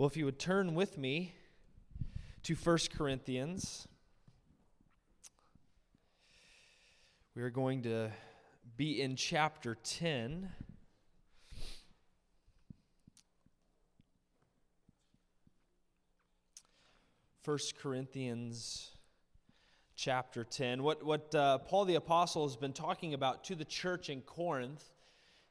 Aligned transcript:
Well, 0.00 0.08
if 0.08 0.16
you 0.16 0.24
would 0.24 0.38
turn 0.38 0.74
with 0.74 0.96
me 0.96 1.34
to 2.44 2.54
1 2.54 2.78
Corinthians, 2.96 3.86
we 7.36 7.42
are 7.42 7.50
going 7.50 7.82
to 7.82 8.10
be 8.78 9.02
in 9.02 9.14
chapter 9.14 9.74
10. 9.74 10.48
First 17.42 17.76
Corinthians 17.76 18.92
chapter 19.96 20.44
10. 20.44 20.82
What, 20.82 21.04
what 21.04 21.34
uh, 21.34 21.58
Paul 21.58 21.84
the 21.84 21.96
Apostle 21.96 22.48
has 22.48 22.56
been 22.56 22.72
talking 22.72 23.12
about 23.12 23.44
to 23.44 23.54
the 23.54 23.66
church 23.66 24.08
in 24.08 24.22
Corinth 24.22 24.82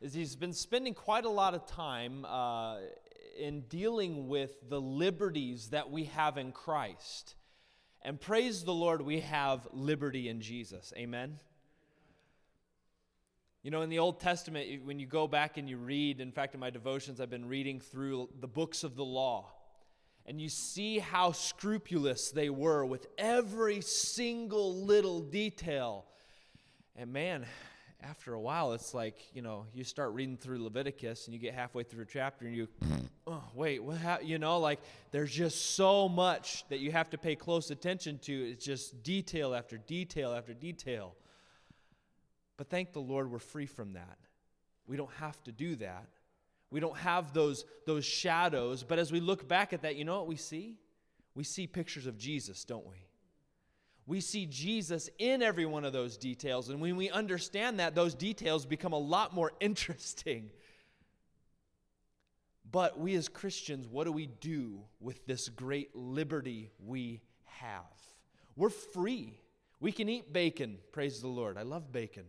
is 0.01 0.15
he's 0.15 0.35
been 0.35 0.53
spending 0.53 0.95
quite 0.95 1.25
a 1.25 1.29
lot 1.29 1.53
of 1.53 1.67
time 1.67 2.25
uh, 2.27 2.77
in 3.39 3.61
dealing 3.61 4.27
with 4.27 4.69
the 4.69 4.79
liberties 4.79 5.69
that 5.69 5.89
we 5.89 6.05
have 6.05 6.37
in 6.37 6.51
Christ. 6.51 7.35
And 8.01 8.19
praise 8.19 8.63
the 8.63 8.73
Lord, 8.73 9.01
we 9.01 9.21
have 9.21 9.67
liberty 9.71 10.29
in 10.29 10.41
Jesus. 10.41 10.93
Amen. 10.95 11.39
You 13.63 13.71
know, 13.71 13.81
in 13.81 13.89
the 13.89 13.99
Old 13.99 14.21
Testament, 14.21 14.85
when 14.85 14.99
you 14.99 15.05
go 15.05 15.27
back 15.27 15.57
and 15.57 15.69
you 15.69 15.77
read, 15.77 16.21
in 16.21 16.31
fact, 16.31 16.53
in 16.53 16.61
my 16.61 16.69
devotions, 16.69 17.19
I've 17.19 17.29
been 17.29 17.47
reading 17.47 17.81
through 17.81 18.29
the 18.39 18.47
books 18.47 18.85
of 18.85 18.95
the 18.95 19.03
law, 19.03 19.51
and 20.25 20.39
you 20.39 20.47
see 20.47 20.99
how 20.99 21.33
scrupulous 21.33 22.31
they 22.31 22.49
were 22.49 22.85
with 22.85 23.07
every 23.17 23.81
single 23.81 24.85
little 24.85 25.19
detail. 25.19 26.05
And 26.95 27.11
man, 27.11 27.45
after 28.01 28.33
a 28.33 28.39
while, 28.39 28.73
it's 28.73 28.93
like, 28.93 29.17
you 29.33 29.41
know, 29.41 29.65
you 29.73 29.83
start 29.83 30.13
reading 30.13 30.37
through 30.37 30.63
Leviticus 30.63 31.25
and 31.25 31.33
you 31.33 31.39
get 31.39 31.53
halfway 31.53 31.83
through 31.83 32.03
a 32.03 32.07
chapter 32.07 32.45
and 32.45 32.55
you, 32.55 32.67
oh, 33.27 33.43
wait, 33.53 33.83
what 33.83 33.97
ha-? 33.97 34.19
you 34.23 34.39
know, 34.39 34.59
like 34.59 34.79
there's 35.11 35.31
just 35.31 35.75
so 35.75 36.07
much 36.07 36.67
that 36.69 36.79
you 36.79 36.91
have 36.91 37.09
to 37.09 37.17
pay 37.17 37.35
close 37.35 37.71
attention 37.71 38.17
to. 38.19 38.51
It's 38.51 38.63
just 38.63 39.03
detail 39.03 39.53
after 39.53 39.77
detail 39.77 40.33
after 40.33 40.53
detail. 40.53 41.15
But 42.57 42.69
thank 42.69 42.93
the 42.93 43.01
Lord 43.01 43.31
we're 43.31 43.39
free 43.39 43.65
from 43.65 43.93
that. 43.93 44.17
We 44.87 44.95
don't 44.95 45.13
have 45.19 45.41
to 45.43 45.51
do 45.51 45.75
that. 45.77 46.07
We 46.71 46.79
don't 46.79 46.97
have 46.97 47.33
those, 47.33 47.65
those 47.85 48.05
shadows. 48.05 48.83
But 48.83 48.99
as 48.99 49.11
we 49.11 49.19
look 49.19 49.47
back 49.47 49.73
at 49.73 49.81
that, 49.81 49.95
you 49.95 50.05
know 50.05 50.17
what 50.17 50.27
we 50.27 50.35
see? 50.35 50.77
We 51.35 51.43
see 51.43 51.67
pictures 51.67 52.05
of 52.05 52.17
Jesus, 52.17 52.63
don't 52.63 52.87
we? 52.87 53.08
We 54.09 54.21
see 54.21 54.47
Jesus 54.47 55.07
in 55.19 55.43
every 55.43 55.67
one 55.67 55.85
of 55.85 55.93
those 55.93 56.17
details. 56.17 56.69
And 56.69 56.81
when 56.81 56.95
we 56.95 57.11
understand 57.11 57.79
that, 57.79 57.93
those 57.93 58.15
details 58.15 58.65
become 58.65 58.91
a 58.91 58.97
lot 58.97 59.35
more 59.35 59.51
interesting. 59.59 60.49
But 62.71 62.99
we 62.99 63.13
as 63.13 63.29
Christians, 63.29 63.87
what 63.87 64.05
do 64.05 64.11
we 64.11 64.25
do 64.25 64.79
with 64.99 65.23
this 65.27 65.47
great 65.47 65.95
liberty 65.95 66.71
we 66.83 67.21
have? 67.45 67.83
We're 68.55 68.71
free. 68.71 69.39
We 69.79 69.91
can 69.91 70.09
eat 70.09 70.33
bacon, 70.33 70.79
praise 70.91 71.21
the 71.21 71.27
Lord. 71.27 71.55
I 71.55 71.61
love 71.61 71.91
bacon. 71.91 72.23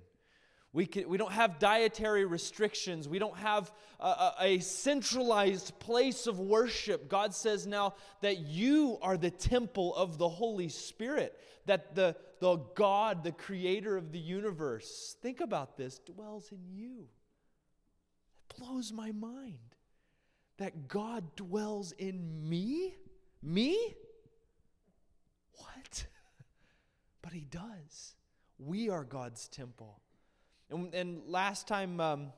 We, 0.72 0.86
can, 0.86 1.08
we 1.08 1.18
don't 1.18 1.32
have 1.32 1.58
dietary 1.58 2.24
restrictions. 2.24 3.08
We 3.08 3.18
don't 3.18 3.36
have 3.36 3.72
a, 3.98 4.32
a, 4.40 4.58
centralized 4.60 5.76
place 5.80 6.28
of 6.28 6.38
worship. 6.38 7.08
God 7.08 7.34
says 7.34 7.66
now 7.66 7.94
that 8.20 8.38
you 8.38 8.98
are 9.02 9.16
the 9.16 9.32
temple 9.32 9.94
of 9.96 10.16
the 10.16 10.28
Holy 10.28 10.68
Spirit, 10.68 11.36
that 11.66 11.96
the, 11.96 12.14
the 12.38 12.58
God, 12.76 13.24
the 13.24 13.32
creator 13.32 13.96
of 13.96 14.12
the 14.12 14.20
universe, 14.20 15.16
think 15.20 15.40
about 15.40 15.76
this, 15.76 15.98
dwells 15.98 16.52
in 16.52 16.60
you. 16.72 17.08
It 18.48 18.56
blows 18.56 18.92
my 18.92 19.10
mind 19.10 19.58
that 20.58 20.86
God 20.86 21.34
dwells 21.34 21.90
in 21.92 22.48
me? 22.48 22.94
Me? 23.42 23.76
What? 25.54 26.06
but 27.22 27.32
He 27.32 27.40
does. 27.40 28.14
We 28.58 28.88
are 28.88 29.02
God's 29.02 29.48
temple. 29.48 30.00
And, 30.70 30.94
and 30.94 31.22
last 31.26 31.66
time 31.66 32.00
um, 32.00 32.32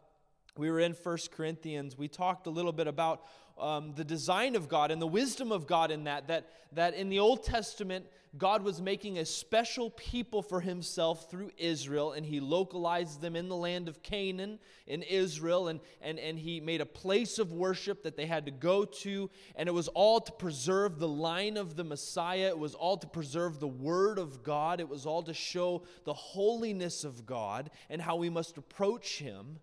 we 0.56 0.70
were 0.70 0.80
in 0.80 0.94
First 0.94 1.32
Corinthians, 1.32 1.98
we 1.98 2.08
talked 2.08 2.46
a 2.46 2.50
little 2.50 2.72
bit 2.72 2.86
about 2.86 3.26
um, 3.58 3.92
the 3.94 4.04
design 4.04 4.56
of 4.56 4.68
God 4.68 4.90
and 4.90 5.00
the 5.00 5.06
wisdom 5.06 5.52
of 5.52 5.66
God 5.66 5.90
in 5.90 6.04
that, 6.04 6.28
that, 6.28 6.48
that 6.72 6.94
in 6.94 7.08
the 7.08 7.18
Old 7.18 7.44
Testament, 7.44 8.06
God 8.38 8.62
was 8.62 8.80
making 8.80 9.18
a 9.18 9.26
special 9.26 9.90
people 9.90 10.40
for 10.40 10.60
himself 10.60 11.30
through 11.30 11.50
Israel, 11.58 12.12
and 12.12 12.24
he 12.24 12.40
localized 12.40 13.20
them 13.20 13.36
in 13.36 13.50
the 13.50 13.56
land 13.56 13.88
of 13.88 14.02
Canaan, 14.02 14.58
in 14.86 15.02
Israel, 15.02 15.68
and, 15.68 15.80
and, 16.00 16.18
and 16.18 16.38
he 16.38 16.58
made 16.58 16.80
a 16.80 16.86
place 16.86 17.38
of 17.38 17.52
worship 17.52 18.02
that 18.04 18.16
they 18.16 18.24
had 18.24 18.46
to 18.46 18.50
go 18.50 18.86
to, 18.86 19.28
and 19.54 19.68
it 19.68 19.72
was 19.72 19.88
all 19.88 20.18
to 20.18 20.32
preserve 20.32 20.98
the 20.98 21.08
line 21.08 21.58
of 21.58 21.76
the 21.76 21.84
Messiah. 21.84 22.48
It 22.48 22.58
was 22.58 22.74
all 22.74 22.96
to 22.96 23.06
preserve 23.06 23.60
the 23.60 23.68
Word 23.68 24.18
of 24.18 24.42
God. 24.42 24.80
It 24.80 24.88
was 24.88 25.04
all 25.04 25.22
to 25.24 25.34
show 25.34 25.82
the 26.04 26.14
holiness 26.14 27.04
of 27.04 27.26
God 27.26 27.70
and 27.90 28.00
how 28.00 28.16
we 28.16 28.30
must 28.30 28.56
approach 28.56 29.18
him. 29.18 29.58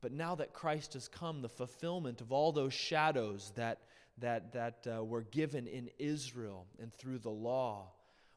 But 0.00 0.12
now 0.12 0.34
that 0.36 0.52
Christ 0.52 0.94
has 0.94 1.08
come, 1.08 1.42
the 1.42 1.48
fulfillment 1.48 2.20
of 2.20 2.32
all 2.32 2.52
those 2.52 2.74
shadows 2.74 3.52
that, 3.56 3.80
that, 4.18 4.52
that 4.52 4.86
uh, 4.86 5.04
were 5.04 5.22
given 5.22 5.66
in 5.66 5.90
Israel 5.98 6.66
and 6.80 6.92
through 6.94 7.18
the 7.18 7.30
law, 7.30 7.92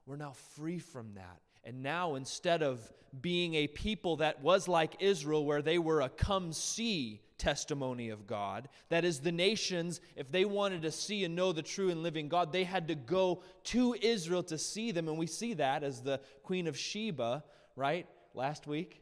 we're 0.06 0.16
now 0.16 0.34
free 0.56 0.80
from 0.80 1.14
that. 1.16 1.40
And 1.64 1.84
now, 1.84 2.16
instead 2.16 2.64
of 2.64 2.92
being 3.22 3.56
a 3.56 3.68
people 3.68 4.18
that 4.18 4.42
was 4.42 4.68
like 4.68 4.94
Israel, 5.00 5.46
where 5.46 5.62
they 5.62 5.78
were 5.78 6.02
a 6.02 6.10
come 6.10 6.54
see 6.54 7.22
testimony 7.38 8.10
of 8.10 8.26
God, 8.26 8.70
that 8.90 9.04
is, 9.04 9.20
the 9.20 9.32
nations, 9.32 10.00
if 10.16 10.32
they 10.32 10.46
wanted 10.46 10.82
to 10.84 10.92
see 10.92 11.26
and 11.26 11.36
know 11.36 11.52
the 11.52 11.62
true 11.62 11.90
and 11.90 12.02
living 12.02 12.30
God, 12.30 12.52
they 12.52 12.64
had 12.64 12.88
to 12.88 12.96
go 12.96 13.44
to 13.66 13.96
Israel 14.02 14.44
to 14.44 14.58
see 14.58 14.92
them. 14.92 15.08
And 15.08 15.18
we 15.18 15.28
see 15.28 15.54
that 15.56 15.84
as 15.84 16.02
the 16.02 16.22
Queen 16.44 16.68
of 16.68 16.78
Sheba, 16.78 17.44
right? 17.76 18.08
Last 18.34 18.66
week, 18.66 19.02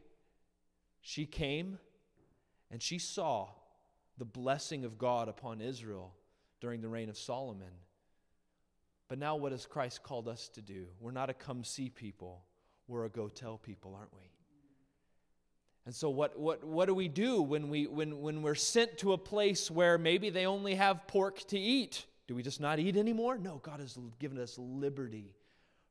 she 1.00 1.26
came 1.26 1.78
and 2.78 2.82
she 2.84 3.00
saw 3.00 3.48
the 4.18 4.24
blessing 4.24 4.84
of 4.84 4.98
God 4.98 5.28
upon 5.28 5.60
Israel 5.60 6.14
during 6.60 6.80
the 6.80 6.88
reign 6.88 7.08
of 7.08 7.18
Solomon. 7.18 7.72
But 9.08 9.18
now, 9.18 9.34
what 9.34 9.50
has 9.50 9.66
Christ 9.66 10.04
called 10.04 10.28
us 10.28 10.48
to 10.50 10.62
do? 10.62 10.86
We're 11.00 11.10
not 11.10 11.28
a 11.28 11.34
come 11.34 11.64
see 11.64 11.90
people, 11.90 12.44
we're 12.86 13.04
a 13.04 13.08
go 13.08 13.26
tell 13.26 13.58
people, 13.58 13.96
aren't 13.96 14.14
we? 14.14 14.30
And 15.86 15.92
so, 15.92 16.08
what, 16.08 16.38
what, 16.38 16.62
what 16.62 16.86
do 16.86 16.94
we 16.94 17.08
do 17.08 17.42
when, 17.42 17.68
we, 17.68 17.88
when, 17.88 18.20
when 18.20 18.42
we're 18.42 18.54
sent 18.54 18.96
to 18.98 19.12
a 19.12 19.18
place 19.18 19.72
where 19.72 19.98
maybe 19.98 20.30
they 20.30 20.46
only 20.46 20.76
have 20.76 21.08
pork 21.08 21.40
to 21.48 21.58
eat? 21.58 22.06
Do 22.28 22.36
we 22.36 22.44
just 22.44 22.60
not 22.60 22.78
eat 22.78 22.96
anymore? 22.96 23.38
No, 23.38 23.58
God 23.60 23.80
has 23.80 23.98
given 24.20 24.38
us 24.38 24.56
liberty 24.56 25.34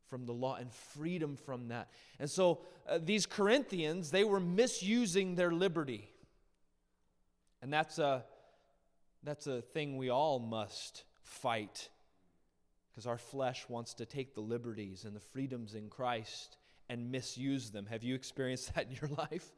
from 0.08 0.26
the 0.26 0.32
law 0.32 0.56
and 0.56 0.72
freedom 0.72 1.36
from 1.36 1.68
that. 1.68 1.90
And 2.18 2.30
so, 2.30 2.60
uh, 2.88 3.00
these 3.04 3.26
Corinthians, 3.26 4.10
they 4.10 4.24
were 4.24 4.40
misusing 4.40 5.36
their 5.36 5.52
liberty. 5.52 6.12
And 7.62 7.72
that's 7.74 8.00
a, 8.00 8.24
that's 9.24 9.48
a 9.48 9.62
thing 9.62 9.98
we 9.98 10.10
all 10.10 10.40
must 10.40 11.04
fight 11.22 11.90
because 12.90 13.08
our 13.08 13.18
flesh 13.18 13.66
wants 13.70 13.94
to 13.96 14.06
take 14.06 14.34
the 14.34 14.42
liberties 14.42 15.06
and 15.06 15.16
the 15.16 15.20
freedoms 15.20 15.76
in 15.76 15.90
Christ 15.90 16.58
and 16.90 17.12
misuse 17.12 17.70
them. 17.70 17.86
Have 17.86 18.04
you 18.04 18.16
experienced 18.16 18.74
that 18.76 18.88
in 18.88 18.98
your 19.00 19.12
life? 19.18 19.52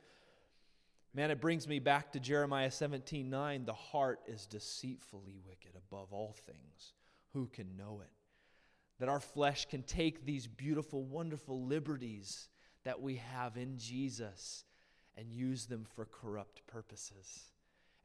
Man, 1.14 1.32
it 1.32 1.42
brings 1.42 1.68
me 1.68 1.80
back 1.80 2.12
to 2.12 2.20
Jeremiah 2.20 2.70
17 2.70 3.30
9. 3.30 3.66
The 3.66 3.74
heart 3.74 4.20
is 4.28 4.46
deceitfully 4.46 5.38
wicked 5.48 5.72
above 5.76 6.14
all 6.14 6.36
things. 6.46 6.94
Who 7.34 7.48
can 7.48 7.78
know 7.78 8.02
it? 8.04 8.12
That 9.00 9.10
our 9.10 9.20
flesh 9.20 9.66
can 9.68 9.84
take 9.84 10.26
these 10.26 10.46
beautiful, 10.46 11.04
wonderful 11.04 11.66
liberties 11.66 12.50
that 12.84 13.02
we 13.02 13.22
have 13.34 13.58
in 13.58 13.78
Jesus 13.78 14.66
and 15.18 15.32
use 15.32 15.66
them 15.66 15.86
for 15.96 16.06
corrupt 16.06 16.66
purposes. 16.68 17.52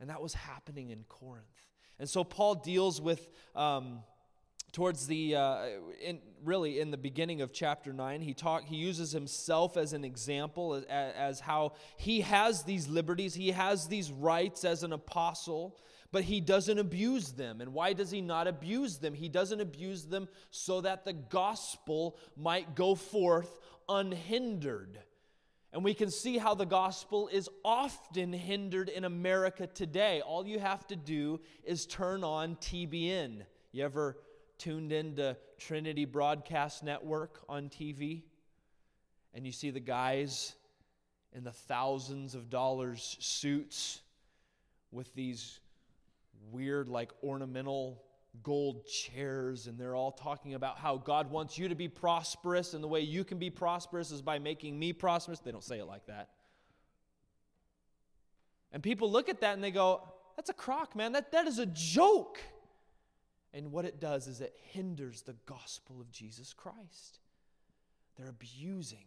And 0.05 0.11
that 0.11 0.21
was 0.21 0.35
happening 0.35 0.91
in 0.91 1.03
Corinth. 1.09 1.47
And 1.99 2.07
so 2.07 2.25
Paul 2.25 2.57
deals 2.57 3.01
with. 3.01 3.27
Um, 3.55 4.01
towards 4.73 5.07
the 5.07 5.35
uh, 5.37 5.67
in, 6.03 6.19
really 6.43 6.81
in 6.81 6.91
the 6.91 6.97
beginning 6.97 7.41
of 7.41 7.53
chapter 7.53 7.93
9 7.93 8.21
he 8.21 8.35
talk 8.35 8.65
he 8.65 8.75
uses 8.75 9.13
himself 9.13 9.77
as 9.77 9.93
an 9.93 10.05
example 10.05 10.75
as, 10.75 10.85
as, 10.91 11.39
how 11.39 11.75
he 11.97 12.23
has 12.23 12.65
these 12.65 12.89
liberties 12.89 13.35
he 13.35 13.53
has 13.53 13.87
these 13.87 14.11
rights 14.11 14.65
as 14.65 14.83
an 14.83 14.93
apostle 14.93 15.79
but 16.11 16.25
he 16.25 16.41
doesn't 16.41 16.81
abuse 16.81 17.31
them 17.31 17.61
and 17.61 17.73
why 17.73 17.93
does 17.93 18.11
he 18.11 18.21
not 18.21 18.49
abuse 18.49 18.99
them 18.99 19.15
he 19.15 19.29
doesn't 19.29 19.61
abuse 19.61 20.07
them 20.07 20.27
so 20.51 20.81
that 20.81 21.05
the 21.05 21.13
gospel 21.13 22.19
might 22.37 22.75
go 22.75 22.97
forth 22.97 23.61
unhindered 23.89 24.99
and 25.75 25.83
we 25.83 25.93
can 25.93 26.09
see 26.09 26.39
how 26.39 26.55
the 26.55 26.65
gospel 26.65 27.29
is 27.33 27.51
often 27.65 28.33
hindered 28.33 28.89
in 28.89 29.05
America 29.05 29.67
today. 29.67 30.21
All 30.21 30.47
you 30.47 30.61
have 30.61 30.87
to 30.87 30.95
do 30.95 31.41
is 31.65 31.85
turn 31.85 32.23
on 32.23 32.55
TBN. 32.57 33.43
You 33.73 33.85
ever 33.85 34.17
tuned 34.57 34.93
into 34.93 35.37
Trinity 35.59 36.05
Broadcast 36.05 36.85
Network 36.85 37.41
on 37.49 37.69
TV? 37.69 38.23
And 39.35 39.45
you 39.45 39.51
see 39.51 39.71
the 39.71 39.81
guys 39.81 40.55
in 41.33 41.43
the 41.43 41.51
thousands 41.51 42.37
of 42.37 42.49
dollars 42.49 43.17
suits 43.19 44.01
with 44.93 45.13
these 45.17 45.59
weird, 46.53 46.89
like 46.89 47.11
ornamental 47.21 48.01
gold 48.43 48.87
chairs, 48.87 49.67
and 49.67 49.79
they're 49.79 49.95
all 49.95 50.13
talking 50.13 50.55
about 50.55 50.79
how 50.79 50.97
God 50.97 51.31
wants 51.31 51.59
you 51.59 51.69
to 51.69 51.75
be 51.75 51.89
prosperous, 51.89 52.75
and 52.75 52.83
the 52.83 52.89
way 52.89 53.01
you 53.01 53.25
can 53.25 53.39
be 53.39 53.51
prosperous 53.51 54.11
is 54.11 54.23
by 54.23 54.39
making 54.39 54.79
me 54.79 54.93
prosperous. 54.93 55.39
They 55.39 55.53
don't 55.53 55.65
say 55.65 55.79
it 55.79 55.87
like 55.87 56.07
that. 56.07 56.31
And 58.73 58.83
people 58.83 59.11
look 59.11 59.29
at 59.29 59.41
that 59.41 59.55
and 59.55 59.63
they 59.63 59.71
go, 59.71 60.03
That's 60.37 60.51
a 60.51 60.55
crock, 60.55 60.97
man. 60.97 61.13
That, 61.13 61.31
that 61.33 61.47
is 61.47 61.59
a 61.59 61.67
joke. 61.67 62.41
And 63.53 63.71
what 63.71 63.85
it 63.85 64.01
does 64.01 64.27
is 64.27 64.41
it 64.41 64.59
hinders 64.73 65.23
the 65.23 65.37
gospel 65.47 66.01
of 66.01 66.11
Jesus 66.11 66.53
Christ. 66.53 67.21
They're 68.17 68.29
abusing 68.29 69.07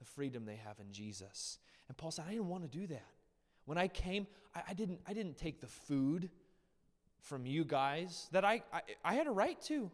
the 0.00 0.04
freedom 0.04 0.44
they 0.44 0.56
have 0.56 0.80
in 0.80 0.92
Jesus. 0.92 1.58
And 1.86 1.96
Paul 1.96 2.10
said, 2.10 2.24
I 2.26 2.32
didn't 2.32 2.48
want 2.48 2.70
to 2.70 2.78
do 2.78 2.88
that. 2.88 3.06
When 3.66 3.78
I 3.78 3.86
came, 3.86 4.26
I, 4.54 4.62
I 4.70 4.74
didn't, 4.74 5.00
I 5.06 5.12
didn't 5.12 5.36
take 5.36 5.60
the 5.60 5.68
food 5.68 6.28
from 7.26 7.46
you 7.46 7.64
guys 7.64 8.28
that 8.32 8.44
I, 8.44 8.62
I, 8.72 8.80
I 9.04 9.14
had 9.14 9.26
a 9.26 9.30
right 9.30 9.60
to. 9.62 9.90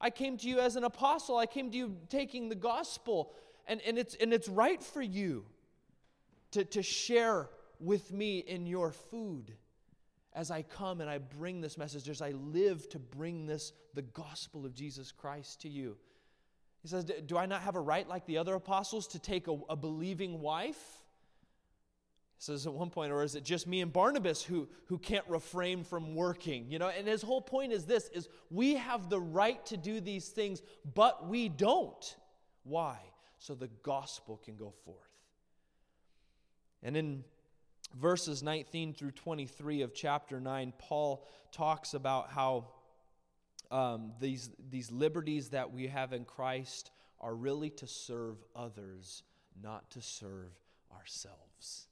I 0.00 0.10
came 0.10 0.36
to 0.38 0.48
you 0.48 0.60
as 0.60 0.76
an 0.76 0.84
apostle. 0.84 1.36
I 1.36 1.46
came 1.46 1.70
to 1.70 1.76
you 1.76 1.96
taking 2.08 2.48
the 2.48 2.54
gospel. 2.54 3.32
And, 3.66 3.80
and, 3.82 3.98
it's, 3.98 4.14
and 4.14 4.32
it's 4.32 4.48
right 4.48 4.82
for 4.82 5.02
you 5.02 5.44
to, 6.52 6.64
to 6.64 6.82
share 6.82 7.50
with 7.80 8.12
me 8.12 8.38
in 8.38 8.66
your 8.66 8.92
food 8.92 9.52
as 10.34 10.50
I 10.50 10.62
come 10.62 11.00
and 11.00 11.10
I 11.10 11.18
bring 11.18 11.60
this 11.60 11.76
message, 11.76 12.08
as 12.08 12.22
I 12.22 12.30
live 12.30 12.88
to 12.90 12.98
bring 12.98 13.46
this, 13.46 13.72
the 13.94 14.02
gospel 14.02 14.64
of 14.64 14.74
Jesus 14.74 15.10
Christ 15.10 15.62
to 15.62 15.68
you. 15.68 15.96
He 16.80 16.88
says, 16.88 17.04
Do 17.26 17.36
I 17.36 17.46
not 17.46 17.62
have 17.62 17.74
a 17.74 17.80
right, 17.80 18.08
like 18.08 18.24
the 18.26 18.38
other 18.38 18.54
apostles, 18.54 19.08
to 19.08 19.18
take 19.18 19.48
a, 19.48 19.58
a 19.68 19.74
believing 19.74 20.40
wife? 20.40 20.78
Says 22.40 22.68
at 22.68 22.72
one 22.72 22.90
point, 22.90 23.10
or 23.10 23.24
is 23.24 23.34
it 23.34 23.42
just 23.42 23.66
me 23.66 23.80
and 23.80 23.92
Barnabas 23.92 24.42
who, 24.42 24.68
who 24.86 24.96
can't 24.96 25.24
refrain 25.28 25.82
from 25.82 26.14
working? 26.14 26.70
You 26.70 26.78
know, 26.78 26.88
and 26.88 27.06
his 27.06 27.20
whole 27.20 27.42
point 27.42 27.72
is 27.72 27.84
this 27.84 28.08
is 28.14 28.28
we 28.48 28.76
have 28.76 29.10
the 29.10 29.20
right 29.20 29.64
to 29.66 29.76
do 29.76 30.00
these 30.00 30.28
things, 30.28 30.62
but 30.94 31.28
we 31.28 31.48
don't. 31.48 32.16
Why? 32.62 32.98
So 33.38 33.54
the 33.54 33.68
gospel 33.82 34.40
can 34.44 34.56
go 34.56 34.72
forth. 34.84 34.96
And 36.84 36.96
in 36.96 37.24
verses 37.96 38.40
19 38.40 38.94
through 38.94 39.12
23 39.12 39.82
of 39.82 39.92
chapter 39.92 40.40
9, 40.40 40.72
Paul 40.78 41.26
talks 41.50 41.94
about 41.94 42.30
how 42.30 42.68
um, 43.72 44.12
these, 44.20 44.50
these 44.70 44.92
liberties 44.92 45.48
that 45.48 45.72
we 45.72 45.88
have 45.88 46.12
in 46.12 46.24
Christ 46.24 46.92
are 47.20 47.34
really 47.34 47.70
to 47.70 47.86
serve 47.88 48.36
others, 48.54 49.24
not 49.60 49.90
to 49.90 50.00
serve 50.00 50.52
ourselves. 50.96 51.88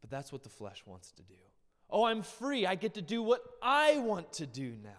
But 0.00 0.10
that's 0.10 0.32
what 0.32 0.42
the 0.42 0.48
flesh 0.48 0.82
wants 0.86 1.12
to 1.12 1.22
do. 1.22 1.34
Oh, 1.90 2.04
I'm 2.04 2.22
free. 2.22 2.66
I 2.66 2.74
get 2.74 2.94
to 2.94 3.02
do 3.02 3.22
what 3.22 3.42
I 3.62 3.98
want 3.98 4.34
to 4.34 4.46
do 4.46 4.74
now. 4.82 4.90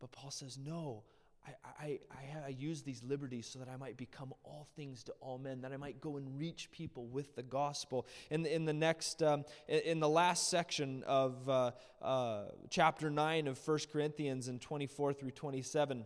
But 0.00 0.10
Paul 0.10 0.30
says, 0.30 0.58
no, 0.58 1.02
I, 1.46 1.50
I, 1.66 1.98
I, 2.10 2.46
I, 2.46 2.48
use 2.48 2.82
these 2.82 3.02
liberties 3.02 3.46
so 3.46 3.58
that 3.58 3.68
I 3.68 3.76
might 3.76 3.96
become 3.96 4.32
all 4.44 4.66
things 4.76 5.04
to 5.04 5.12
all 5.20 5.38
men, 5.38 5.60
that 5.60 5.72
I 5.72 5.76
might 5.76 6.00
go 6.00 6.16
and 6.16 6.38
reach 6.38 6.70
people 6.70 7.06
with 7.06 7.36
the 7.36 7.42
gospel. 7.42 8.06
In, 8.30 8.46
in 8.46 8.64
the 8.64 8.72
next, 8.72 9.22
um, 9.22 9.44
in 9.68 10.00
the 10.00 10.08
last 10.08 10.48
section 10.48 11.02
of 11.04 11.48
uh, 11.48 11.72
uh, 12.00 12.44
chapter 12.70 13.10
9 13.10 13.46
of 13.46 13.58
1 13.66 13.78
Corinthians 13.92 14.48
in 14.48 14.58
24 14.58 15.12
through 15.12 15.32
27, 15.32 16.04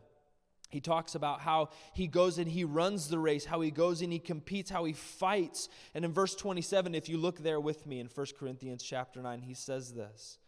he 0.69 0.81
talks 0.81 1.15
about 1.15 1.41
how 1.41 1.71
he 1.95 2.07
goes 2.07 2.39
and 2.39 2.51
he 2.51 2.65
runs 2.65 3.09
the 3.09 3.19
race, 3.19 3.47
how 3.47 3.61
he 3.61 3.71
goes 3.71 4.03
and 4.03 4.13
he 4.13 4.19
competes, 4.19 4.71
how 4.71 4.85
he 4.85 4.93
fights. 4.93 5.69
And 5.95 6.05
in 6.05 6.13
verse 6.13 6.35
27, 6.35 6.95
if 6.95 7.09
you 7.09 7.17
look 7.17 7.39
there 7.39 7.61
with 7.61 7.87
me 7.87 8.01
in 8.01 8.07
1 8.07 8.27
Corinthians 8.39 8.83
chapter 8.83 9.23
9, 9.23 9.43
he 9.43 9.55
says 9.55 9.95
this 9.95 10.39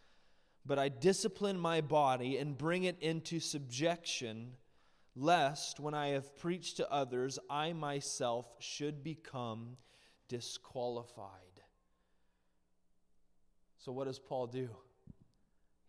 But 0.65 0.77
I 0.77 0.89
discipline 0.89 1.59
my 1.59 1.81
body 1.81 2.37
and 2.37 2.57
bring 2.57 2.83
it 2.83 2.97
into 3.01 3.39
subjection 3.39 4.57
lest 5.15 5.79
when 5.79 5.93
I 5.93 6.09
have 6.09 6.37
preached 6.37 6.77
to 6.77 6.91
others, 6.91 7.37
I 7.49 7.73
myself 7.73 8.45
should 8.59 9.03
become 9.03 9.77
disqualified. 10.27 11.29
So, 13.77 13.91
what 13.91 14.05
does 14.05 14.19
Paul 14.19 14.47
do? 14.47 14.69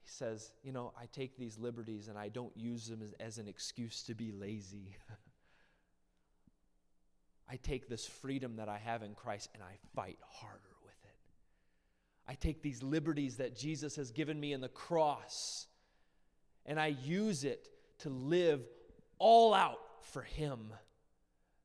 He 0.03 0.11
says, 0.11 0.53
You 0.63 0.73
know, 0.73 0.93
I 1.01 1.07
take 1.07 1.37
these 1.37 1.59
liberties 1.59 2.09
and 2.09 2.19
I 2.19 2.29
don't 2.29 2.57
use 2.57 2.87
them 2.87 3.03
as, 3.03 3.13
as 3.21 3.39
an 3.39 3.49
excuse 3.49 4.03
to 4.05 4.15
be 4.15 4.33
lazy. 4.33 4.97
I 7.49 7.57
take 7.57 7.89
this 7.89 8.07
freedom 8.07 8.57
that 8.57 8.69
I 8.69 8.79
have 8.79 9.03
in 9.03 9.15
Christ 9.15 9.51
and 9.55 9.63
I 9.63 9.77
fight 9.95 10.19
harder 10.27 10.61
with 10.85 10.95
it. 11.05 11.17
I 12.27 12.35
take 12.35 12.63
these 12.63 12.83
liberties 12.83 13.37
that 13.37 13.57
Jesus 13.57 13.97
has 13.97 14.11
given 14.11 14.41
me 14.41 14.53
in 14.53 14.61
the 14.61 14.69
cross 14.69 15.67
and 16.65 16.81
I 16.81 16.89
use 17.05 17.45
it 17.45 17.69
to 18.01 18.09
live 18.09 18.63
all 19.19 19.55
out 19.55 19.79
for 20.01 20.23
Him, 20.23 20.73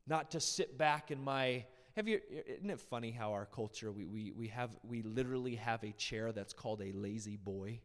not 0.05 0.31
to 0.31 0.39
sit 0.39 0.77
back 0.77 1.11
in 1.11 1.23
my. 1.23 1.65
Have 1.95 2.07
you, 2.07 2.19
isn't 2.29 2.69
it 2.69 2.79
funny 2.79 3.09
how 3.09 3.31
our 3.31 3.45
culture, 3.45 3.91
we, 3.91 4.05
we, 4.05 4.31
we, 4.31 4.47
have, 4.49 4.69
we 4.83 5.01
literally 5.01 5.55
have 5.55 5.83
a 5.83 5.91
chair 5.93 6.31
that's 6.31 6.53
called 6.53 6.81
a 6.81 6.91
lazy 6.91 7.37
boy? 7.37 7.79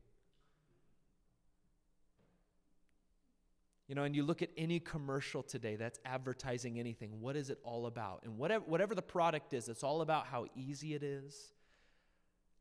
You 3.92 3.96
know, 3.96 4.04
and 4.04 4.16
you 4.16 4.22
look 4.22 4.40
at 4.40 4.48
any 4.56 4.80
commercial 4.80 5.42
today 5.42 5.76
that's 5.76 5.98
advertising 6.06 6.80
anything, 6.80 7.20
what 7.20 7.36
is 7.36 7.50
it 7.50 7.58
all 7.62 7.84
about? 7.84 8.22
And 8.24 8.38
whatever, 8.38 8.64
whatever 8.64 8.94
the 8.94 9.02
product 9.02 9.52
is, 9.52 9.68
it's 9.68 9.84
all 9.84 10.00
about 10.00 10.24
how 10.24 10.46
easy 10.56 10.94
it 10.94 11.02
is, 11.02 11.52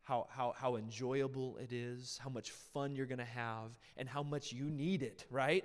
how, 0.02 0.28
how, 0.30 0.54
how 0.58 0.76
enjoyable 0.76 1.56
it 1.56 1.72
is, 1.72 2.20
how 2.22 2.30
much 2.30 2.52
fun 2.52 2.98
you're 2.98 3.06
going 3.06 3.20
to 3.20 3.24
have, 3.24 3.80
and 3.96 4.10
how 4.10 4.24
much 4.24 4.52
you 4.52 4.66
need 4.66 5.04
it, 5.04 5.24
right? 5.30 5.64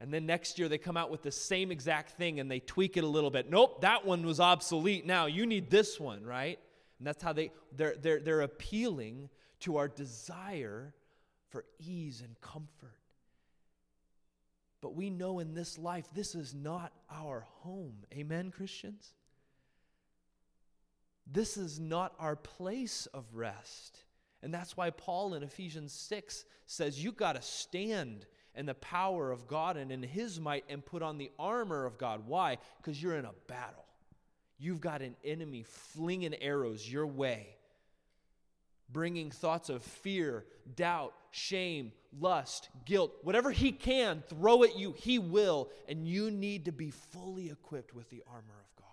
And 0.00 0.12
then 0.12 0.26
next 0.26 0.58
year 0.58 0.68
they 0.68 0.76
come 0.76 0.96
out 0.96 1.12
with 1.12 1.22
the 1.22 1.30
same 1.30 1.70
exact 1.70 2.10
thing 2.18 2.40
and 2.40 2.50
they 2.50 2.58
tweak 2.58 2.96
it 2.96 3.04
a 3.04 3.06
little 3.06 3.30
bit. 3.30 3.48
Nope, 3.48 3.80
that 3.82 4.04
one 4.04 4.26
was 4.26 4.40
obsolete. 4.40 5.06
Now 5.06 5.26
you 5.26 5.46
need 5.46 5.70
this 5.70 6.00
one, 6.00 6.24
right? 6.24 6.58
And 6.98 7.06
that's 7.06 7.22
how 7.22 7.32
they 7.32 7.52
they're 7.76 7.94
they're, 7.94 8.18
they're 8.18 8.40
appealing 8.40 9.28
to 9.60 9.76
our 9.76 9.86
desire 9.86 10.94
for 11.50 11.64
ease 11.78 12.22
and 12.22 12.34
comfort. 12.40 12.99
But 14.80 14.94
we 14.94 15.10
know 15.10 15.38
in 15.40 15.54
this 15.54 15.78
life 15.78 16.06
this 16.14 16.34
is 16.34 16.54
not 16.54 16.92
our 17.10 17.46
home. 17.60 17.96
Amen, 18.14 18.50
Christians? 18.50 19.12
This 21.30 21.56
is 21.56 21.78
not 21.78 22.14
our 22.18 22.36
place 22.36 23.06
of 23.12 23.24
rest. 23.34 24.04
And 24.42 24.52
that's 24.52 24.76
why 24.76 24.90
Paul 24.90 25.34
in 25.34 25.42
Ephesians 25.42 25.92
6 25.92 26.44
says 26.66 27.02
you 27.02 27.12
got 27.12 27.36
to 27.36 27.42
stand 27.42 28.26
in 28.54 28.66
the 28.66 28.74
power 28.74 29.30
of 29.30 29.46
God 29.46 29.76
and 29.76 29.92
in 29.92 30.02
His 30.02 30.40
might 30.40 30.64
and 30.68 30.84
put 30.84 31.02
on 31.02 31.18
the 31.18 31.30
armor 31.38 31.84
of 31.84 31.98
God. 31.98 32.26
Why? 32.26 32.58
Because 32.78 33.00
you're 33.02 33.16
in 33.16 33.24
a 33.24 33.34
battle. 33.46 33.84
You've 34.58 34.80
got 34.80 35.02
an 35.02 35.16
enemy 35.24 35.62
flinging 35.62 36.34
arrows 36.34 36.90
your 36.90 37.06
way, 37.06 37.56
bringing 38.92 39.30
thoughts 39.30 39.68
of 39.68 39.82
fear, 39.82 40.44
doubt, 40.76 41.14
shame, 41.30 41.92
lust, 42.18 42.68
guilt, 42.84 43.12
whatever 43.22 43.50
he 43.50 43.72
can 43.72 44.22
throw 44.28 44.64
at 44.64 44.78
you, 44.78 44.92
he 44.92 45.18
will. 45.18 45.70
And 45.88 46.06
you 46.06 46.30
need 46.30 46.64
to 46.64 46.72
be 46.72 46.90
fully 46.90 47.50
equipped 47.50 47.94
with 47.94 48.08
the 48.10 48.22
armor 48.26 48.58
of 48.58 48.76
God. 48.76 48.86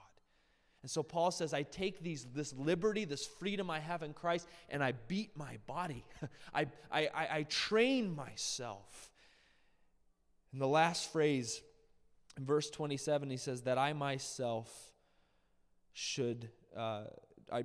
And 0.84 0.92
so 0.92 1.04
Paul 1.04 1.32
says, 1.32 1.54
I 1.54 1.64
take 1.64 2.02
these, 2.02 2.26
this 2.34 2.54
liberty, 2.54 3.06
this 3.06 3.26
freedom 3.26 3.70
I 3.70 3.80
have 3.80 4.04
in 4.04 4.14
Christ, 4.14 4.48
and 4.70 4.84
I 4.84 4.94
beat 5.08 5.36
my 5.36 5.58
body. 5.66 6.06
I, 6.54 6.68
I, 6.92 7.10
I, 7.14 7.28
I 7.32 7.44
train 7.44 8.16
myself. 8.16 9.12
In 10.54 10.60
the 10.60 10.68
last 10.68 11.12
phrase, 11.12 11.62
in 12.38 12.46
verse 12.46 12.70
27, 12.70 13.30
he 13.30 13.38
says, 13.38 13.64
That 13.64 13.78
I 13.78 13.94
myself 13.94 14.72
should, 15.94 16.50
uh, 16.76 17.06
I, 17.52 17.64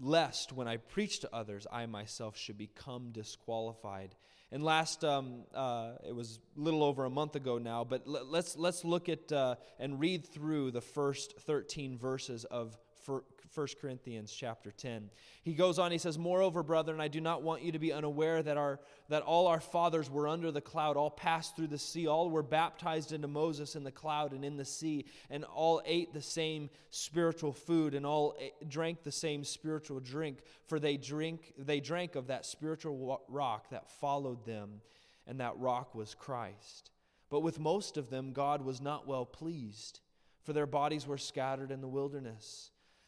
lest 0.00 0.52
when 0.52 0.68
I 0.68 0.78
preach 0.78 1.20
to 1.20 1.34
others, 1.34 1.66
I 1.70 1.86
myself 1.86 2.36
should 2.36 2.58
become 2.58 3.10
disqualified. 3.12 4.14
And 4.52 4.62
last, 4.62 5.04
um, 5.04 5.42
uh, 5.54 5.92
it 6.06 6.14
was 6.14 6.38
a 6.56 6.60
little 6.60 6.84
over 6.84 7.04
a 7.04 7.10
month 7.10 7.34
ago 7.34 7.58
now, 7.58 7.82
but 7.84 8.02
l- 8.06 8.26
let's, 8.26 8.56
let's 8.56 8.84
look 8.84 9.08
at 9.08 9.32
uh, 9.32 9.56
and 9.78 9.98
read 9.98 10.26
through 10.26 10.70
the 10.70 10.80
first 10.80 11.40
13 11.40 11.98
verses 11.98 12.44
of 12.44 12.76
1 13.06 13.68
Corinthians 13.80 14.32
chapter 14.32 14.70
10. 14.72 15.10
He 15.42 15.54
goes 15.54 15.78
on, 15.78 15.92
he 15.92 15.98
says, 15.98 16.18
Moreover, 16.18 16.62
brethren, 16.62 17.00
I 17.00 17.08
do 17.08 17.20
not 17.20 17.42
want 17.42 17.62
you 17.62 17.72
to 17.72 17.78
be 17.78 17.92
unaware 17.92 18.42
that, 18.42 18.56
our, 18.56 18.80
that 19.08 19.22
all 19.22 19.46
our 19.46 19.60
fathers 19.60 20.10
were 20.10 20.26
under 20.26 20.50
the 20.50 20.60
cloud, 20.60 20.96
all 20.96 21.10
passed 21.10 21.54
through 21.54 21.68
the 21.68 21.78
sea, 21.78 22.06
all 22.06 22.30
were 22.30 22.42
baptized 22.42 23.12
into 23.12 23.28
Moses 23.28 23.76
in 23.76 23.84
the 23.84 23.92
cloud 23.92 24.32
and 24.32 24.44
in 24.44 24.56
the 24.56 24.64
sea, 24.64 25.04
and 25.30 25.44
all 25.44 25.82
ate 25.84 26.12
the 26.12 26.22
same 26.22 26.70
spiritual 26.90 27.52
food, 27.52 27.94
and 27.94 28.04
all 28.04 28.36
eh, 28.40 28.48
drank 28.68 29.02
the 29.02 29.12
same 29.12 29.44
spiritual 29.44 30.00
drink, 30.00 30.38
for 30.66 30.80
they, 30.80 30.96
drink, 30.96 31.52
they 31.58 31.80
drank 31.80 32.16
of 32.16 32.28
that 32.28 32.46
spiritual 32.46 33.22
rock 33.28 33.70
that 33.70 33.90
followed 33.90 34.44
them, 34.44 34.80
and 35.26 35.40
that 35.40 35.56
rock 35.58 35.94
was 35.94 36.14
Christ. 36.14 36.90
But 37.30 37.40
with 37.40 37.58
most 37.58 37.96
of 37.96 38.10
them, 38.10 38.32
God 38.32 38.62
was 38.62 38.80
not 38.80 39.06
well 39.06 39.26
pleased, 39.26 40.00
for 40.42 40.52
their 40.52 40.66
bodies 40.66 41.06
were 41.06 41.18
scattered 41.18 41.70
in 41.70 41.80
the 41.80 41.88
wilderness. 41.88 42.70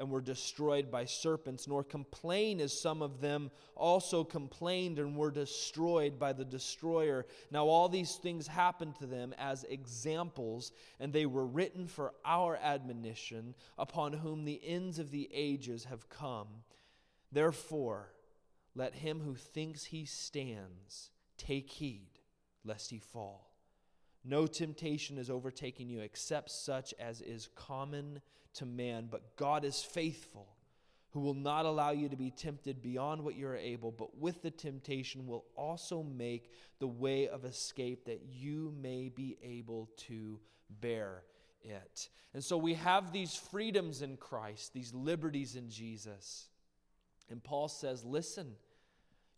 and 0.00 0.10
were 0.10 0.22
destroyed 0.22 0.90
by 0.90 1.04
serpents, 1.04 1.68
nor 1.68 1.84
complain 1.84 2.60
as 2.60 2.78
some 2.78 3.02
of 3.02 3.20
them 3.20 3.50
also 3.76 4.24
complained 4.24 4.98
and 4.98 5.14
were 5.14 5.30
destroyed 5.30 6.18
by 6.18 6.32
the 6.32 6.44
destroyer. 6.44 7.26
Now, 7.50 7.66
all 7.66 7.88
these 7.88 8.16
things 8.16 8.46
happened 8.46 8.96
to 8.96 9.06
them 9.06 9.34
as 9.38 9.64
examples, 9.64 10.72
and 10.98 11.12
they 11.12 11.26
were 11.26 11.46
written 11.46 11.86
for 11.86 12.14
our 12.24 12.56
admonition, 12.56 13.54
upon 13.78 14.14
whom 14.14 14.44
the 14.44 14.60
ends 14.64 14.98
of 14.98 15.10
the 15.10 15.28
ages 15.32 15.84
have 15.84 16.08
come. 16.08 16.48
Therefore, 17.30 18.10
let 18.74 18.94
him 18.94 19.20
who 19.20 19.34
thinks 19.34 19.84
he 19.84 20.06
stands 20.06 21.10
take 21.36 21.70
heed 21.70 22.10
lest 22.64 22.90
he 22.90 22.98
fall. 22.98 23.49
No 24.24 24.46
temptation 24.46 25.18
is 25.18 25.30
overtaking 25.30 25.88
you 25.88 26.00
except 26.00 26.50
such 26.50 26.94
as 26.98 27.20
is 27.20 27.48
common 27.54 28.20
to 28.54 28.66
man, 28.66 29.08
but 29.10 29.36
God 29.36 29.64
is 29.64 29.82
faithful, 29.82 30.48
who 31.10 31.20
will 31.20 31.34
not 31.34 31.64
allow 31.64 31.90
you 31.90 32.08
to 32.08 32.16
be 32.16 32.30
tempted 32.30 32.82
beyond 32.82 33.22
what 33.22 33.34
you 33.34 33.46
are 33.48 33.56
able, 33.56 33.90
but 33.90 34.18
with 34.18 34.42
the 34.42 34.50
temptation 34.50 35.26
will 35.26 35.44
also 35.56 36.02
make 36.02 36.52
the 36.78 36.86
way 36.86 37.28
of 37.28 37.44
escape 37.44 38.04
that 38.04 38.22
you 38.30 38.74
may 38.80 39.08
be 39.08 39.38
able 39.42 39.88
to 39.96 40.38
bear 40.80 41.22
it. 41.62 42.08
And 42.34 42.44
so 42.44 42.56
we 42.56 42.74
have 42.74 43.12
these 43.12 43.34
freedoms 43.34 44.02
in 44.02 44.16
Christ, 44.16 44.72
these 44.72 44.94
liberties 44.94 45.56
in 45.56 45.68
Jesus. 45.70 46.48
And 47.28 47.42
Paul 47.42 47.68
says, 47.68 48.04
listen, 48.04 48.54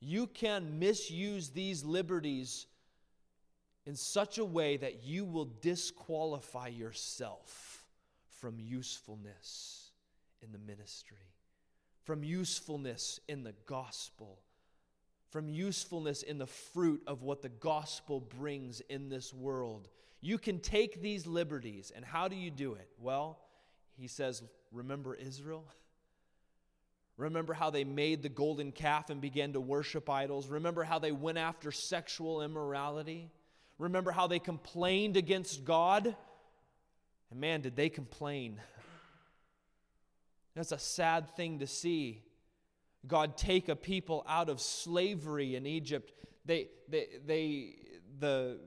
you 0.01 0.27
can 0.27 0.79
misuse 0.79 1.51
these 1.51 1.85
liberties 1.85 2.67
in 3.87 3.97
such 3.97 4.39
a 4.39 4.45
way 4.45 4.77
that 4.77 5.05
you 5.05 5.25
will 5.25 5.51
disqualify 5.61 6.69
yourself 6.69 7.85
from 8.29 8.59
usefulness 8.59 9.91
in 10.43 10.53
the 10.53 10.59
ministry, 10.59 11.17
from 12.03 12.23
usefulness 12.23 13.21
in 13.29 13.43
the 13.43 13.55
gospel, 13.67 14.39
from 15.31 15.49
usefulness 15.49 16.23
in 16.23 16.39
the 16.39 16.47
fruit 16.47 17.03
of 17.07 17.23
what 17.23 17.43
the 17.43 17.49
gospel 17.49 18.21
brings 18.21 18.81
in 18.89 19.09
this 19.09 19.33
world. 19.33 19.89
You 20.21 20.39
can 20.39 20.61
take 20.61 21.01
these 21.01 21.27
liberties, 21.27 21.93
and 21.95 22.05
how 22.05 22.29
do 22.29 22.37
you 22.37 22.51
do 22.51 22.75
it? 22.75 22.89
Well, 22.99 23.39
he 23.97 24.07
says, 24.07 24.43
Remember 24.71 25.15
Israel? 25.15 25.65
Remember 27.17 27.53
how 27.53 27.71
they 27.71 27.85
made 27.85 28.23
the 28.23 28.29
golden 28.29 28.73
calf 28.73 29.11
and 29.11 29.21
began 29.21 29.53
to 29.53 29.61
worship 29.61 30.09
idols? 30.09 30.49
Remember 30.49 30.83
how 30.83 30.99
they 30.99 31.13
went 31.13 31.39
after 31.39 31.71
sexual 31.71 32.43
immorality? 32.43 33.31
Remember 33.79 34.11
how 34.11 34.27
they 34.27 34.39
complained 34.39 35.17
against 35.17 35.65
God? 35.65 36.15
And 37.31 37.41
man, 37.41 37.63
did 37.63 37.77
they 37.77 37.89
complain. 37.89 38.61
That's 40.55 40.73
a 40.73 40.79
sad 40.79 41.35
thing 41.35 41.61
to 41.61 41.67
see. 41.67 42.23
God 43.07 43.37
take 43.37 43.69
a 43.69 43.77
people 43.77 44.25
out 44.29 44.49
of 44.49 44.61
slavery 44.61 45.57
in 45.57 45.67
Egypt. 45.67 46.13
They, 46.45 46.69
they, 46.89 47.07
they, 47.27 47.75
the, 48.19 48.61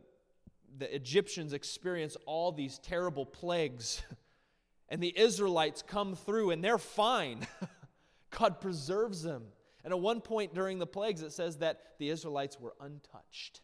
the 0.78 0.94
Egyptians 0.94 1.54
experience 1.54 2.18
all 2.26 2.52
these 2.52 2.80
terrible 2.80 3.26
plagues, 3.26 4.02
and 4.90 5.02
the 5.02 5.18
Israelites 5.18 5.82
come 5.82 6.16
through 6.16 6.52
and 6.52 6.64
they're 6.64 6.78
fine. 6.78 7.48
God 8.38 8.60
preserves 8.60 9.22
them. 9.24 9.44
And 9.84 9.94
at 9.94 10.00
one 10.00 10.20
point 10.20 10.54
during 10.54 10.80
the 10.80 10.88
plagues, 10.88 11.22
it 11.22 11.32
says 11.32 11.58
that 11.58 11.80
the 12.00 12.10
Israelites 12.10 12.60
were 12.60 12.74
untouched. 12.82 13.62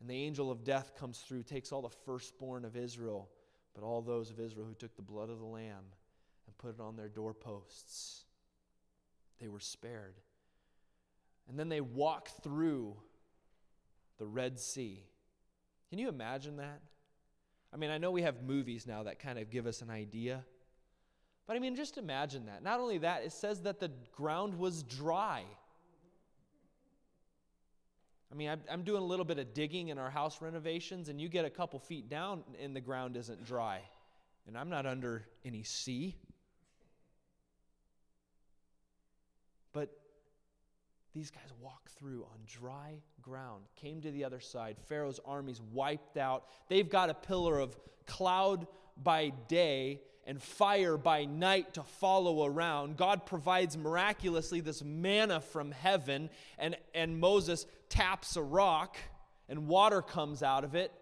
And 0.00 0.10
the 0.10 0.14
angel 0.14 0.50
of 0.50 0.64
death 0.64 0.94
comes 0.96 1.18
through, 1.18 1.42
takes 1.42 1.72
all 1.72 1.82
the 1.82 1.88
firstborn 1.88 2.64
of 2.64 2.76
Israel, 2.76 3.30
but 3.74 3.82
all 3.82 4.02
those 4.02 4.30
of 4.30 4.38
Israel 4.38 4.66
who 4.66 4.74
took 4.74 4.94
the 4.96 5.02
blood 5.02 5.30
of 5.30 5.38
the 5.38 5.46
Lamb 5.46 5.84
and 6.46 6.58
put 6.58 6.74
it 6.74 6.80
on 6.80 6.96
their 6.96 7.08
doorposts, 7.08 8.24
they 9.40 9.48
were 9.48 9.60
spared. 9.60 10.14
And 11.48 11.58
then 11.58 11.68
they 11.68 11.80
walk 11.80 12.28
through 12.42 12.96
the 14.18 14.26
Red 14.26 14.58
Sea. 14.58 15.04
Can 15.90 15.98
you 15.98 16.08
imagine 16.08 16.56
that? 16.56 16.80
I 17.72 17.76
mean, 17.76 17.90
I 17.90 17.98
know 17.98 18.10
we 18.10 18.22
have 18.22 18.42
movies 18.42 18.86
now 18.86 19.04
that 19.04 19.18
kind 19.18 19.38
of 19.38 19.50
give 19.50 19.66
us 19.66 19.82
an 19.82 19.90
idea. 19.90 20.44
But 21.46 21.56
I 21.56 21.58
mean, 21.58 21.76
just 21.76 21.98
imagine 21.98 22.46
that. 22.46 22.62
Not 22.62 22.80
only 22.80 22.98
that, 22.98 23.22
it 23.22 23.32
says 23.32 23.62
that 23.62 23.78
the 23.78 23.90
ground 24.12 24.58
was 24.58 24.82
dry. 24.82 25.44
I 28.30 28.34
mean, 28.34 28.50
I'm 28.70 28.82
doing 28.82 29.02
a 29.02 29.06
little 29.06 29.24
bit 29.24 29.38
of 29.38 29.54
digging 29.54 29.88
in 29.88 29.98
our 29.98 30.10
house 30.10 30.42
renovations, 30.42 31.08
and 31.08 31.20
you 31.20 31.28
get 31.28 31.44
a 31.44 31.50
couple 31.50 31.78
feet 31.78 32.08
down 32.08 32.42
and 32.60 32.74
the 32.74 32.80
ground 32.80 33.16
isn't 33.16 33.44
dry. 33.44 33.80
And 34.46 34.56
I'm 34.56 34.68
not 34.68 34.86
under 34.86 35.26
any 35.44 35.62
sea. 35.62 36.16
But 39.72 39.90
these 41.14 41.30
guys 41.30 41.52
walk 41.60 41.90
through 41.90 42.24
on 42.24 42.38
dry 42.46 42.94
ground, 43.22 43.64
came 43.74 44.00
to 44.02 44.10
the 44.10 44.24
other 44.24 44.40
side. 44.40 44.76
Pharaoh's 44.88 45.20
armies 45.24 45.60
wiped 45.72 46.16
out. 46.16 46.44
They've 46.68 46.88
got 46.88 47.10
a 47.10 47.14
pillar 47.14 47.58
of 47.58 47.76
cloud 48.06 48.66
by 49.02 49.32
day 49.48 50.00
and 50.26 50.42
fire 50.42 50.96
by 50.96 51.24
night 51.24 51.74
to 51.74 51.82
follow 51.82 52.44
around. 52.44 52.96
God 52.96 53.26
provides 53.26 53.76
miraculously 53.76 54.60
this 54.60 54.82
manna 54.82 55.40
from 55.40 55.70
heaven, 55.70 56.30
and, 56.58 56.76
and 56.94 57.18
Moses 57.18 57.64
taps 57.88 58.36
a 58.36 58.42
rock, 58.42 58.96
and 59.48 59.68
water 59.68 60.02
comes 60.02 60.42
out 60.42 60.64
of 60.64 60.74
it. 60.74 60.92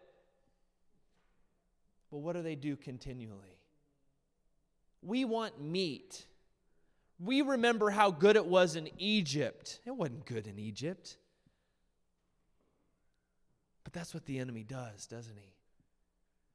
But 2.10 2.18
what 2.18 2.36
do 2.36 2.42
they 2.42 2.54
do 2.54 2.76
continually? 2.76 3.58
We 5.00 5.24
want 5.24 5.60
meat. 5.60 6.26
We 7.18 7.40
remember 7.42 7.90
how 7.90 8.10
good 8.10 8.36
it 8.36 8.46
was 8.46 8.76
in 8.76 8.90
Egypt. 8.98 9.80
It 9.86 9.92
wasn't 9.92 10.26
good 10.26 10.46
in 10.46 10.58
Egypt. 10.58 11.16
But 13.84 13.94
that's 13.94 14.12
what 14.12 14.26
the 14.26 14.38
enemy 14.38 14.64
does, 14.64 15.06
doesn't 15.06 15.36
he? 15.38 15.53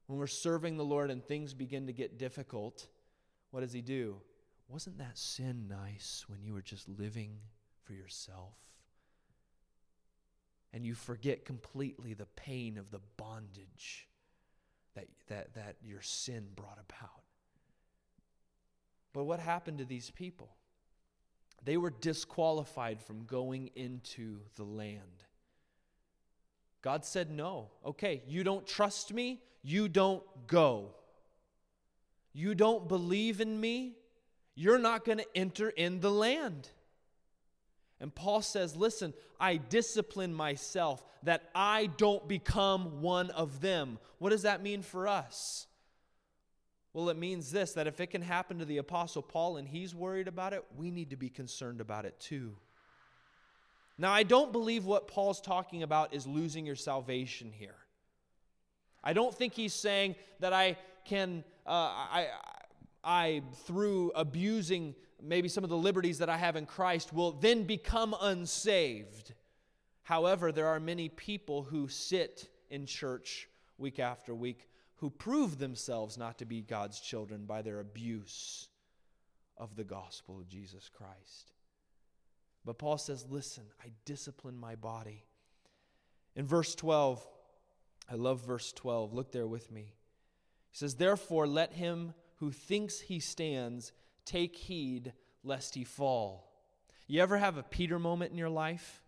When 0.10 0.18
we're 0.18 0.26
serving 0.26 0.76
the 0.76 0.84
Lord 0.84 1.12
and 1.12 1.24
things 1.24 1.54
begin 1.54 1.86
to 1.86 1.94
get 1.94 2.18
difficult, 2.18 2.88
what 3.52 3.60
does 3.60 3.72
He 3.72 3.82
do? 3.82 4.16
Wasn't 4.68 4.98
that 4.98 5.20
sin 5.20 5.68
nice 5.70 6.26
when 6.28 6.42
you 6.42 6.54
were 6.54 6.64
just 6.64 6.90
living 6.90 7.38
for 7.84 7.94
yourself? 7.94 8.56
And 10.74 10.84
you 10.84 10.96
forget 10.96 11.46
completely 11.46 12.16
the 12.16 12.26
pain 12.26 12.80
of 12.80 12.90
the 12.90 13.02
bondage 13.18 14.08
that, 14.96 15.06
that, 15.28 15.54
that 15.54 15.76
your 15.84 16.02
sin 16.02 16.48
brought 16.56 16.80
about. 16.90 17.22
But 19.14 19.26
what 19.26 19.40
happened 19.40 19.78
to 19.78 19.86
these 19.86 20.10
people? 20.10 20.50
They 21.64 21.78
were 21.78 21.92
disqualified 21.92 23.00
from 23.00 23.26
going 23.26 23.70
into 23.76 24.40
the 24.56 24.64
land. 24.64 25.24
God 26.82 27.06
said, 27.06 27.30
No. 27.30 27.70
Okay, 27.86 28.24
you 28.26 28.44
don't 28.44 28.66
trust 28.66 29.14
me? 29.14 29.44
You 29.62 29.90
don't 29.90 30.24
go. 30.48 30.96
You 32.34 32.56
don't 32.56 32.88
believe 32.88 33.42
in 33.42 33.60
me, 33.60 33.98
you're 34.56 34.80
not 34.80 35.06
going 35.06 35.18
to 35.18 35.38
enter 35.38 35.70
in 35.70 36.00
the 36.00 36.12
land. 36.12 36.70
And 38.00 38.14
Paul 38.14 38.42
says, 38.42 38.76
Listen, 38.76 39.14
I 39.40 39.58
discipline 39.58 40.34
myself 40.34 41.04
that 41.24 41.50
I 41.54 41.88
don't 41.98 42.28
become 42.28 43.02
one 43.02 43.30
of 43.32 43.62
them. 43.62 44.00
What 44.20 44.30
does 44.30 44.44
that 44.44 44.62
mean 44.62 44.82
for 44.82 45.08
us? 45.08 45.68
Well, 46.94 47.10
it 47.10 47.18
means 47.18 47.52
this 47.52 47.74
that 47.74 47.88
if 47.88 48.00
it 48.00 48.08
can 48.08 48.22
happen 48.22 48.60
to 48.60 48.66
the 48.66 48.78
Apostle 48.78 49.22
Paul 49.22 49.58
and 49.58 49.68
he's 49.68 49.94
worried 49.94 50.28
about 50.28 50.54
it, 50.54 50.64
we 50.76 50.92
need 50.92 51.12
to 51.12 51.18
be 51.18 51.30
concerned 51.30 51.82
about 51.82 52.06
it 52.06 52.20
too. 52.20 52.56
Now, 53.98 54.12
I 54.12 54.24
don't 54.24 54.54
believe 54.54 54.86
what 54.86 55.08
Paul's 55.08 55.42
talking 55.42 55.84
about 55.84 56.14
is 56.14 56.26
losing 56.26 56.66
your 56.66 56.78
salvation 56.78 57.52
here. 57.52 57.76
I 59.04 59.14
don't 59.14 59.34
think 59.34 59.54
he's 59.54 59.74
saying 59.74 60.16
that 60.40 60.54
I 60.54 60.78
can, 61.06 61.44
uh, 61.66 61.70
I, 61.72 62.28
I, 63.04 63.42
through 63.66 64.12
abusing 64.16 64.96
maybe 65.22 65.48
some 65.48 65.64
of 65.64 65.70
the 65.70 65.78
liberties 65.78 66.20
that 66.20 66.30
I 66.30 66.38
have 66.38 66.56
in 66.56 66.66
Christ, 66.66 67.14
will 67.14 67.32
then 67.32 67.64
become 67.64 68.16
unsaved. 68.22 69.34
However, 70.04 70.52
there 70.52 70.68
are 70.68 70.80
many 70.80 71.10
people 71.10 71.64
who 71.64 71.88
sit 71.88 72.50
in 72.70 72.86
church 72.86 73.50
week 73.78 74.00
after 74.00 74.34
week 74.34 74.70
who 74.96 75.10
prove 75.10 75.58
themselves 75.58 76.18
not 76.18 76.38
to 76.40 76.46
be 76.46 76.62
God's 76.62 77.00
children 77.00 77.46
by 77.46 77.62
their 77.62 77.80
abuse 77.80 78.68
of 79.58 79.76
the 79.76 79.84
gospel 79.84 80.40
of 80.40 80.48
Jesus 80.48 80.90
Christ. 80.90 81.54
But 82.66 82.78
Paul 82.78 82.98
says, 82.98 83.26
Listen, 83.30 83.64
I 83.84 83.92
discipline 84.06 84.58
my 84.58 84.76
body. 84.76 85.24
In 86.36 86.46
verse 86.46 86.76
12, 86.76 87.26
I 88.12 88.16
love 88.16 88.46
verse 88.46 88.72
12. 88.74 89.14
Look 89.14 89.32
there 89.32 89.48
with 89.48 89.72
me. 89.72 89.94
He 90.72 90.78
says, 90.78 90.96
Therefore, 90.96 91.48
let 91.48 91.74
him 91.74 92.14
who 92.38 92.52
thinks 92.52 93.00
he 93.00 93.20
stands 93.20 93.92
take 94.26 94.56
heed 94.56 95.14
lest 95.44 95.76
he 95.76 95.84
fall. 95.84 96.52
You 97.08 97.22
ever 97.22 97.38
have 97.38 97.58
a 97.58 97.64
Peter 97.64 98.00
moment 98.00 98.32
in 98.32 98.38
your 98.38 98.50
life? 98.50 99.04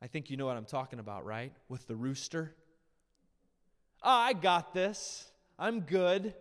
I 0.00 0.06
think 0.06 0.30
you 0.30 0.36
know 0.36 0.46
what 0.46 0.56
I'm 0.56 0.64
talking 0.64 0.98
about, 0.98 1.24
right? 1.24 1.52
With 1.68 1.86
the 1.86 1.96
rooster. 1.96 2.54
Oh, 4.02 4.10
I 4.10 4.32
got 4.32 4.74
this. 4.74 5.30
I'm 5.58 5.80
good. 5.80 6.34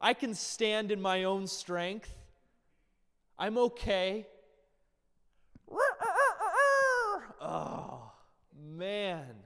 I 0.00 0.14
can 0.14 0.34
stand 0.34 0.90
in 0.90 1.00
my 1.00 1.24
own 1.24 1.46
strength. 1.46 2.10
I'm 3.38 3.56
okay. 3.58 4.26
Oh, 7.40 8.12
man. 8.76 9.43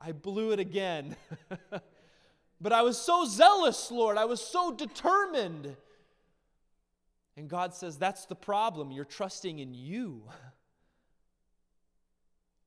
I 0.00 0.12
blew 0.12 0.52
it 0.52 0.60
again. 0.60 1.16
but 2.60 2.72
I 2.72 2.82
was 2.82 2.98
so 2.98 3.26
zealous, 3.26 3.90
Lord. 3.90 4.16
I 4.16 4.24
was 4.24 4.40
so 4.40 4.72
determined. 4.72 5.76
And 7.36 7.48
God 7.48 7.74
says, 7.74 7.98
That's 7.98 8.26
the 8.26 8.34
problem. 8.34 8.90
You're 8.90 9.04
trusting 9.04 9.58
in 9.58 9.74
you. 9.74 10.22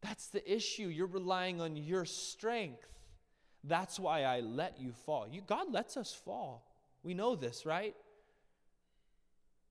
That's 0.02 0.28
the 0.28 0.54
issue. 0.54 0.88
You're 0.88 1.08
relying 1.08 1.62
on 1.62 1.76
your 1.76 2.06
strength. 2.06 2.88
That's 3.64 4.00
why 4.00 4.24
I 4.24 4.42
let 4.42 4.80
you 4.80 4.92
fall. 4.92 5.28
You, 5.32 5.42
God 5.42 5.72
lets 5.72 5.96
us 5.96 6.14
fall. 6.14 6.70
We 7.02 7.14
know 7.14 7.36
this, 7.36 7.66
right? 7.66 7.96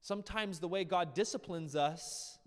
Sometimes 0.00 0.59
the 0.59 0.69
way 0.69 0.85
God 0.85 1.14
disciplines 1.14 1.76
us 1.76 2.38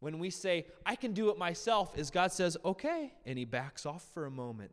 when 0.00 0.18
we 0.18 0.30
say, 0.30 0.66
I 0.86 0.94
can 0.94 1.12
do 1.12 1.30
it 1.30 1.38
myself, 1.38 1.98
is 1.98 2.10
God 2.10 2.32
says, 2.32 2.56
okay. 2.64 3.12
And 3.26 3.38
He 3.38 3.44
backs 3.44 3.84
off 3.86 4.04
for 4.14 4.26
a 4.26 4.30
moment. 4.30 4.70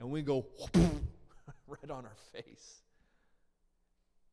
And 0.00 0.10
we 0.10 0.22
go 0.22 0.46
right 1.66 1.90
on 1.90 2.04
our 2.04 2.16
face. 2.32 2.82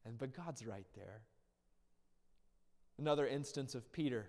And 0.05 0.17
but 0.17 0.35
God's 0.35 0.65
right 0.65 0.88
there. 0.95 1.21
Another 2.97 3.27
instance 3.27 3.75
of 3.75 3.91
Peter. 3.91 4.27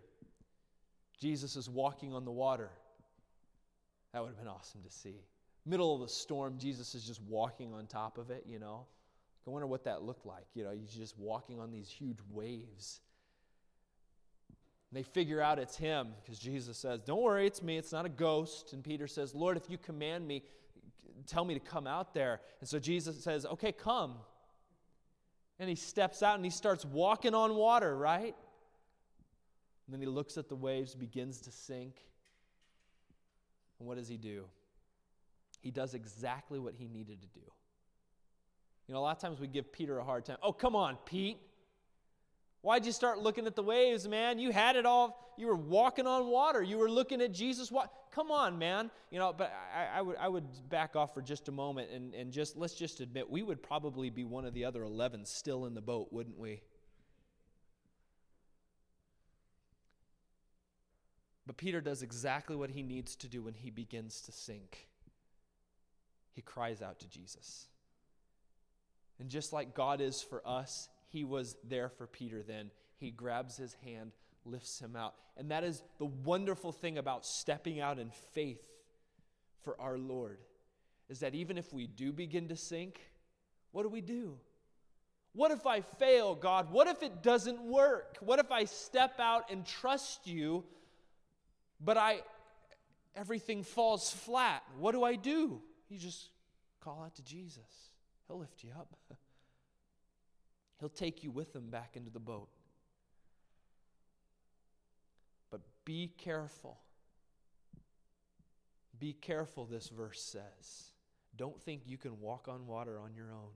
Jesus 1.18 1.56
is 1.56 1.68
walking 1.68 2.12
on 2.12 2.24
the 2.24 2.30
water. 2.30 2.70
That 4.12 4.22
would 4.22 4.28
have 4.28 4.38
been 4.38 4.48
awesome 4.48 4.82
to 4.82 4.90
see. 4.90 5.24
Middle 5.66 5.94
of 5.94 6.00
the 6.00 6.08
storm, 6.08 6.58
Jesus 6.58 6.94
is 6.94 7.06
just 7.06 7.20
walking 7.22 7.72
on 7.72 7.86
top 7.86 8.18
of 8.18 8.30
it, 8.30 8.44
you 8.46 8.58
know. 8.58 8.86
I 9.46 9.50
wonder 9.50 9.66
what 9.66 9.84
that 9.84 10.02
looked 10.02 10.26
like. 10.26 10.46
You 10.54 10.64
know, 10.64 10.70
he's 10.70 10.92
just 10.92 11.18
walking 11.18 11.58
on 11.58 11.70
these 11.70 11.88
huge 11.88 12.18
waves. 12.30 13.00
And 14.90 14.98
they 14.98 15.02
figure 15.02 15.40
out 15.40 15.58
it's 15.58 15.76
him 15.76 16.08
because 16.22 16.38
Jesus 16.38 16.76
says, 16.76 17.00
Don't 17.00 17.22
worry, 17.22 17.46
it's 17.46 17.62
me. 17.62 17.78
It's 17.78 17.92
not 17.92 18.06
a 18.06 18.10
ghost. 18.10 18.72
And 18.72 18.82
Peter 18.82 19.06
says, 19.06 19.34
Lord, 19.34 19.56
if 19.56 19.70
you 19.70 19.78
command 19.78 20.26
me, 20.26 20.42
tell 21.26 21.44
me 21.44 21.54
to 21.54 21.60
come 21.60 21.86
out 21.86 22.12
there. 22.12 22.40
And 22.60 22.68
so 22.68 22.78
Jesus 22.78 23.22
says, 23.22 23.46
Okay, 23.46 23.72
come. 23.72 24.14
And 25.60 25.68
he 25.68 25.76
steps 25.76 26.22
out 26.22 26.36
and 26.36 26.44
he 26.44 26.50
starts 26.50 26.84
walking 26.84 27.34
on 27.34 27.54
water, 27.54 27.96
right? 27.96 28.34
And 29.86 29.94
then 29.94 30.00
he 30.00 30.06
looks 30.06 30.38
at 30.38 30.48
the 30.48 30.56
waves, 30.56 30.94
begins 30.94 31.40
to 31.42 31.52
sink. 31.52 31.96
And 33.78 33.86
what 33.86 33.96
does 33.96 34.08
he 34.08 34.16
do? 34.16 34.44
He 35.60 35.70
does 35.70 35.94
exactly 35.94 36.58
what 36.58 36.74
he 36.74 36.88
needed 36.88 37.20
to 37.20 37.28
do. 37.28 37.46
You 38.86 38.94
know, 38.94 39.00
a 39.00 39.02
lot 39.02 39.16
of 39.16 39.22
times 39.22 39.38
we 39.38 39.46
give 39.46 39.70
Peter 39.70 39.98
a 39.98 40.04
hard 40.04 40.24
time. 40.24 40.38
Oh, 40.42 40.52
come 40.52 40.74
on, 40.74 40.96
Pete. 41.04 41.38
Why'd 42.62 42.84
you 42.84 42.92
start 42.92 43.18
looking 43.18 43.46
at 43.46 43.56
the 43.56 43.62
waves, 43.62 44.06
man? 44.06 44.38
You 44.38 44.50
had 44.50 44.76
it 44.76 44.84
all. 44.84 45.34
You 45.38 45.46
were 45.46 45.56
walking 45.56 46.06
on 46.06 46.26
water. 46.26 46.62
You 46.62 46.76
were 46.76 46.90
looking 46.90 47.22
at 47.22 47.32
Jesus. 47.32 47.72
What? 47.72 47.90
Come 48.12 48.30
on, 48.30 48.58
man. 48.58 48.90
You 49.10 49.18
know, 49.18 49.32
but 49.32 49.52
I, 49.74 49.98
I, 49.98 50.02
would, 50.02 50.16
I 50.18 50.28
would 50.28 50.44
back 50.68 50.94
off 50.94 51.14
for 51.14 51.22
just 51.22 51.48
a 51.48 51.52
moment 51.52 51.90
and, 51.90 52.14
and 52.14 52.30
just 52.30 52.56
let's 52.56 52.74
just 52.74 53.00
admit 53.00 53.30
we 53.30 53.42
would 53.42 53.62
probably 53.62 54.10
be 54.10 54.24
one 54.24 54.44
of 54.44 54.52
the 54.52 54.66
other 54.66 54.82
11 54.82 55.24
still 55.24 55.64
in 55.64 55.74
the 55.74 55.80
boat, 55.80 56.08
wouldn't 56.10 56.38
we? 56.38 56.60
But 61.46 61.56
Peter 61.56 61.80
does 61.80 62.02
exactly 62.02 62.54
what 62.54 62.70
he 62.70 62.82
needs 62.82 63.16
to 63.16 63.28
do 63.28 63.42
when 63.42 63.54
he 63.54 63.70
begins 63.70 64.20
to 64.22 64.32
sink. 64.32 64.86
He 66.32 66.42
cries 66.42 66.82
out 66.82 67.00
to 67.00 67.08
Jesus. 67.08 67.66
And 69.18 69.28
just 69.28 69.52
like 69.52 69.74
God 69.74 70.00
is 70.00 70.22
for 70.22 70.46
us, 70.46 70.88
he 71.10 71.24
was 71.24 71.56
there 71.68 71.88
for 71.88 72.06
Peter 72.06 72.42
then. 72.42 72.70
He 72.96 73.10
grabs 73.10 73.56
his 73.56 73.76
hand, 73.84 74.12
lifts 74.44 74.80
him 74.80 74.96
out. 74.96 75.14
And 75.36 75.50
that 75.50 75.64
is 75.64 75.82
the 75.98 76.06
wonderful 76.06 76.72
thing 76.72 76.98
about 76.98 77.26
stepping 77.26 77.80
out 77.80 77.98
in 77.98 78.10
faith 78.34 78.62
for 79.62 79.80
our 79.80 79.98
Lord 79.98 80.38
is 81.08 81.20
that 81.20 81.34
even 81.34 81.58
if 81.58 81.72
we 81.72 81.86
do 81.88 82.12
begin 82.12 82.48
to 82.48 82.56
sink, 82.56 83.00
what 83.72 83.82
do 83.82 83.88
we 83.88 84.00
do? 84.00 84.38
What 85.32 85.50
if 85.50 85.66
I 85.66 85.80
fail, 85.80 86.34
God? 86.34 86.70
What 86.70 86.86
if 86.86 87.02
it 87.02 87.22
doesn't 87.22 87.60
work? 87.60 88.16
What 88.20 88.38
if 88.38 88.50
I 88.50 88.64
step 88.64 89.18
out 89.18 89.50
and 89.50 89.66
trust 89.66 90.26
you, 90.26 90.64
but 91.80 91.96
I 91.96 92.20
everything 93.14 93.62
falls 93.64 94.10
flat? 94.10 94.62
What 94.78 94.92
do 94.92 95.04
I 95.04 95.16
do? 95.16 95.60
You 95.88 95.98
just 95.98 96.30
call 96.80 97.02
out 97.04 97.16
to 97.16 97.24
Jesus. 97.24 97.90
He'll 98.28 98.38
lift 98.38 98.62
you 98.64 98.70
up. 98.78 98.96
He'll 100.80 100.88
take 100.88 101.22
you 101.22 101.30
with 101.30 101.54
him 101.54 101.68
back 101.68 101.92
into 101.94 102.10
the 102.10 102.18
boat. 102.18 102.48
But 105.50 105.60
be 105.84 106.10
careful. 106.16 106.78
Be 108.98 109.12
careful, 109.12 109.66
this 109.66 109.88
verse 109.88 110.22
says. 110.22 110.92
Don't 111.36 111.60
think 111.60 111.82
you 111.86 111.98
can 111.98 112.20
walk 112.20 112.48
on 112.48 112.66
water 112.66 112.98
on 112.98 113.14
your 113.14 113.32
own. 113.32 113.52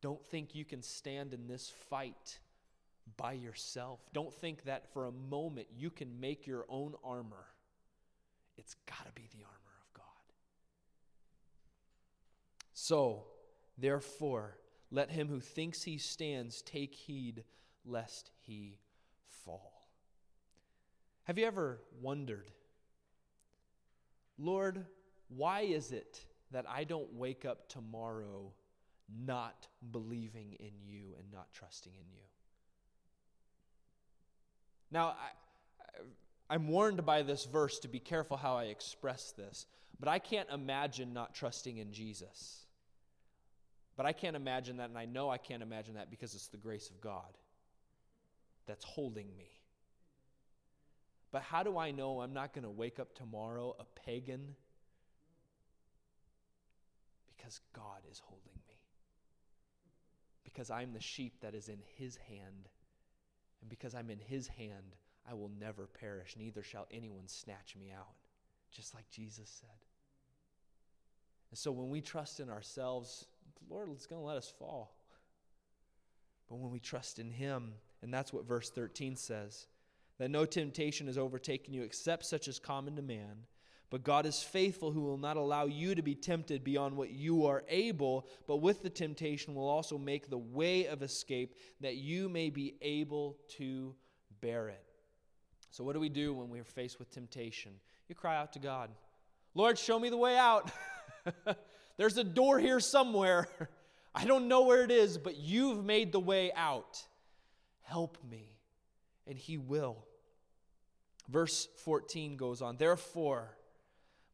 Don't 0.00 0.24
think 0.26 0.54
you 0.54 0.64
can 0.64 0.82
stand 0.82 1.32
in 1.32 1.46
this 1.46 1.72
fight 1.88 2.38
by 3.16 3.32
yourself. 3.32 4.00
Don't 4.12 4.34
think 4.34 4.64
that 4.64 4.92
for 4.92 5.06
a 5.06 5.12
moment 5.12 5.66
you 5.74 5.88
can 5.88 6.20
make 6.20 6.46
your 6.46 6.66
own 6.68 6.94
armor. 7.02 7.46
It's 8.58 8.76
got 8.86 9.06
to 9.06 9.12
be 9.12 9.28
the 9.32 9.44
armor 9.44 9.74
of 9.80 9.94
God. 9.94 10.04
So, 12.74 13.24
therefore, 13.78 14.58
let 14.94 15.10
him 15.10 15.26
who 15.26 15.40
thinks 15.40 15.82
he 15.82 15.98
stands 15.98 16.62
take 16.62 16.94
heed 16.94 17.42
lest 17.84 18.30
he 18.46 18.78
fall. 19.44 19.88
Have 21.24 21.36
you 21.36 21.46
ever 21.46 21.80
wondered, 22.00 22.50
Lord, 24.38 24.86
why 25.28 25.62
is 25.62 25.90
it 25.90 26.24
that 26.52 26.64
I 26.68 26.84
don't 26.84 27.12
wake 27.14 27.44
up 27.44 27.68
tomorrow 27.68 28.52
not 29.26 29.66
believing 29.90 30.56
in 30.60 30.72
you 30.84 31.14
and 31.18 31.32
not 31.32 31.52
trusting 31.52 31.92
in 31.92 32.12
you? 32.12 32.22
Now, 34.92 35.16
I, 36.48 36.54
am 36.54 36.68
warned 36.68 37.04
by 37.04 37.22
this 37.22 37.46
verse 37.46 37.80
to 37.80 37.88
be 37.88 37.98
careful 37.98 38.36
how 38.36 38.56
I 38.56 38.64
express 38.64 39.32
this, 39.32 39.66
but 39.98 40.08
I 40.08 40.20
can't 40.20 40.48
imagine 40.50 41.12
not 41.12 41.34
trusting 41.34 41.78
in 41.78 41.92
Jesus. 41.92 42.63
But 43.96 44.06
I 44.06 44.12
can't 44.12 44.34
imagine 44.34 44.78
that, 44.78 44.88
and 44.88 44.98
I 44.98 45.04
know 45.04 45.30
I 45.30 45.38
can't 45.38 45.62
imagine 45.62 45.94
that 45.94 46.10
because 46.10 46.34
it's 46.34 46.48
the 46.48 46.56
grace 46.56 46.90
of 46.90 47.00
God 47.00 47.38
that's 48.66 48.84
holding 48.84 49.28
me. 49.36 49.50
But 51.30 51.42
how 51.42 51.62
do 51.62 51.78
I 51.78 51.90
know 51.90 52.20
I'm 52.20 52.32
not 52.32 52.54
going 52.54 52.64
to 52.64 52.70
wake 52.70 52.98
up 52.98 53.14
tomorrow 53.14 53.76
a 53.78 53.84
pagan? 54.00 54.54
Because 57.36 57.60
God 57.72 58.02
is 58.10 58.20
holding 58.24 58.58
me. 58.68 58.78
Because 60.44 60.70
I'm 60.70 60.92
the 60.92 61.00
sheep 61.00 61.34
that 61.40 61.54
is 61.54 61.68
in 61.68 61.78
His 61.96 62.16
hand. 62.16 62.68
And 63.60 63.68
because 63.70 63.94
I'm 63.94 64.10
in 64.10 64.18
His 64.18 64.46
hand, 64.46 64.96
I 65.28 65.34
will 65.34 65.50
never 65.58 65.86
perish, 65.86 66.36
neither 66.38 66.62
shall 66.62 66.86
anyone 66.90 67.26
snatch 67.26 67.76
me 67.76 67.90
out. 67.96 68.14
Just 68.70 68.94
like 68.94 69.08
Jesus 69.10 69.48
said. 69.60 69.84
And 71.50 71.58
so 71.58 71.70
when 71.72 71.90
we 71.90 72.00
trust 72.00 72.40
in 72.40 72.50
ourselves, 72.50 73.26
the 73.56 73.74
Lord 73.74 73.94
is 73.96 74.06
going 74.06 74.20
to 74.20 74.26
let 74.26 74.36
us 74.36 74.52
fall. 74.58 74.94
But 76.48 76.56
when 76.56 76.70
we 76.70 76.80
trust 76.80 77.18
in 77.18 77.30
Him, 77.30 77.74
and 78.02 78.12
that's 78.12 78.32
what 78.32 78.46
verse 78.46 78.70
13 78.70 79.16
says, 79.16 79.66
that 80.18 80.30
no 80.30 80.44
temptation 80.44 81.06
has 81.06 81.18
overtaken 81.18 81.74
you 81.74 81.82
except 81.82 82.24
such 82.24 82.48
as 82.48 82.58
common 82.58 82.96
to 82.96 83.02
man. 83.02 83.46
But 83.90 84.04
God 84.04 84.26
is 84.26 84.42
faithful, 84.42 84.92
who 84.92 85.02
will 85.02 85.18
not 85.18 85.36
allow 85.36 85.66
you 85.66 85.94
to 85.94 86.02
be 86.02 86.14
tempted 86.14 86.64
beyond 86.64 86.96
what 86.96 87.10
you 87.10 87.46
are 87.46 87.62
able, 87.68 88.26
but 88.46 88.56
with 88.56 88.82
the 88.82 88.90
temptation 88.90 89.54
will 89.54 89.68
also 89.68 89.98
make 89.98 90.28
the 90.28 90.38
way 90.38 90.86
of 90.86 91.02
escape 91.02 91.54
that 91.80 91.96
you 91.96 92.28
may 92.28 92.50
be 92.50 92.74
able 92.82 93.36
to 93.56 93.94
bear 94.40 94.68
it. 94.68 94.84
So, 95.70 95.84
what 95.84 95.92
do 95.92 96.00
we 96.00 96.08
do 96.08 96.34
when 96.34 96.48
we're 96.48 96.64
faced 96.64 96.98
with 96.98 97.10
temptation? 97.10 97.72
You 98.08 98.14
cry 98.14 98.36
out 98.36 98.52
to 98.54 98.58
God 98.58 98.90
Lord, 99.54 99.78
show 99.78 99.98
me 99.98 100.10
the 100.10 100.16
way 100.16 100.36
out. 100.36 100.70
There's 101.96 102.18
a 102.18 102.24
door 102.24 102.58
here 102.58 102.80
somewhere. 102.80 103.48
I 104.14 104.24
don't 104.24 104.48
know 104.48 104.62
where 104.62 104.82
it 104.82 104.90
is, 104.90 105.18
but 105.18 105.36
you've 105.36 105.84
made 105.84 106.12
the 106.12 106.20
way 106.20 106.52
out. 106.54 107.02
Help 107.82 108.18
me. 108.28 108.56
and 109.26 109.38
he 109.38 109.56
will. 109.56 110.04
Verse 111.28 111.68
14 111.84 112.36
goes 112.36 112.60
on 112.60 112.76
Therefore, 112.76 113.56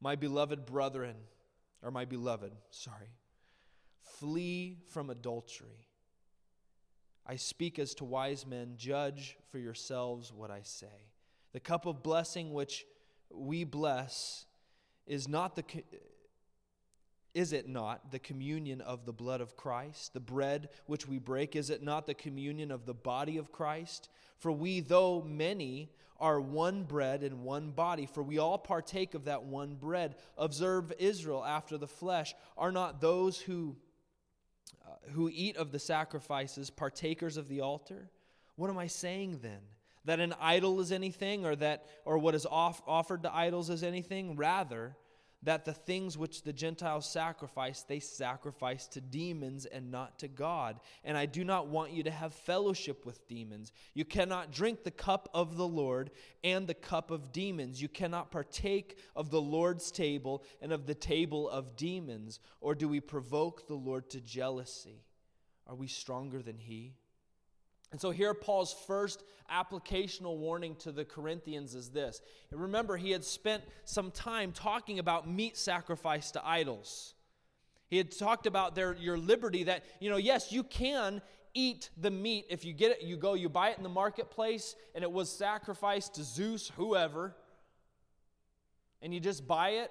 my 0.01 0.16
beloved 0.16 0.66
brethren, 0.66 1.14
or 1.83 1.90
my 1.90 2.05
beloved, 2.05 2.53
sorry, 2.70 3.14
flee 4.18 4.79
from 4.88 5.11
adultery. 5.11 5.87
I 7.27 7.37
speak 7.37 7.79
as 7.79 7.94
to 7.96 8.05
wise 8.05 8.44
men, 8.46 8.75
judge 8.77 9.37
for 9.51 9.59
yourselves 9.59 10.33
what 10.33 10.51
I 10.51 10.62
say. 10.62 11.11
The 11.53 11.61
cup 11.61 11.87
of 11.87 12.03
blessing 12.03 12.53
which 12.53 12.85
we 13.31 13.64
bless 13.64 14.46
is 15.07 15.29
not 15.29 15.55
the 15.55 15.64
is 17.35 17.53
it 17.53 17.69
not 17.69 18.11
the 18.11 18.19
communion 18.19 18.81
of 18.81 19.07
the 19.07 19.12
blood 19.12 19.40
of 19.40 19.57
Christ? 19.57 20.14
The 20.14 20.21
bread 20.21 20.69
which 20.87 21.07
we 21.07 21.19
break, 21.19 21.55
is 21.55 21.71
it 21.71 21.83
not 21.83 22.07
the 22.07 22.14
communion 22.14 22.71
of 22.71 22.87
the 22.87 22.95
body 22.95 23.38
of 23.38 23.53
Christ? 23.53 24.09
For 24.38 24.51
we, 24.51 24.81
though 24.81 25.23
many, 25.23 25.90
are 26.19 26.40
one 26.40 26.85
bread 26.85 27.23
and 27.23 27.43
one 27.43 27.71
body, 27.71 28.07
for 28.07 28.23
we 28.23 28.38
all 28.38 28.59
partake 28.59 29.14
of 29.14 29.25
that 29.25 29.45
one 29.45 29.75
bread. 29.75 30.16
Observe 30.37 30.93
Israel 30.99 31.45
after 31.45 31.79
the 31.79 31.87
flesh. 31.87 32.35
Are 32.59 32.73
not 32.73 33.01
those 33.01 33.40
who, 33.40 33.77
uh, 34.85 35.12
who 35.12 35.31
eat 35.33 35.57
of 35.57 35.73
the 35.73 35.79
sacrifices 35.79 36.69
partakers 36.69 37.37
of 37.37 37.49
the 37.49 37.61
altar? 37.61 38.11
What 38.57 38.71
am 38.71 38.79
I 38.79 38.87
saying 38.87 39.40
then? 39.43 39.61
That 40.05 40.21
an 40.21 40.35
idol 40.40 40.81
is 40.81 40.93
anything, 40.93 41.45
or 41.45 41.57
that 41.57 41.87
or 42.05 42.19
what 42.19 42.35
is 42.35 42.47
off, 42.47 42.83
offered 42.87 43.23
to 43.23 43.35
idols 43.35 43.71
is 43.71 43.83
anything? 43.83 44.37
Rather, 44.37 44.97
that 45.42 45.64
the 45.64 45.72
things 45.72 46.18
which 46.18 46.42
the 46.42 46.53
Gentiles 46.53 47.11
sacrifice, 47.11 47.83
they 47.83 47.98
sacrifice 47.98 48.87
to 48.88 49.00
demons 49.00 49.64
and 49.64 49.90
not 49.90 50.18
to 50.18 50.29
God. 50.29 50.81
And 51.03 51.16
I 51.16 51.26
do 51.26 51.44
not 51.44 51.68
want 51.68 51.92
you 51.92 52.03
to 52.03 52.11
have 52.11 52.35
fellowship 52.35 53.07
with 53.07 53.26
demons. 53.26 53.72
You 53.94 54.05
cannot 54.05 54.53
drink 54.53 54.85
the 54.85 54.90
cup 54.90 55.31
of 55.33 55.57
the 55.57 55.66
Lord 55.66 56.11
and 56.44 56.66
the 56.66 56.74
cup 56.74 57.11
of 57.11 57.33
demons. 57.33 57.81
You 57.81 57.88
cannot 57.88 58.31
partake 58.31 58.98
of 59.16 59.31
the 59.31 59.40
Lord's 59.40 59.90
table 59.90 60.44
and 60.61 60.72
of 60.72 60.87
the 60.87 60.94
table 60.94 61.48
of 61.48 61.76
demons. 61.76 62.38
Or 62.61 62.74
do 62.74 62.88
we 62.88 63.00
provoke 63.00 63.66
the 63.66 63.74
Lord 63.74 64.11
to 64.11 64.20
jealousy? 64.20 65.05
Are 65.66 65.74
we 65.74 65.87
stronger 65.87 66.42
than 66.42 66.59
He? 66.59 66.96
And 67.92 68.00
so 68.00 68.11
here, 68.11 68.35
Paul's 68.35 68.74
first 68.87 69.24
applicational 69.53 70.37
warning 70.37 70.76
to 70.76 70.92
the 70.92 71.05
Corinthians 71.05 71.74
is 71.74 71.88
this. 71.88 72.20
And 72.50 72.61
remember, 72.61 72.96
he 72.96 73.11
had 73.11 73.24
spent 73.24 73.64
some 73.85 74.11
time 74.12 74.53
talking 74.53 74.98
about 74.98 75.29
meat 75.29 75.57
sacrifice 75.57 76.31
to 76.33 76.46
idols. 76.46 77.14
He 77.88 77.96
had 77.96 78.16
talked 78.16 78.46
about 78.46 78.76
their, 78.76 78.94
your 78.94 79.18
liberty 79.18 79.64
that, 79.64 79.85
you 79.98 80.09
know, 80.09 80.16
yes, 80.16 80.53
you 80.53 80.62
can 80.62 81.20
eat 81.53 81.90
the 81.96 82.11
meat. 82.11 82.46
If 82.48 82.64
you 82.64 82.72
get 82.72 82.92
it, 82.92 83.03
you 83.03 83.16
go, 83.16 83.35
you 83.35 83.48
buy 83.48 83.70
it 83.70 83.76
in 83.76 83.83
the 83.83 83.88
marketplace, 83.88 84.76
and 84.94 85.03
it 85.03 85.11
was 85.11 85.29
sacrificed 85.29 86.14
to 86.14 86.22
Zeus, 86.22 86.70
whoever, 86.76 87.35
and 89.03 89.12
you 89.12 89.18
just 89.18 89.48
buy 89.48 89.70
it, 89.70 89.90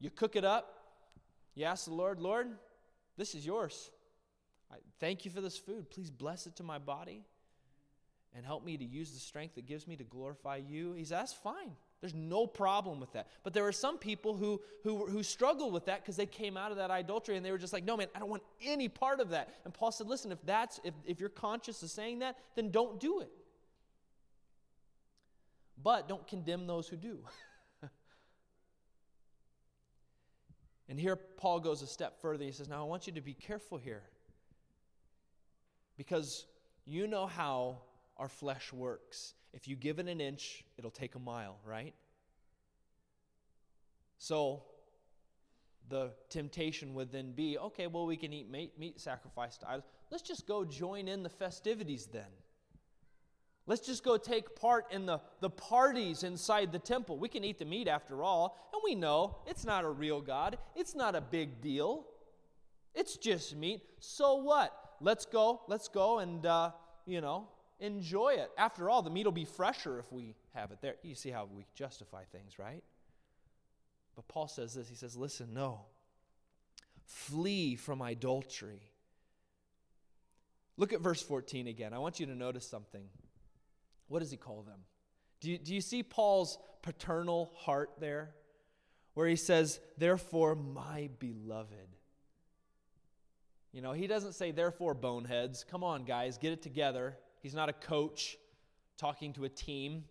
you 0.00 0.10
cook 0.10 0.36
it 0.36 0.44
up, 0.44 0.78
you 1.54 1.64
ask 1.64 1.86
the 1.86 1.94
Lord, 1.94 2.20
Lord, 2.20 2.48
this 3.16 3.34
is 3.34 3.46
yours. 3.46 3.90
I 4.72 4.76
thank 5.00 5.24
you 5.24 5.30
for 5.30 5.40
this 5.40 5.58
food. 5.58 5.90
Please 5.90 6.10
bless 6.10 6.46
it 6.46 6.56
to 6.56 6.62
my 6.62 6.78
body 6.78 7.24
and 8.34 8.46
help 8.46 8.64
me 8.64 8.76
to 8.76 8.84
use 8.84 9.12
the 9.12 9.20
strength 9.20 9.56
that 9.56 9.66
gives 9.66 9.86
me 9.86 9.96
to 9.96 10.04
glorify 10.04 10.56
you. 10.56 10.94
He 10.94 11.04
says, 11.04 11.10
that's 11.10 11.32
fine. 11.32 11.72
There's 12.00 12.14
no 12.14 12.46
problem 12.46 12.98
with 12.98 13.12
that. 13.12 13.28
But 13.44 13.52
there 13.52 13.66
are 13.66 13.72
some 13.72 13.98
people 13.98 14.34
who, 14.34 14.60
who, 14.82 15.06
who 15.06 15.22
struggle 15.22 15.70
with 15.70 15.84
that 15.86 16.02
because 16.02 16.16
they 16.16 16.26
came 16.26 16.56
out 16.56 16.72
of 16.72 16.78
that 16.78 16.90
idolatry 16.90 17.36
and 17.36 17.44
they 17.44 17.52
were 17.52 17.58
just 17.58 17.72
like, 17.72 17.84
no, 17.84 17.96
man, 17.96 18.08
I 18.14 18.18
don't 18.18 18.30
want 18.30 18.42
any 18.60 18.88
part 18.88 19.20
of 19.20 19.30
that. 19.30 19.54
And 19.64 19.72
Paul 19.72 19.92
said, 19.92 20.08
listen, 20.08 20.32
if 20.32 20.44
that's 20.44 20.80
if, 20.82 20.94
if 21.04 21.20
your 21.20 21.28
conscience 21.28 21.82
is 21.82 21.92
saying 21.92 22.20
that, 22.20 22.36
then 22.56 22.70
don't 22.70 22.98
do 22.98 23.20
it. 23.20 23.30
But 25.80 26.08
don't 26.08 26.26
condemn 26.26 26.66
those 26.66 26.88
who 26.88 26.96
do. 26.96 27.18
and 30.88 30.98
here 30.98 31.16
Paul 31.16 31.60
goes 31.60 31.82
a 31.82 31.86
step 31.86 32.20
further. 32.20 32.44
He 32.44 32.52
says, 32.52 32.68
Now 32.68 32.82
I 32.82 32.84
want 32.84 33.06
you 33.06 33.12
to 33.14 33.20
be 33.20 33.34
careful 33.34 33.78
here. 33.78 34.02
Because 36.02 36.46
you 36.84 37.06
know 37.06 37.28
how 37.28 37.78
our 38.16 38.28
flesh 38.28 38.72
works. 38.72 39.34
If 39.52 39.68
you 39.68 39.76
give 39.76 40.00
it 40.00 40.08
an 40.08 40.20
inch, 40.20 40.64
it'll 40.76 40.90
take 40.90 41.14
a 41.14 41.20
mile, 41.20 41.58
right? 41.64 41.94
So 44.18 44.64
the 45.88 46.10
temptation 46.28 46.94
would 46.94 47.12
then 47.12 47.30
be 47.30 47.56
okay, 47.56 47.86
well, 47.86 48.04
we 48.04 48.16
can 48.16 48.32
eat 48.32 48.50
meat, 48.50 48.72
meat 48.80 48.98
sacrifice 48.98 49.56
to 49.58 49.68
idols. 49.68 49.84
Let's 50.10 50.24
just 50.24 50.48
go 50.48 50.64
join 50.64 51.06
in 51.06 51.22
the 51.22 51.28
festivities 51.28 52.06
then. 52.06 52.32
Let's 53.68 53.86
just 53.86 54.02
go 54.02 54.16
take 54.16 54.56
part 54.56 54.86
in 54.90 55.06
the, 55.06 55.20
the 55.40 55.50
parties 55.50 56.24
inside 56.24 56.72
the 56.72 56.80
temple. 56.80 57.16
We 57.16 57.28
can 57.28 57.44
eat 57.44 57.60
the 57.60 57.64
meat 57.64 57.86
after 57.86 58.24
all, 58.24 58.58
and 58.72 58.82
we 58.84 58.96
know 58.96 59.36
it's 59.46 59.64
not 59.64 59.84
a 59.84 59.88
real 59.88 60.20
God. 60.20 60.58
It's 60.74 60.96
not 60.96 61.14
a 61.14 61.20
big 61.20 61.60
deal. 61.60 62.06
It's 62.92 63.16
just 63.16 63.54
meat. 63.54 63.82
So 64.00 64.34
what? 64.34 64.76
Let's 65.02 65.26
go, 65.26 65.60
let's 65.68 65.88
go 65.88 66.20
and, 66.20 66.46
uh, 66.46 66.70
you 67.04 67.20
know, 67.20 67.48
enjoy 67.80 68.34
it. 68.38 68.50
After 68.56 68.88
all, 68.88 69.02
the 69.02 69.10
meat 69.10 69.24
will 69.24 69.32
be 69.32 69.44
fresher 69.44 69.98
if 69.98 70.10
we 70.12 70.34
have 70.54 70.70
it 70.70 70.78
there. 70.80 70.94
You 71.02 71.14
see 71.14 71.30
how 71.30 71.48
we 71.52 71.66
justify 71.74 72.24
things, 72.24 72.58
right? 72.58 72.82
But 74.14 74.28
Paul 74.28 74.48
says 74.48 74.74
this 74.74 74.88
he 74.88 74.94
says, 74.94 75.16
listen, 75.16 75.52
no. 75.52 75.80
Flee 77.04 77.76
from 77.76 78.00
idolatry. 78.00 78.80
Look 80.76 80.92
at 80.92 81.00
verse 81.00 81.20
14 81.20 81.66
again. 81.66 81.92
I 81.92 81.98
want 81.98 82.20
you 82.20 82.26
to 82.26 82.34
notice 82.34 82.66
something. 82.66 83.04
What 84.08 84.20
does 84.20 84.30
he 84.30 84.36
call 84.36 84.62
them? 84.62 84.80
Do 85.40 85.50
you, 85.50 85.58
do 85.58 85.74
you 85.74 85.80
see 85.80 86.02
Paul's 86.02 86.58
paternal 86.82 87.52
heart 87.56 87.90
there? 87.98 88.34
Where 89.14 89.26
he 89.26 89.36
says, 89.36 89.80
Therefore, 89.98 90.54
my 90.54 91.10
beloved. 91.18 91.96
You 93.72 93.80
know, 93.80 93.92
he 93.92 94.06
doesn't 94.06 94.34
say, 94.34 94.50
therefore, 94.50 94.94
boneheads. 94.94 95.64
Come 95.64 95.82
on, 95.82 96.04
guys, 96.04 96.36
get 96.36 96.52
it 96.52 96.62
together. 96.62 97.16
He's 97.40 97.54
not 97.54 97.68
a 97.68 97.72
coach 97.72 98.36
talking 98.98 99.32
to 99.34 99.44
a 99.44 99.48
team. 99.48 100.04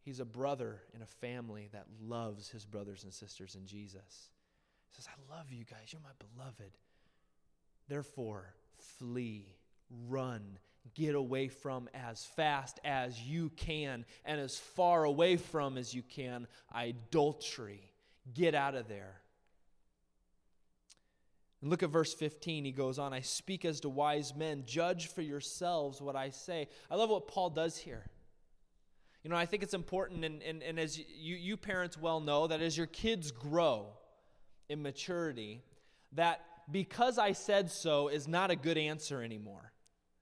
He's 0.00 0.20
a 0.20 0.24
brother 0.24 0.80
in 0.94 1.02
a 1.02 1.06
family 1.06 1.68
that 1.72 1.86
loves 2.02 2.50
his 2.50 2.64
brothers 2.64 3.04
and 3.04 3.12
sisters 3.12 3.54
in 3.54 3.66
Jesus. 3.66 4.30
He 4.90 4.96
says, 4.96 5.08
I 5.08 5.36
love 5.36 5.46
you 5.50 5.64
guys. 5.64 5.92
You're 5.92 6.02
my 6.02 6.10
beloved. 6.34 6.72
Therefore, 7.88 8.54
flee, 8.98 9.46
run, 10.08 10.58
get 10.94 11.14
away 11.14 11.48
from 11.48 11.88
as 11.94 12.24
fast 12.24 12.80
as 12.84 13.20
you 13.20 13.50
can 13.56 14.04
and 14.24 14.40
as 14.40 14.58
far 14.58 15.04
away 15.04 15.36
from 15.36 15.78
as 15.78 15.94
you 15.94 16.02
can 16.02 16.46
idolatry. 16.74 17.80
Get 18.34 18.54
out 18.54 18.74
of 18.74 18.88
there. 18.88 19.20
And 21.64 21.70
look 21.70 21.82
at 21.82 21.88
verse 21.88 22.12
15. 22.12 22.66
He 22.66 22.72
goes 22.72 22.98
on, 22.98 23.14
I 23.14 23.22
speak 23.22 23.64
as 23.64 23.80
to 23.80 23.88
wise 23.88 24.34
men. 24.36 24.64
Judge 24.66 25.06
for 25.06 25.22
yourselves 25.22 25.98
what 25.98 26.14
I 26.14 26.28
say. 26.28 26.68
I 26.90 26.96
love 26.96 27.08
what 27.08 27.26
Paul 27.26 27.48
does 27.48 27.78
here. 27.78 28.04
You 29.22 29.30
know, 29.30 29.36
I 29.36 29.46
think 29.46 29.62
it's 29.62 29.72
important, 29.72 30.26
and, 30.26 30.42
and, 30.42 30.62
and 30.62 30.78
as 30.78 30.98
you, 30.98 31.36
you 31.36 31.56
parents 31.56 31.96
well 31.96 32.20
know, 32.20 32.48
that 32.48 32.60
as 32.60 32.76
your 32.76 32.86
kids 32.86 33.30
grow 33.30 33.86
in 34.68 34.82
maturity, 34.82 35.62
that 36.12 36.42
because 36.70 37.16
I 37.16 37.32
said 37.32 37.70
so 37.70 38.08
is 38.08 38.28
not 38.28 38.50
a 38.50 38.56
good 38.56 38.76
answer 38.76 39.22
anymore, 39.22 39.72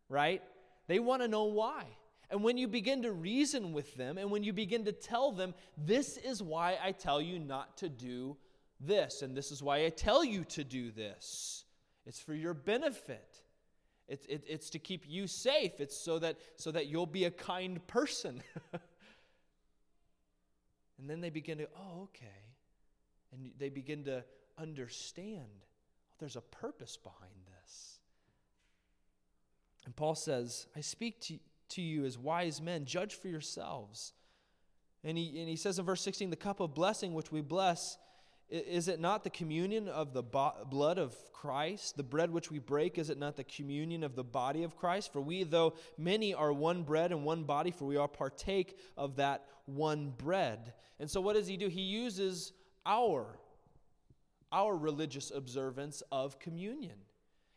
right? 0.09 0.43
They 0.87 1.01
want 1.01 1.23
to 1.23 1.29
know 1.29 1.47
why. 1.47 1.87
And 2.31 2.45
when 2.45 2.57
you 2.57 2.69
begin 2.69 3.03
to 3.03 3.11
reason 3.11 3.73
with 3.73 3.97
them, 3.97 4.17
and 4.17 4.31
when 4.31 4.45
you 4.45 4.53
begin 4.53 4.85
to 4.85 4.93
tell 4.93 5.33
them, 5.33 5.55
this 5.77 6.19
is 6.19 6.41
why 6.41 6.79
I 6.81 6.93
tell 6.93 7.21
you 7.21 7.41
not 7.41 7.79
to 7.79 7.89
do 7.89 8.37
this, 8.81 9.23
and 9.23 9.37
this 9.37 9.51
is 9.51 9.63
why 9.63 9.85
I 9.85 9.89
tell 9.91 10.25
you 10.25 10.45
to 10.45 10.65
do 10.65 10.91
this. 10.91 11.65
It's 12.07 12.21
for 12.21 12.35
your 12.35 12.55
benefit. 12.55 13.41
It, 14.09 14.27
it, 14.29 14.45
it's 14.49 14.71
to 14.71 14.79
keep 14.79 15.05
you 15.07 15.27
safe. 15.27 15.81
It's 15.81 15.97
so 15.97 16.19
that, 16.19 16.37
so 16.57 16.71
that 16.73 16.87
you'll 16.87 17.07
be 17.07 17.25
a 17.25 17.31
kind 17.31 17.87
person. 17.87 18.43
and 20.99 21.09
then 21.09 21.21
they 21.21 21.31
begin 21.31 21.59
to, 21.59 21.69
oh, 21.77 22.03
okay. 22.05 22.27
And 23.33 23.53
they 23.59 23.69
begin 23.69 24.05
to 24.05 24.25
understand 24.59 25.47
oh, 25.47 26.15
there's 26.19 26.37
a 26.37 26.41
purpose 26.41 26.97
behind 26.97 27.33
this. 27.47 28.01
And 29.85 29.97
Paul 29.97 30.15
says, 30.15 30.67
I 30.77 30.81
speak 30.81 31.21
to, 31.23 31.39
to 31.71 31.83
you 31.83 32.05
as 32.05 32.19
wise 32.19 32.61
men, 32.61 32.85
judge 32.85 33.15
for 33.15 33.29
yourselves. 33.29 34.13
And 35.05 35.19
he, 35.19 35.41
and 35.41 35.49
he 35.49 35.57
says 35.57 35.79
in 35.79 35.85
verse 35.85 36.03
16, 36.03 36.31
the 36.31 36.37
cup 36.37 36.61
of 36.61 36.75
blessing 36.75 37.15
which 37.15 37.33
we 37.33 37.41
bless 37.41 37.99
is 38.53 38.87
it 38.87 39.01
not 39.01 39.25
the 39.25 39.31
communion 39.31 39.89
of 39.89 40.13
the 40.13 40.23
bo- 40.23 40.67
blood 40.69 40.99
of 40.99 41.17
Christ? 41.33 41.97
The 41.97 42.03
bread 42.03 42.31
which 42.31 42.51
we 42.51 42.59
break, 42.59 42.99
is 42.99 43.09
it 43.09 43.19
not 43.19 43.37
the 43.37 43.45
communion 43.45 44.05
of 44.05 44.15
the 44.15 44.25
body 44.25 44.63
of 44.63 44.77
Christ? 44.77 45.11
For 45.11 45.23
we, 45.23 45.43
though 45.43 45.73
many, 45.97 46.35
are 46.35 46.53
one 46.53 46.83
bread 46.83 47.13
and 47.13 47.25
one 47.25 47.45
body, 47.45 47.71
for 47.71 47.87
we 47.87 47.97
all 47.97 48.09
partake 48.09 48.77
of 48.97 49.17
that 49.17 49.47
one 49.65 50.13
bread. 50.19 50.75
And 51.01 51.11
so, 51.11 51.21
what 51.23 51.35
does 51.35 51.47
he 51.47 51.57
do? 51.57 51.69
He 51.69 51.81
uses 51.81 52.53
our, 52.85 53.39
our 54.53 54.77
religious 54.77 55.31
observance 55.35 56.03
of 56.13 56.39
communion. 56.39 56.99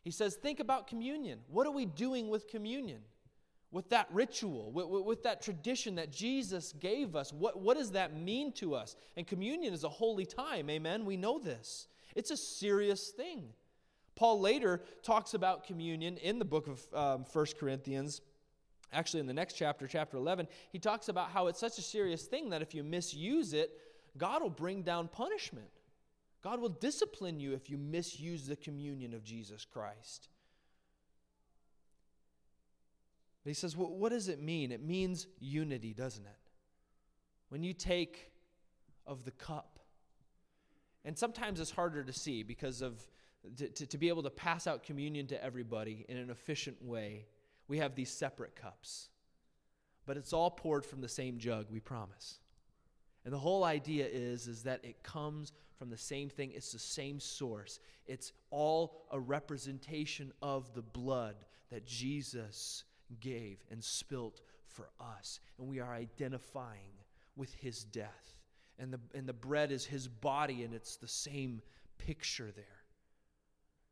He 0.02 0.12
says, 0.12 0.36
Think 0.36 0.62
about 0.62 0.88
communion. 0.88 1.40
What 1.50 1.68
are 1.68 1.74
we 1.74 1.86
doing 1.86 2.30
with 2.30 2.48
communion? 2.48 3.02
With 3.76 3.90
that 3.90 4.08
ritual, 4.10 4.72
with, 4.72 4.88
with, 4.88 5.24
that 5.24 5.42
tradition 5.42 5.96
that 5.96 6.10
Jesus 6.10 6.74
gave 6.80 7.14
us? 7.14 7.34
What, 7.34 7.60
what 7.60 7.76
does 7.76 7.92
that 7.92 8.16
mean 8.16 8.54
to 8.54 8.74
us? 8.74 8.96
And 9.18 9.28
communion 9.28 9.74
is 9.74 9.84
a 9.84 9.90
holy 9.90 10.26
time, 10.26 10.70
amen? 10.70 11.04
We 11.04 11.18
know 11.18 11.40
this. 11.40 11.90
It's 12.16 12.32
a 12.32 12.38
serious 12.38 13.10
thing. 13.10 13.50
Paul 14.16 14.40
later 14.40 14.82
talks 15.04 15.34
about 15.34 15.66
communion 15.66 16.16
in 16.16 16.40
the 16.40 16.46
book 16.46 16.68
of 16.68 16.88
um, 16.94 17.26
1 17.34 17.46
Corinthians. 17.60 18.22
Actually, 18.94 19.20
in 19.20 19.28
the 19.28 19.34
next 19.34 19.56
chapter, 19.56 19.88
chapter 19.88 20.16
11, 20.16 20.48
he 20.72 20.80
talks 20.80 21.10
about 21.10 21.32
how 21.32 21.48
it's 21.48 21.60
such 21.60 21.78
a 21.78 21.82
serious 21.82 22.24
thing 22.24 22.52
that 22.52 22.62
if 22.62 22.74
you 22.74 22.82
misuse 22.82 23.52
it, 23.52 23.72
God 24.18 24.42
will 24.42 24.50
bring 24.50 24.84
down 24.84 25.10
punishment. 25.10 25.68
God 26.42 26.62
will 26.62 26.70
discipline 26.70 27.42
you 27.42 27.52
if 27.52 27.70
you 27.70 27.78
misuse 27.78 28.48
the 28.48 28.56
communion 28.56 29.14
of 29.14 29.26
Jesus 29.26 29.66
Christ. 29.66 30.30
But 33.46 33.52
he 33.52 33.54
says, 33.54 33.78
well, 33.78 33.90
what 33.90 34.12
does 34.12 34.28
it 34.28 34.42
mean? 34.42 34.72
It 34.72 34.84
means 34.84 35.28
unity, 35.40 35.94
doesn't 35.94 36.26
it? 36.26 36.50
When 37.50 37.62
you 37.62 37.74
take 37.74 38.32
of 39.06 39.24
the 39.24 39.30
cup, 39.30 39.80
and 41.06 41.16
sometimes 41.16 41.60
it's 41.60 41.70
harder 41.70 42.04
to 42.04 42.12
see 42.12 42.42
because 42.42 42.82
of 42.82 43.08
to, 43.58 43.70
to, 43.70 43.86
to, 43.86 43.98
be 44.00 44.10
able 44.10 44.24
to 44.24 44.32
pass 44.32 44.66
out 44.66 44.82
communion 44.82 45.28
to 45.28 45.44
everybody 45.44 46.08
in 46.10 46.18
an 46.18 46.32
efficient 46.32 46.84
way, 46.84 47.28
we 47.68 47.78
have 47.78 47.94
these 47.94 48.10
separate 48.10 48.56
cups. 48.56 49.10
But 50.08 50.18
it's 50.18 50.34
all 50.34 50.50
poured 50.50 50.84
from 50.84 51.02
the 51.02 51.08
same 51.08 51.38
jug, 51.38 51.68
we 51.70 51.80
promise. 51.80 52.40
And 53.24 53.32
the 53.32 53.38
whole 53.38 53.64
idea 53.64 54.08
is, 54.12 54.48
is 54.48 54.64
that 54.64 54.84
it 54.84 55.04
comes 55.04 55.54
from 55.78 55.92
the 55.92 55.98
same 55.98 56.28
thing, 56.28 56.54
it's 56.56 56.72
the 56.72 56.80
same 56.80 57.20
source. 57.20 57.80
It's 58.08 58.34
all 58.50 59.06
a 59.12 59.20
representation 59.20 60.32
of 60.42 60.74
the 60.74 60.82
blood 60.82 61.36
that 61.70 61.86
Jesus 61.86 62.84
gave 63.20 63.58
and 63.72 63.84
spilt 63.84 64.42
for 64.68 64.90
us. 65.00 65.40
And 65.58 65.68
we 65.68 65.80
are 65.80 65.94
identifying 65.94 66.94
with 67.36 67.54
his 67.54 67.84
death. 67.84 68.40
And 68.78 68.92
the, 68.92 69.00
and 69.14 69.28
the 69.28 69.34
bread 69.34 69.72
is 69.72 69.86
his 69.86 70.08
body, 70.08 70.64
and 70.64 70.74
it's 70.74 70.98
the 70.98 71.08
same 71.08 71.62
picture 71.98 72.52
there. 72.56 72.66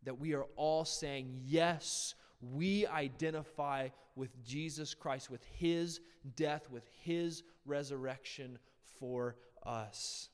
That 0.04 0.20
we 0.20 0.34
are 0.34 0.46
all 0.58 0.84
saying, 0.84 1.42
yes, 1.46 2.16
we 2.42 2.86
identify 2.88 3.90
with 4.16 4.44
Jesus 4.44 4.94
Christ, 4.94 5.30
with 5.30 5.44
his 5.58 6.02
death, 6.36 6.70
with 6.70 6.88
his 7.02 7.44
resurrection 7.66 8.60
for 9.00 9.38
us. 9.66 10.30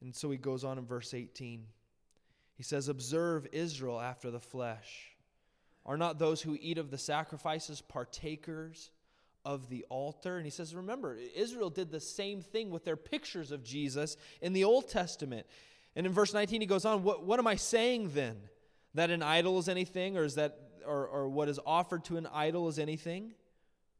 And 0.00 0.14
so 0.14 0.30
he 0.30 0.36
goes 0.36 0.64
on 0.64 0.76
in 0.76 0.84
verse 0.84 1.14
18. 1.14 1.64
He 2.56 2.62
says, 2.62 2.88
Observe 2.88 3.46
Israel 3.52 4.00
after 4.00 4.30
the 4.30 4.40
flesh. 4.40 5.10
Are 5.86 5.96
not 5.96 6.18
those 6.18 6.40
who 6.40 6.56
eat 6.60 6.78
of 6.78 6.90
the 6.90 6.98
sacrifices 6.98 7.80
partakers 7.80 8.90
of 9.44 9.68
the 9.68 9.84
altar? 9.90 10.36
And 10.36 10.46
he 10.46 10.50
says, 10.50 10.74
Remember, 10.74 11.18
Israel 11.36 11.70
did 11.70 11.90
the 11.90 12.00
same 12.00 12.40
thing 12.40 12.70
with 12.70 12.84
their 12.84 12.96
pictures 12.96 13.52
of 13.52 13.62
Jesus 13.62 14.16
in 14.40 14.52
the 14.52 14.64
Old 14.64 14.88
Testament. 14.88 15.46
And 15.96 16.06
in 16.06 16.12
verse 16.12 16.32
19, 16.32 16.60
he 16.60 16.66
goes 16.66 16.84
on, 16.84 17.02
What, 17.02 17.24
what 17.24 17.38
am 17.38 17.46
I 17.46 17.56
saying 17.56 18.10
then? 18.14 18.36
That 18.94 19.10
an 19.10 19.22
idol 19.22 19.58
is 19.58 19.68
anything, 19.68 20.16
or 20.16 20.24
is 20.24 20.36
that 20.36 20.56
or, 20.86 21.06
or 21.06 21.28
what 21.28 21.48
is 21.48 21.58
offered 21.66 22.04
to 22.04 22.16
an 22.16 22.28
idol 22.32 22.68
is 22.68 22.78
anything? 22.78 23.32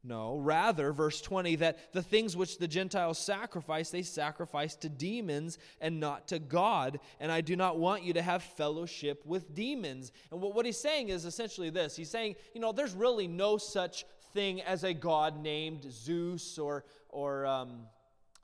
No, 0.07 0.37
rather, 0.37 0.93
verse 0.93 1.19
20, 1.19 1.55
that 1.57 1.91
the 1.91 2.03
things 2.03 2.37
which 2.37 2.59
the 2.59 2.67
Gentiles 2.67 3.17
sacrifice, 3.17 3.89
they 3.89 4.03
sacrifice 4.03 4.75
to 4.77 4.89
demons 4.89 5.57
and 5.81 5.99
not 5.99 6.27
to 6.27 6.37
God. 6.37 6.99
And 7.19 7.31
I 7.31 7.41
do 7.41 7.55
not 7.55 7.79
want 7.79 8.03
you 8.03 8.13
to 8.13 8.21
have 8.21 8.43
fellowship 8.43 9.25
with 9.25 9.55
demons. 9.55 10.11
And 10.31 10.41
what, 10.41 10.53
what 10.53 10.67
he's 10.67 10.77
saying 10.77 11.09
is 11.09 11.25
essentially 11.25 11.71
this 11.71 11.95
He's 11.95 12.11
saying, 12.11 12.35
you 12.53 12.61
know, 12.61 12.71
there's 12.71 12.93
really 12.93 13.27
no 13.27 13.57
such 13.57 14.05
thing 14.33 14.61
as 14.61 14.83
a 14.83 14.93
God 14.93 15.41
named 15.41 15.87
Zeus 15.89 16.59
or, 16.59 16.85
or 17.09 17.47
um, 17.47 17.87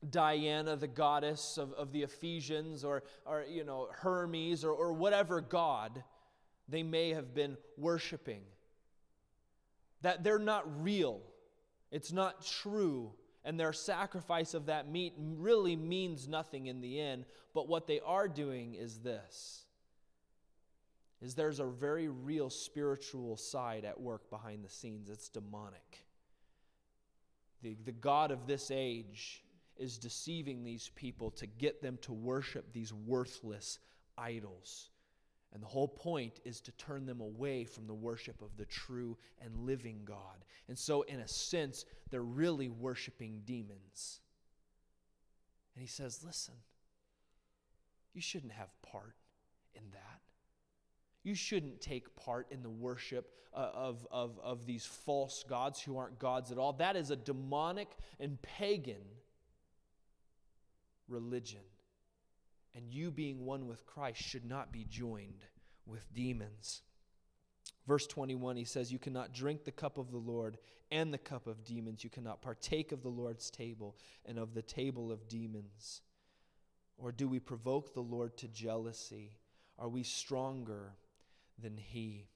Diana, 0.10 0.76
the 0.76 0.88
goddess 0.88 1.60
of, 1.60 1.74
of 1.74 1.91
the 1.91 2.02
Ephesians, 2.02 2.84
or, 2.84 3.04
or, 3.24 3.45
you 3.47 3.63
know, 3.63 3.88
Hermes, 3.91 4.63
or, 4.63 4.71
or 4.71 4.93
whatever 4.93 5.41
God 5.41 6.04
they 6.67 6.82
may 6.82 7.10
have 7.10 7.36
been 7.36 7.56
worshiping. 7.78 8.41
That 10.02 10.24
they're 10.24 10.39
not 10.39 10.82
real 10.82 11.21
it's 11.91 12.12
not 12.12 12.45
true, 12.45 13.12
and 13.43 13.60
their 13.60 13.73
sacrifice 13.73 14.54
of 14.54 14.67
that 14.67 14.89
meat 14.89 15.13
really 15.17 15.75
means 15.75 16.27
nothing 16.27 16.67
in 16.67 16.82
the 16.82 16.99
end. 16.99 17.25
But 17.54 17.67
what 17.67 17.88
they 17.88 17.99
are 17.99 18.27
doing 18.27 18.75
is 18.75 18.99
this 18.99 19.65
is 21.21 21.36
there's 21.36 21.60
a 21.60 21.65
very 21.65 22.08
real 22.08 22.49
spiritual 22.49 23.38
side 23.38 23.86
at 23.86 23.99
work 23.99 24.30
behind 24.30 24.63
the 24.65 24.69
scenes. 24.69 25.10
It's 25.10 25.30
demonic. 25.30 26.04
The, 27.62 27.77
the 27.86 27.91
God 27.91 28.32
of 28.32 28.47
this 28.47 28.71
age 28.73 29.43
is 29.77 29.97
deceiving 29.97 30.63
these 30.63 30.89
people 30.95 31.30
to 31.32 31.45
get 31.45 31.82
them 31.82 31.99
to 32.01 32.12
worship 32.12 32.73
these 32.73 32.91
worthless 32.91 33.77
idols. 34.17 34.89
And 35.53 35.61
the 35.61 35.67
whole 35.67 35.87
point 35.87 36.39
is 36.45 36.61
to 36.61 36.71
turn 36.73 37.05
them 37.05 37.19
away 37.19 37.65
from 37.65 37.85
the 37.85 37.93
worship 37.93 38.41
of 38.41 38.55
the 38.57 38.65
true 38.65 39.17
and 39.41 39.55
living 39.57 40.01
God. 40.05 40.45
And 40.69 40.77
so, 40.77 41.01
in 41.01 41.19
a 41.19 41.27
sense, 41.27 41.85
they're 42.09 42.21
really 42.21 42.69
worshiping 42.69 43.41
demons. 43.45 44.21
And 45.75 45.81
he 45.81 45.87
says, 45.87 46.23
Listen, 46.23 46.53
you 48.13 48.21
shouldn't 48.21 48.53
have 48.53 48.69
part 48.81 49.15
in 49.73 49.83
that. 49.91 50.21
You 51.23 51.35
shouldn't 51.35 51.81
take 51.81 52.15
part 52.15 52.47
in 52.51 52.63
the 52.63 52.69
worship 52.69 53.33
uh, 53.53 53.69
of, 53.73 54.07
of, 54.09 54.39
of 54.41 54.65
these 54.65 54.85
false 54.85 55.43
gods 55.47 55.81
who 55.81 55.97
aren't 55.97 56.17
gods 56.17 56.51
at 56.51 56.57
all. 56.57 56.73
That 56.73 56.95
is 56.95 57.11
a 57.11 57.15
demonic 57.15 57.89
and 58.19 58.41
pagan 58.41 59.03
religion 61.09 61.59
and 62.75 62.93
you 62.93 63.12
being 63.12 63.45
one 63.45 63.67
with 63.67 63.86
Christ 63.86 64.21
should 64.21 64.45
not 64.45 64.71
be 64.71 64.86
joined 64.89 65.43
with 65.86 66.13
demons. 66.13 66.81
Verse 67.88 68.07
21, 68.07 68.55
he 68.55 68.63
says, 68.63 68.91
You 68.91 68.99
cannot 68.99 69.34
drink 69.34 69.63
the 69.63 69.71
cup 69.71 69.97
of 69.97 70.12
the 70.12 70.17
Lord 70.17 70.57
and 70.91 71.13
the 71.13 71.17
cup 71.17 71.47
of 71.47 71.63
demons. 71.63 72.03
You 72.03 72.10
cannot 72.10 72.41
partake 72.41 72.91
of 72.91 73.01
the 73.01 73.10
Lord's 73.10 73.49
table 73.49 73.97
and 74.25 74.38
of 74.38 74.53
the 74.53 74.62
table 74.62 75.12
of 75.12 75.27
demons. 75.27 76.01
Or 76.97 77.12
do 77.12 77.27
we 77.27 77.39
provoke 77.39 77.93
the 77.93 78.01
Lord 78.01 78.38
to 78.38 78.47
jealousy? 78.47 79.38
Are 79.79 79.89
we 79.89 80.03
stronger 80.03 80.93
than 81.62 81.75
he? 81.75 82.27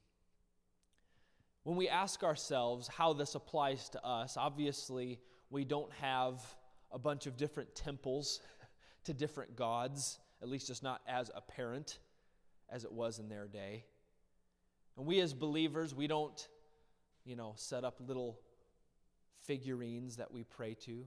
When 1.63 1.78
we 1.78 1.88
ask 1.88 2.24
ourselves 2.24 2.88
how 2.88 3.13
this 3.13 3.36
applies 3.36 3.89
to 3.89 4.04
us, 4.04 4.38
obviously 4.38 5.19
we 5.50 5.63
don't 5.63 5.91
have 5.93 6.43
a 6.91 7.00
bunch 7.00 7.28
of 7.28 7.38
different 7.38 7.74
temples 7.76 8.39
to 9.06 9.13
different 9.13 9.56
gods 9.56 10.19
at 10.41 10.50
least 10.50 10.69
it's 10.69 10.84
not 10.84 11.02
as 11.08 11.32
apparent 11.36 12.00
as 12.69 12.84
it 12.84 12.91
was 12.91 13.19
in 13.19 13.30
their 13.30 13.48
day. 13.48 13.86
And 14.98 15.06
we 15.06 15.19
as 15.19 15.34
believers, 15.34 15.93
we 15.93 16.08
don't, 16.08 16.48
you 17.26 17.36
know, 17.36 17.54
set 17.56 17.84
up 17.84 18.00
little 18.06 18.39
figurines 19.45 20.17
that 20.17 20.32
we 20.32 20.43
pray 20.43 20.74
to. 20.86 21.06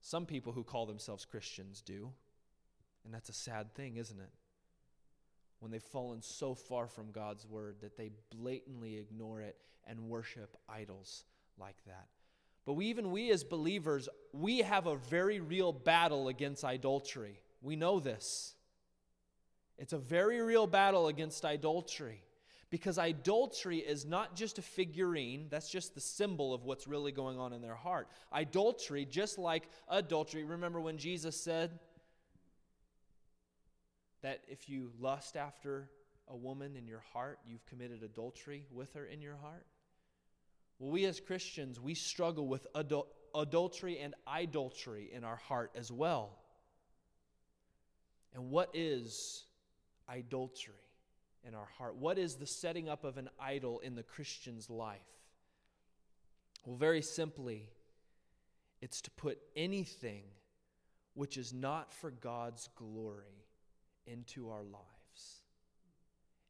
Some 0.00 0.26
people 0.26 0.52
who 0.52 0.62
call 0.62 0.86
themselves 0.86 1.24
Christians 1.24 1.82
do. 1.82 2.10
And 3.04 3.14
that's 3.14 3.28
a 3.28 3.34
sad 3.34 3.74
thing, 3.74 3.96
isn't 3.96 4.18
it? 4.18 4.30
When 5.60 5.70
they've 5.70 5.82
fallen 5.82 6.22
so 6.22 6.54
far 6.54 6.86
from 6.86 7.12
God's 7.12 7.46
word 7.46 7.76
that 7.80 7.96
they 7.96 8.10
blatantly 8.30 8.96
ignore 8.96 9.40
it 9.40 9.56
and 9.86 10.08
worship 10.08 10.56
idols 10.68 11.24
like 11.58 11.76
that. 11.86 12.06
But 12.66 12.74
we, 12.74 12.86
even 12.86 13.12
we 13.12 13.30
as 13.30 13.44
believers, 13.44 14.08
we 14.32 14.58
have 14.58 14.86
a 14.86 14.96
very 14.96 15.40
real 15.40 15.72
battle 15.72 16.28
against 16.28 16.64
idolatry. 16.64 17.40
We 17.66 17.74
know 17.74 17.98
this. 17.98 18.54
It's 19.76 19.92
a 19.92 19.98
very 19.98 20.40
real 20.40 20.68
battle 20.68 21.08
against 21.08 21.44
idolatry 21.44 22.22
because 22.70 22.96
idolatry 22.96 23.78
is 23.78 24.06
not 24.06 24.36
just 24.36 24.58
a 24.58 24.62
figurine, 24.62 25.48
that's 25.50 25.68
just 25.68 25.92
the 25.96 26.00
symbol 26.00 26.54
of 26.54 26.64
what's 26.64 26.86
really 26.86 27.10
going 27.10 27.40
on 27.40 27.52
in 27.52 27.62
their 27.62 27.74
heart. 27.74 28.06
Idolatry, 28.32 29.04
just 29.04 29.36
like 29.36 29.68
adultery, 29.88 30.44
remember 30.44 30.80
when 30.80 30.96
Jesus 30.96 31.40
said 31.40 31.80
that 34.22 34.44
if 34.46 34.68
you 34.68 34.92
lust 35.00 35.36
after 35.36 35.90
a 36.28 36.36
woman 36.36 36.76
in 36.76 36.86
your 36.86 37.02
heart, 37.12 37.40
you've 37.48 37.66
committed 37.66 38.04
adultery 38.04 38.64
with 38.70 38.92
her 38.94 39.06
in 39.06 39.20
your 39.20 39.36
heart? 39.42 39.66
Well, 40.78 40.92
we 40.92 41.04
as 41.04 41.18
Christians, 41.18 41.80
we 41.80 41.94
struggle 41.94 42.46
with 42.46 42.72
adul- 42.74 43.08
adultery 43.34 43.98
and 43.98 44.14
idolatry 44.28 45.10
in 45.12 45.24
our 45.24 45.36
heart 45.36 45.72
as 45.74 45.90
well. 45.90 46.38
And 48.36 48.50
what 48.50 48.68
is 48.74 49.44
idolatry 50.10 50.74
in 51.42 51.54
our 51.54 51.68
heart? 51.78 51.96
What 51.96 52.18
is 52.18 52.34
the 52.34 52.46
setting 52.46 52.86
up 52.86 53.02
of 53.02 53.16
an 53.16 53.30
idol 53.40 53.78
in 53.80 53.94
the 53.94 54.02
Christian's 54.02 54.68
life? 54.68 55.00
Well, 56.66 56.76
very 56.76 57.00
simply, 57.00 57.70
it's 58.82 59.00
to 59.00 59.10
put 59.12 59.38
anything 59.56 60.24
which 61.14 61.38
is 61.38 61.54
not 61.54 61.94
for 61.94 62.10
God's 62.10 62.68
glory 62.76 63.46
into 64.06 64.50
our 64.50 64.64
lives. 64.64 65.40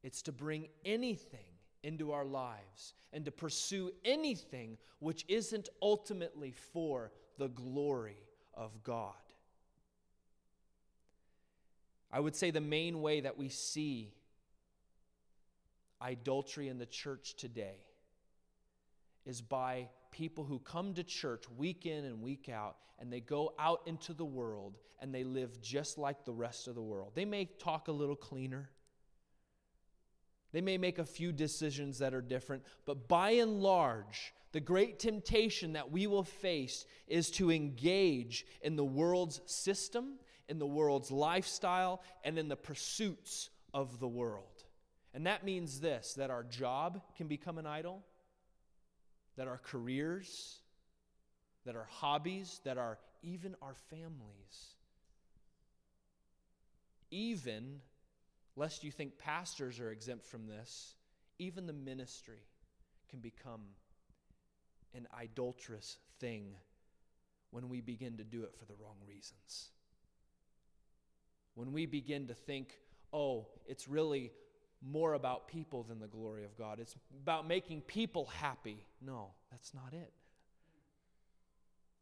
It's 0.03 0.22
to 0.22 0.33
bring 0.33 0.66
anything 0.85 1.38
into 1.85 2.11
our 2.11 2.25
lives 2.25 2.94
and 3.12 3.25
to 3.27 3.31
pursue 3.31 3.92
anything 4.05 4.77
which 4.99 5.25
isn't 5.29 5.68
ultimately 5.81 6.51
for 6.51 7.12
the 7.38 7.49
glory 7.49 8.18
of 8.55 8.83
God. 8.83 9.14
I 12.11 12.21
would 12.21 12.37
say 12.37 12.51
the 12.51 12.61
main 12.61 13.03
way 13.03 13.21
that 13.21 13.37
we 13.37 13.49
see 13.49 14.14
idolatry 16.01 16.69
in 16.69 16.79
the 16.79 16.87
church 16.87 17.35
today 17.37 17.79
is 19.25 19.40
by 19.40 19.88
people 20.11 20.45
who 20.45 20.59
come 20.61 20.95
to 20.95 21.03
church 21.03 21.45
week 21.57 21.85
in 21.85 22.05
and 22.05 22.23
week 22.23 22.49
out 22.49 22.77
and 22.99 23.12
they 23.12 23.21
go 23.21 23.53
out 23.59 23.83
into 23.87 24.14
the 24.14 24.25
world 24.25 24.79
and 25.01 25.14
they 25.14 25.25
live 25.25 25.61
just 25.61 25.99
like 25.99 26.25
the 26.25 26.33
rest 26.33 26.69
of 26.69 26.75
the 26.75 26.83
world. 26.83 27.12
They 27.14 27.25
may 27.25 27.47
talk 27.59 27.88
a 27.88 27.92
little 27.92 28.16
cleaner. 28.16 28.71
They 30.53 30.61
may 30.61 30.79
make 30.79 30.99
a 30.99 31.05
few 31.05 31.33
decisions 31.33 31.99
that 31.99 32.14
are 32.14 32.23
different, 32.23 32.62
but 32.87 33.09
by 33.09 33.31
and 33.33 33.61
large, 33.61 34.33
the 34.53 34.61
great 34.61 34.99
temptation 34.99 35.75
that 35.75 35.90
we 35.90 36.07
will 36.07 36.23
face 36.23 36.87
is 37.07 37.31
to 37.33 37.53
engage 37.53 38.47
in 38.62 38.77
the 38.77 38.85
world's 38.85 39.42
system, 39.45 40.14
in 40.48 40.59
the 40.59 40.66
world's 40.66 41.11
lifestyle, 41.11 42.02
and 42.24 42.38
in 42.38 42.48
the 42.48 42.56
pursuits 42.56 43.50
of 43.74 43.98
the 44.00 44.09
world. 44.09 44.64
And 45.14 45.26
that 45.26 45.44
means 45.44 45.80
this 45.80 46.14
that 46.14 46.30
our 46.30 46.44
job 46.44 47.00
can 47.16 47.26
become 47.26 47.59
an 47.59 47.66
idol 47.66 48.02
that 49.37 49.48
our 49.48 49.59
careers, 49.59 50.61
that 51.64 51.76
our 51.76 51.87
hobbies, 51.90 52.61
that 52.64 52.78
our 52.78 52.98
even 53.22 53.54
our 53.62 53.74
families, 53.90 54.76
even, 57.11 57.80
lest 58.56 58.85
you 58.85 58.90
think 58.90 59.18
pastors 59.18 59.80
are 59.80 59.90
exempt 59.90 60.26
from 60.26 60.46
this, 60.46 60.94
even 61.38 61.66
the 61.66 61.72
ministry 61.72 62.40
can 63.11 63.20
become 63.20 63.62
an 64.94 65.06
idolatrous 65.18 65.98
thing 66.20 66.54
when 67.50 67.68
we 67.68 67.80
begin 67.80 68.16
to 68.16 68.24
do 68.24 68.42
it 68.42 68.54
for 68.59 68.64
the 68.64 68.74
wrong 68.74 68.96
reasons. 69.06 69.70
When 71.57 71.73
we 71.73 71.87
begin 71.87 72.29
to 72.29 72.35
think, 72.35 72.79
oh, 73.12 73.49
it's 73.66 73.88
really 73.88 74.31
more 74.83 75.14
about 75.14 75.49
people 75.49 75.83
than 75.83 75.99
the 75.99 76.07
glory 76.07 76.45
of 76.45 76.57
God. 76.57 76.79
It's 76.79 76.95
about 77.23 77.49
making 77.49 77.81
people 77.81 78.27
happy. 78.27 78.85
No, 79.01 79.31
that's 79.51 79.75
not 79.75 79.92
it. 79.92 80.12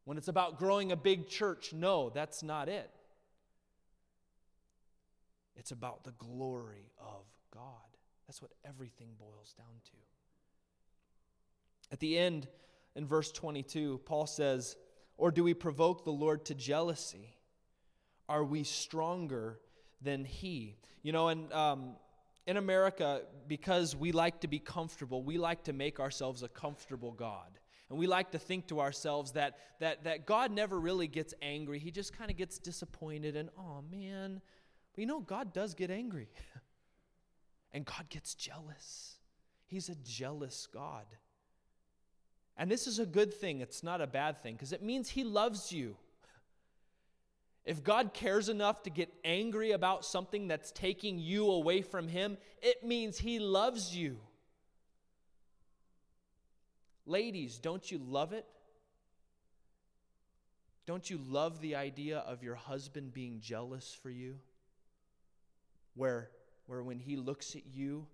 When 0.03 0.17
it's 0.17 0.27
about 0.27 0.59
growing 0.59 0.91
a 0.91 0.95
big 0.95 1.27
church, 1.27 1.73
no, 1.73 2.11
that's 2.11 2.43
not 2.43 2.69
it. 2.69 2.91
It's 5.55 5.71
about 5.71 6.03
the 6.03 6.11
glory 6.11 6.91
of 6.99 7.23
God. 7.51 7.63
That's 8.27 8.41
what 8.41 8.51
everything 8.63 9.07
boils 9.17 9.55
down 9.57 9.67
to. 9.85 9.97
At 11.91 11.99
the 11.99 12.17
end, 12.17 12.47
in 12.95 13.05
verse 13.05 13.31
22, 13.31 14.01
Paul 14.05 14.27
says, 14.27 14.75
Or 15.17 15.31
do 15.31 15.43
we 15.43 15.53
provoke 15.53 16.03
the 16.03 16.11
Lord 16.11 16.45
to 16.45 16.55
jealousy? 16.55 17.34
Are 18.27 18.43
we 18.43 18.63
stronger 18.63 19.59
than 20.01 20.25
he? 20.25 20.77
You 21.03 21.11
know, 21.11 21.27
and 21.27 21.51
um, 21.53 21.95
in 22.47 22.57
America, 22.57 23.21
because 23.47 23.95
we 23.95 24.11
like 24.11 24.41
to 24.41 24.47
be 24.47 24.59
comfortable, 24.59 25.23
we 25.23 25.37
like 25.37 25.63
to 25.65 25.73
make 25.73 25.99
ourselves 25.99 26.43
a 26.43 26.47
comfortable 26.47 27.11
God. 27.11 27.59
And 27.89 27.99
we 27.99 28.07
like 28.07 28.31
to 28.31 28.39
think 28.39 28.67
to 28.67 28.79
ourselves 28.79 29.33
that, 29.33 29.57
that, 29.79 30.05
that 30.05 30.25
God 30.25 30.51
never 30.51 30.79
really 30.79 31.07
gets 31.07 31.33
angry. 31.41 31.77
He 31.77 31.91
just 31.91 32.17
kind 32.17 32.31
of 32.31 32.37
gets 32.37 32.57
disappointed 32.57 33.35
and, 33.35 33.49
oh 33.57 33.83
man. 33.91 34.41
But 34.93 35.01
you 35.01 35.05
know, 35.05 35.19
God 35.19 35.53
does 35.53 35.75
get 35.75 35.91
angry. 35.91 36.29
and 37.73 37.85
God 37.85 38.09
gets 38.09 38.33
jealous. 38.33 39.17
He's 39.67 39.89
a 39.89 39.95
jealous 39.95 40.67
God. 40.71 41.05
And 42.57 42.71
this 42.71 42.87
is 42.87 42.99
a 42.99 43.05
good 43.05 43.33
thing, 43.33 43.59
it's 43.59 43.83
not 43.83 43.99
a 44.01 44.07
bad 44.07 44.41
thing, 44.41 44.53
because 44.55 44.71
it 44.71 44.81
means 44.81 45.09
He 45.09 45.23
loves 45.23 45.71
you. 45.73 45.97
If 47.65 47.83
God 47.83 48.13
cares 48.13 48.47
enough 48.47 48.83
to 48.83 48.89
get 48.89 49.11
angry 49.23 49.71
about 49.71 50.05
something 50.05 50.47
that's 50.47 50.71
taking 50.71 51.17
you 51.17 51.49
away 51.49 51.81
from 51.81 52.07
Him, 52.07 52.37
it 52.61 52.85
means 52.85 53.17
He 53.17 53.39
loves 53.39 53.95
you. 53.95 54.17
Ladies, 57.07 57.57
don't 57.57 57.91
you 57.91 57.99
love 57.99 58.33
it? 58.33 58.45
Don't 60.85 61.09
you 61.09 61.19
love 61.27 61.61
the 61.61 61.75
idea 61.75 62.19
of 62.19 62.43
your 62.43 62.55
husband 62.55 63.13
being 63.13 63.39
jealous 63.39 63.97
for 64.01 64.09
you? 64.09 64.37
Where, 65.95 66.29
where 66.67 66.83
when 66.83 66.99
he 66.99 67.15
looks 67.15 67.55
at 67.55 67.65
you, 67.65 68.05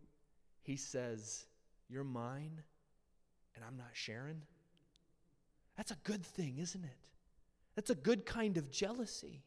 he 0.62 0.78
says, 0.78 1.46
You're 1.90 2.04
mine 2.04 2.62
and 3.56 3.66
I'm 3.66 3.78
not 3.78 3.90
sharing? 3.94 4.42
That's 5.76 5.92
a 5.92 5.98
good 6.04 6.26
thing, 6.26 6.60
isn't 6.60 6.84
it? 6.84 6.98
That's 7.76 7.90
a 7.90 7.96
good 7.96 8.26
kind 8.26 8.58
of 8.58 8.70
jealousy. 8.70 9.44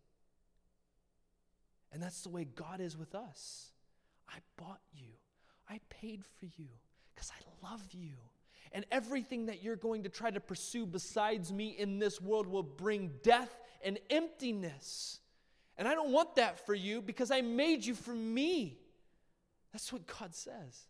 And 1.93 2.03
that's 2.03 2.23
the 2.23 2.29
way 2.29 2.45
God 2.45 2.81
is 2.81 2.97
with 2.97 3.15
us. 3.15 3.71
I 4.29 4.39
bought 4.57 4.81
you, 4.93 5.13
I 5.69 5.81
paid 5.91 6.23
for 6.39 6.47
you 6.47 6.69
because 7.15 7.31
I 7.31 7.71
love 7.71 7.83
you. 7.93 8.15
And 8.73 8.85
everything 8.91 9.47
that 9.47 9.63
you're 9.63 9.77
going 9.77 10.03
to 10.03 10.09
try 10.09 10.33
to 10.33 10.41
pursue 10.41 10.85
besides 10.85 11.53
me 11.53 11.77
in 11.79 12.01
this 12.01 12.21
world 12.21 12.49
will 12.49 12.65
bring 12.65 13.13
death 13.23 13.57
and 13.85 14.01
emptiness. 14.11 15.21
And 15.79 15.87
I 15.87 15.95
don't 15.95 16.11
want 16.11 16.35
that 16.37 16.67
for 16.67 16.75
you 16.75 17.01
because 17.01 17.31
I 17.31 17.41
made 17.41 17.85
you 17.85 17.95
for 17.95 18.15
me. 18.15 18.79
That's 19.73 19.93
what 19.93 20.07
God 20.07 20.35
says. 20.35 20.87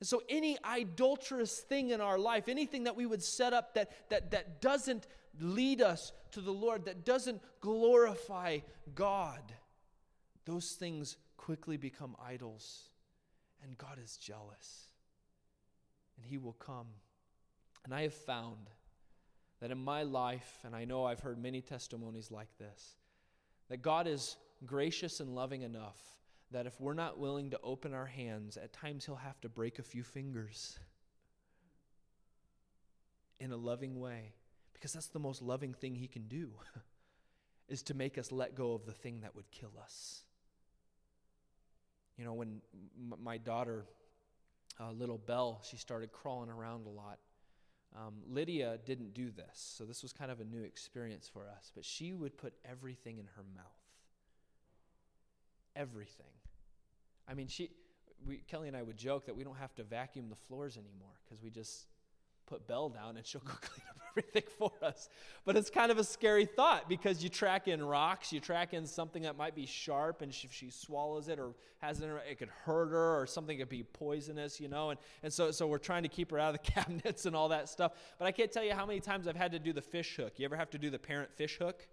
And 0.00 0.08
so, 0.08 0.22
any 0.28 0.56
idolatrous 0.64 1.58
thing 1.58 1.90
in 1.90 2.00
our 2.00 2.18
life, 2.18 2.48
anything 2.48 2.84
that 2.84 2.96
we 2.96 3.04
would 3.04 3.22
set 3.22 3.52
up 3.52 3.74
that, 3.74 4.08
that, 4.08 4.30
that 4.30 4.60
doesn't 4.62 5.06
lead 5.38 5.80
us 5.80 6.12
to 6.32 6.40
the 6.40 6.52
Lord, 6.52 6.84
that 6.86 7.04
doesn't 7.04 7.42
glorify 7.60 8.58
God, 8.94 9.42
those 10.44 10.72
things 10.72 11.16
quickly 11.36 11.76
become 11.76 12.16
idols. 12.24 12.88
And 13.62 13.76
God 13.76 13.98
is 14.02 14.16
jealous. 14.16 14.88
And 16.16 16.26
He 16.26 16.38
will 16.38 16.54
come. 16.54 16.86
And 17.84 17.94
I 17.94 18.02
have 18.02 18.14
found 18.14 18.70
that 19.60 19.70
in 19.70 19.78
my 19.78 20.02
life, 20.02 20.58
and 20.64 20.74
I 20.74 20.84
know 20.84 21.04
I've 21.04 21.20
heard 21.20 21.40
many 21.40 21.60
testimonies 21.60 22.30
like 22.30 22.48
this, 22.58 22.96
that 23.68 23.82
God 23.82 24.06
is 24.06 24.36
gracious 24.64 25.20
and 25.20 25.34
loving 25.34 25.62
enough 25.62 25.98
that 26.50 26.66
if 26.66 26.80
we're 26.80 26.94
not 26.94 27.18
willing 27.18 27.50
to 27.50 27.60
open 27.62 27.94
our 27.94 28.06
hands, 28.06 28.56
at 28.56 28.72
times 28.72 29.06
He'll 29.06 29.16
have 29.16 29.40
to 29.42 29.48
break 29.48 29.78
a 29.78 29.82
few 29.82 30.02
fingers 30.02 30.78
in 33.38 33.52
a 33.52 33.56
loving 33.56 33.98
way 34.00 34.32
because 34.80 34.94
that's 34.94 35.08
the 35.08 35.18
most 35.18 35.42
loving 35.42 35.74
thing 35.74 35.94
he 35.94 36.08
can 36.08 36.26
do 36.26 36.50
is 37.68 37.82
to 37.82 37.94
make 37.94 38.16
us 38.16 38.32
let 38.32 38.54
go 38.54 38.72
of 38.72 38.86
the 38.86 38.92
thing 38.92 39.20
that 39.20 39.36
would 39.36 39.50
kill 39.50 39.72
us. 39.82 40.22
You 42.16 42.24
know 42.24 42.32
when 42.32 42.60
m- 42.74 43.18
my 43.22 43.36
daughter 43.36 43.84
uh, 44.78 44.92
little 44.92 45.18
belle 45.18 45.60
she 45.62 45.76
started 45.76 46.12
crawling 46.12 46.50
around 46.50 46.86
a 46.86 46.90
lot 46.90 47.18
um, 47.96 48.14
lydia 48.28 48.78
didn't 48.84 49.14
do 49.14 49.30
this 49.30 49.74
so 49.76 49.84
this 49.84 50.02
was 50.02 50.12
kind 50.12 50.30
of 50.30 50.40
a 50.40 50.44
new 50.44 50.62
experience 50.62 51.28
for 51.32 51.48
us 51.48 51.72
but 51.74 51.84
she 51.84 52.12
would 52.12 52.36
put 52.36 52.52
everything 52.64 53.18
in 53.18 53.26
her 53.36 53.44
mouth. 53.56 53.64
Everything. 55.74 56.32
I 57.26 57.34
mean 57.34 57.48
she 57.48 57.70
we, 58.26 58.38
kelly 58.48 58.68
and 58.68 58.76
i 58.76 58.82
would 58.82 58.98
joke 58.98 59.24
that 59.26 59.34
we 59.34 59.44
don't 59.44 59.56
have 59.56 59.74
to 59.74 59.82
vacuum 59.82 60.28
the 60.28 60.36
floors 60.36 60.76
anymore 60.76 61.14
because 61.24 61.42
we 61.42 61.50
just 61.50 61.86
put 62.50 62.66
Belle 62.66 62.88
down 62.88 63.16
and 63.16 63.24
she'll 63.24 63.40
go 63.44 63.52
clean 63.60 63.86
up 63.88 64.00
everything 64.10 64.42
for 64.58 64.72
us. 64.82 65.08
But 65.44 65.56
it's 65.56 65.70
kind 65.70 65.90
of 65.90 65.98
a 65.98 66.04
scary 66.04 66.44
thought 66.44 66.88
because 66.88 67.22
you 67.22 67.28
track 67.28 67.68
in 67.68 67.82
rocks, 67.82 68.32
you 68.32 68.40
track 68.40 68.74
in 68.74 68.86
something 68.86 69.22
that 69.22 69.36
might 69.36 69.54
be 69.54 69.66
sharp, 69.66 70.22
and 70.22 70.32
if 70.32 70.52
she 70.52 70.70
swallows 70.70 71.28
it 71.28 71.38
or 71.38 71.52
has 71.78 72.00
it, 72.00 72.10
it 72.28 72.38
could 72.38 72.50
hurt 72.64 72.90
her, 72.90 73.20
or 73.20 73.26
something 73.26 73.58
could 73.58 73.68
be 73.68 73.82
poisonous, 73.82 74.60
you 74.60 74.68
know. 74.68 74.90
And, 74.90 75.00
and 75.22 75.32
so, 75.32 75.50
so 75.50 75.66
we're 75.66 75.78
trying 75.78 76.02
to 76.02 76.08
keep 76.08 76.30
her 76.30 76.38
out 76.38 76.54
of 76.54 76.62
the 76.62 76.70
cabinets 76.72 77.26
and 77.26 77.34
all 77.34 77.48
that 77.48 77.68
stuff. 77.68 77.92
But 78.18 78.26
I 78.26 78.32
can't 78.32 78.52
tell 78.52 78.64
you 78.64 78.74
how 78.74 78.84
many 78.84 79.00
times 79.00 79.26
I've 79.26 79.36
had 79.36 79.52
to 79.52 79.58
do 79.58 79.72
the 79.72 79.82
fish 79.82 80.16
hook. 80.16 80.34
You 80.36 80.44
ever 80.44 80.56
have 80.56 80.70
to 80.70 80.78
do 80.78 80.90
the 80.90 80.98
parent 80.98 81.32
fish 81.34 81.58
hook? 81.58 81.86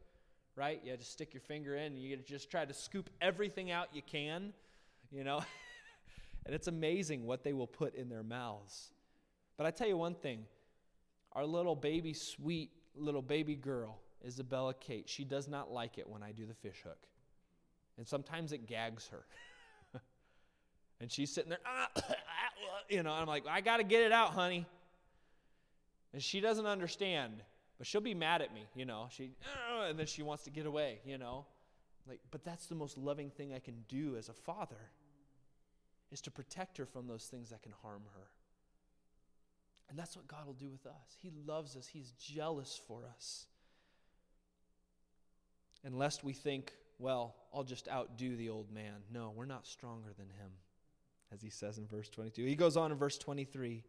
Right? 0.56 0.82
You 0.84 0.98
just 0.98 1.12
stick 1.12 1.34
your 1.34 1.42
finger 1.42 1.76
in 1.76 1.94
and 1.94 2.00
you 2.00 2.18
just 2.18 2.50
try 2.50 2.66
to 2.66 2.74
scoop 2.74 3.12
everything 3.22 3.70
out 3.70 3.90
you 3.94 4.02
can, 4.02 4.54
you 5.12 5.24
know. 5.24 5.38
and 6.46 6.56
it's 6.56 6.68
amazing 6.68 7.28
what 7.28 7.44
they 7.44 7.54
will 7.54 7.68
put 7.68 7.94
in 7.94 8.10
their 8.10 8.24
mouths. 8.24 8.90
But 9.58 9.66
I 9.66 9.72
tell 9.72 9.88
you 9.88 9.98
one 9.98 10.16
thing 10.16 10.46
our 11.34 11.46
little 11.46 11.76
baby, 11.76 12.14
sweet 12.14 12.72
little 12.96 13.22
baby 13.22 13.56
girl, 13.56 14.00
Isabella 14.26 14.74
Kate, 14.74 15.08
she 15.08 15.24
does 15.24 15.48
not 15.48 15.72
like 15.72 15.98
it 15.98 16.10
when 16.10 16.24
I 16.24 16.32
do 16.32 16.46
the 16.46 16.54
fish 16.54 16.82
hook. 16.84 17.08
And 17.98 18.08
sometimes 18.08 18.52
it 18.54 18.68
gags 18.68 19.08
her. 19.10 19.26
and 21.02 21.12
she's 21.12 21.32
sitting 21.32 21.50
there, 21.50 21.60
ah, 21.66 21.90
you 22.90 23.04
know, 23.04 23.12
I'm 23.12 23.28
like, 23.28 23.46
I 23.48 23.62
got 23.62 23.78
to 23.78 23.84
get 23.84 24.04
it 24.04 24.12
out, 24.12 24.32
honey. 24.32 24.66
And 26.14 26.24
she 26.24 26.40
doesn't 26.40 26.66
understand, 26.66 27.44
but 27.78 27.86
she'll 27.86 28.02
be 28.02 28.16
mad 28.16 28.42
at 28.42 28.54
me, 28.54 28.66
you 28.76 28.86
know. 28.86 29.08
She, 29.12 29.32
and 29.88 30.00
then 30.00 30.08
she 30.08 30.24
wants 30.24 30.44
to 30.46 30.50
get 30.50 30.66
away, 30.66 31.00
you 31.06 31.18
know. 31.18 31.46
Like, 32.08 32.22
but 32.32 32.44
that's 32.44 32.68
the 32.68 32.76
most 32.76 32.98
loving 32.98 33.30
thing 33.30 33.54
I 33.54 33.60
can 33.60 33.84
do 33.88 34.16
as 34.18 34.30
a 34.30 34.34
father 34.34 34.90
is 36.12 36.22
to 36.22 36.32
protect 36.32 36.78
her 36.78 36.86
from 36.86 37.08
those 37.08 37.26
things 37.26 37.50
that 37.50 37.62
can 37.62 37.74
harm 37.84 38.04
her. 38.16 38.28
And 39.90 39.98
that's 39.98 40.16
what 40.16 40.28
God 40.28 40.46
will 40.46 40.54
do 40.54 40.70
with 40.70 40.86
us. 40.86 41.16
He 41.22 41.32
loves 41.46 41.76
us, 41.76 41.88
He's 41.88 42.12
jealous 42.12 42.80
for 42.88 43.02
us. 43.16 43.46
And 45.84 45.98
lest 45.98 46.24
we 46.24 46.34
think, 46.34 46.74
well, 47.00 47.36
I'll 47.54 47.64
just 47.64 47.88
outdo 47.88 48.36
the 48.36 48.50
old 48.50 48.72
man. 48.72 48.96
No, 49.12 49.32
we're 49.36 49.46
not 49.46 49.68
stronger 49.68 50.10
than 50.18 50.26
him, 50.26 50.52
as 51.32 51.42
he 51.42 51.50
says 51.50 51.78
in 51.78 51.88
verse 51.88 52.10
22. 52.10 52.44
He 52.44 52.56
goes 52.56 52.76
on 52.76 52.92
in 52.92 52.98
verse 52.98 53.18
23 53.18 53.84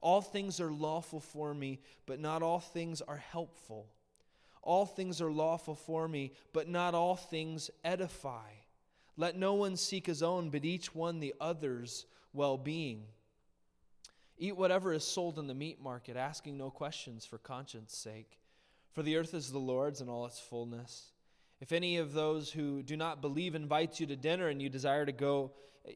All 0.00 0.22
things 0.22 0.60
are 0.60 0.72
lawful 0.72 1.20
for 1.20 1.52
me, 1.54 1.80
but 2.06 2.20
not 2.20 2.42
all 2.42 2.60
things 2.60 3.00
are 3.02 3.18
helpful. 3.18 3.86
All 4.62 4.86
things 4.86 5.20
are 5.20 5.30
lawful 5.30 5.74
for 5.74 6.06
me, 6.06 6.32
but 6.52 6.68
not 6.68 6.94
all 6.94 7.16
things 7.16 7.70
edify. 7.84 8.50
Let 9.16 9.36
no 9.36 9.54
one 9.54 9.76
seek 9.76 10.06
his 10.06 10.22
own, 10.22 10.50
but 10.50 10.64
each 10.64 10.94
one 10.94 11.20
the 11.20 11.34
other's 11.40 12.06
well 12.32 12.58
being. 12.58 13.04
Eat 14.42 14.56
whatever 14.56 14.94
is 14.94 15.04
sold 15.04 15.38
in 15.38 15.46
the 15.46 15.54
meat 15.54 15.82
market, 15.82 16.16
asking 16.16 16.56
no 16.56 16.70
questions 16.70 17.26
for 17.26 17.36
conscience 17.36 17.94
sake. 17.94 18.38
For 18.92 19.02
the 19.02 19.16
earth 19.16 19.34
is 19.34 19.52
the 19.52 19.58
Lord's 19.58 20.00
and 20.00 20.08
all 20.08 20.24
its 20.24 20.40
fullness. 20.40 21.12
If 21.60 21.72
any 21.72 21.98
of 21.98 22.14
those 22.14 22.50
who 22.50 22.82
do 22.82 22.96
not 22.96 23.20
believe 23.20 23.54
invites 23.54 24.00
you 24.00 24.06
to 24.06 24.16
dinner 24.16 24.48
and 24.48 24.62
you 24.62 24.70
desire 24.70 25.04
to 25.04 25.12
go 25.12 25.52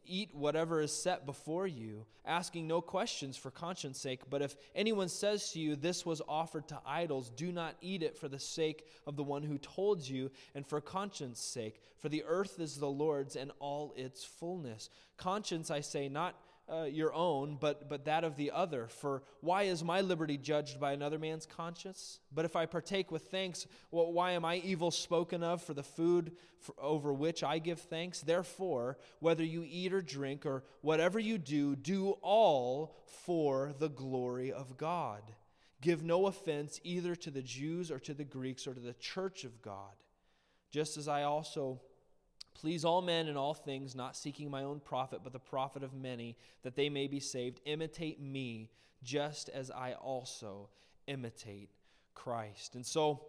eat 0.06 0.34
whatever 0.34 0.82
is 0.82 0.92
set 0.92 1.24
before 1.24 1.66
you, 1.66 2.04
asking 2.26 2.66
no 2.66 2.82
questions 2.82 3.38
for 3.38 3.50
conscience 3.50 3.98
sake, 3.98 4.20
but 4.28 4.42
if 4.42 4.56
anyone 4.74 5.08
says 5.08 5.50
to 5.52 5.60
you, 5.60 5.74
This 5.74 6.04
was 6.04 6.20
offered 6.28 6.68
to 6.68 6.80
idols, 6.84 7.30
do 7.30 7.50
not 7.50 7.76
eat 7.80 8.02
it 8.02 8.18
for 8.18 8.28
the 8.28 8.38
sake 8.38 8.86
of 9.06 9.16
the 9.16 9.22
one 9.22 9.42
who 9.42 9.56
told 9.56 10.06
you 10.06 10.30
and 10.54 10.66
for 10.66 10.82
conscience 10.82 11.40
sake. 11.40 11.80
For 11.96 12.10
the 12.10 12.24
earth 12.24 12.60
is 12.60 12.76
the 12.76 12.90
Lord's 12.90 13.36
and 13.36 13.50
all 13.58 13.94
its 13.96 14.22
fullness. 14.22 14.90
Conscience, 15.16 15.70
I 15.70 15.80
say, 15.80 16.10
not 16.10 16.34
uh, 16.72 16.84
your 16.84 17.12
own, 17.12 17.58
but, 17.60 17.88
but 17.88 18.06
that 18.06 18.24
of 18.24 18.36
the 18.36 18.50
other. 18.50 18.88
For 18.88 19.22
why 19.40 19.64
is 19.64 19.84
my 19.84 20.00
liberty 20.00 20.38
judged 20.38 20.80
by 20.80 20.92
another 20.92 21.18
man's 21.18 21.46
conscience? 21.46 22.20
But 22.32 22.44
if 22.44 22.56
I 22.56 22.66
partake 22.66 23.10
with 23.10 23.24
thanks, 23.30 23.66
well, 23.90 24.12
why 24.12 24.32
am 24.32 24.44
I 24.44 24.56
evil 24.56 24.90
spoken 24.90 25.42
of 25.42 25.62
for 25.62 25.74
the 25.74 25.82
food 25.82 26.32
for, 26.60 26.74
over 26.78 27.12
which 27.12 27.42
I 27.42 27.58
give 27.58 27.80
thanks? 27.80 28.20
Therefore, 28.20 28.98
whether 29.20 29.44
you 29.44 29.64
eat 29.68 29.92
or 29.92 30.02
drink 30.02 30.46
or 30.46 30.64
whatever 30.80 31.18
you 31.18 31.38
do, 31.38 31.76
do 31.76 32.10
all 32.22 32.96
for 33.24 33.74
the 33.78 33.90
glory 33.90 34.52
of 34.52 34.76
God. 34.76 35.22
Give 35.80 36.02
no 36.02 36.26
offense 36.26 36.80
either 36.82 37.14
to 37.16 37.30
the 37.30 37.42
Jews 37.42 37.90
or 37.90 37.98
to 38.00 38.14
the 38.14 38.24
Greeks 38.24 38.66
or 38.66 38.72
to 38.72 38.80
the 38.80 38.94
church 38.94 39.44
of 39.44 39.60
God, 39.60 39.92
just 40.70 40.96
as 40.96 41.08
I 41.08 41.24
also 41.24 41.82
Please 42.54 42.84
all 42.84 43.02
men 43.02 43.28
in 43.28 43.36
all 43.36 43.54
things, 43.54 43.94
not 43.94 44.16
seeking 44.16 44.50
my 44.50 44.62
own 44.62 44.80
profit, 44.80 45.20
but 45.22 45.32
the 45.32 45.38
profit 45.38 45.82
of 45.82 45.92
many, 45.92 46.36
that 46.62 46.76
they 46.76 46.88
may 46.88 47.06
be 47.06 47.20
saved. 47.20 47.60
Imitate 47.64 48.20
me, 48.20 48.70
just 49.02 49.48
as 49.48 49.70
I 49.70 49.94
also 49.94 50.68
imitate 51.06 51.70
Christ. 52.14 52.74
And 52.74 52.86
so, 52.86 53.26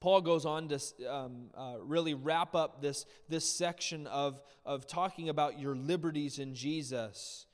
Paul 0.00 0.22
goes 0.22 0.46
on 0.46 0.68
to 0.68 0.80
um, 1.08 1.50
uh, 1.54 1.74
really 1.80 2.14
wrap 2.14 2.54
up 2.54 2.80
this, 2.80 3.04
this 3.28 3.44
section 3.44 4.06
of, 4.06 4.40
of 4.64 4.86
talking 4.86 5.28
about 5.28 5.58
your 5.58 5.76
liberties 5.76 6.38
in 6.38 6.54
Jesus. 6.54 7.46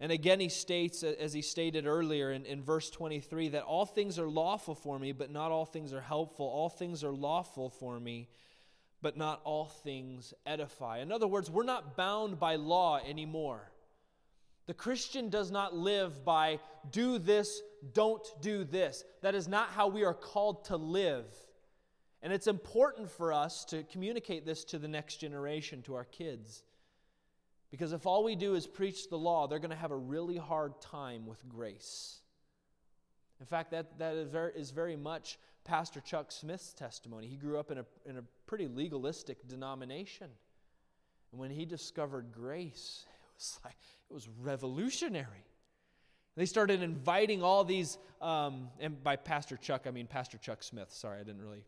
And 0.00 0.10
again, 0.10 0.40
he 0.40 0.48
states, 0.48 1.04
as 1.04 1.32
he 1.32 1.40
stated 1.40 1.86
earlier 1.86 2.32
in, 2.32 2.46
in 2.46 2.62
verse 2.62 2.90
23, 2.90 3.50
that 3.50 3.62
all 3.62 3.86
things 3.86 4.18
are 4.18 4.28
lawful 4.28 4.74
for 4.74 4.98
me, 4.98 5.12
but 5.12 5.30
not 5.30 5.52
all 5.52 5.64
things 5.64 5.92
are 5.92 6.00
helpful. 6.00 6.46
All 6.46 6.68
things 6.68 7.04
are 7.04 7.12
lawful 7.12 7.70
for 7.70 8.00
me, 8.00 8.28
but 9.04 9.18
not 9.18 9.42
all 9.44 9.66
things 9.66 10.32
edify. 10.46 11.00
In 11.00 11.12
other 11.12 11.26
words, 11.26 11.50
we're 11.50 11.62
not 11.62 11.94
bound 11.94 12.40
by 12.40 12.56
law 12.56 12.98
anymore. 13.06 13.70
The 14.66 14.72
Christian 14.72 15.28
does 15.28 15.50
not 15.50 15.76
live 15.76 16.24
by 16.24 16.58
do 16.90 17.18
this, 17.18 17.60
don't 17.92 18.26
do 18.40 18.64
this. 18.64 19.04
That 19.20 19.34
is 19.34 19.46
not 19.46 19.68
how 19.68 19.88
we 19.88 20.04
are 20.04 20.14
called 20.14 20.64
to 20.64 20.78
live. 20.78 21.26
And 22.22 22.32
it's 22.32 22.46
important 22.46 23.10
for 23.10 23.30
us 23.30 23.66
to 23.66 23.82
communicate 23.82 24.46
this 24.46 24.64
to 24.64 24.78
the 24.78 24.88
next 24.88 25.16
generation, 25.18 25.82
to 25.82 25.96
our 25.96 26.06
kids. 26.06 26.64
Because 27.70 27.92
if 27.92 28.06
all 28.06 28.24
we 28.24 28.36
do 28.36 28.54
is 28.54 28.66
preach 28.66 29.10
the 29.10 29.18
law, 29.18 29.46
they're 29.46 29.58
going 29.58 29.68
to 29.68 29.76
have 29.76 29.90
a 29.90 29.96
really 29.96 30.38
hard 30.38 30.80
time 30.80 31.26
with 31.26 31.46
grace. 31.46 32.20
In 33.38 33.44
fact, 33.44 33.72
that, 33.72 33.98
that 33.98 34.14
is, 34.14 34.30
very, 34.30 34.52
is 34.54 34.70
very 34.70 34.96
much 34.96 35.38
Pastor 35.64 36.00
Chuck 36.00 36.30
Smith's 36.30 36.72
testimony. 36.72 37.26
He 37.26 37.36
grew 37.36 37.58
up 37.58 37.70
in 37.70 37.78
a, 37.78 37.84
in 38.06 38.18
a 38.18 38.22
pretty 38.46 38.68
legalistic 38.68 39.48
denomination. 39.48 40.28
And 41.32 41.40
when 41.40 41.50
he 41.50 41.64
discovered 41.64 42.32
grace, 42.32 43.04
it 43.24 43.34
was 43.34 43.60
like, 43.64 43.76
it 44.10 44.12
was 44.12 44.28
revolutionary. 44.42 45.46
They 46.36 46.46
started 46.46 46.82
inviting 46.82 47.42
all 47.42 47.64
these, 47.64 47.96
um, 48.20 48.68
and 48.80 49.02
by 49.02 49.16
Pastor 49.16 49.56
Chuck, 49.56 49.82
I 49.86 49.90
mean 49.90 50.06
Pastor 50.06 50.36
Chuck 50.36 50.62
Smith. 50.62 50.92
Sorry, 50.92 51.20
I 51.20 51.22
didn't 51.22 51.42
really 51.42 51.64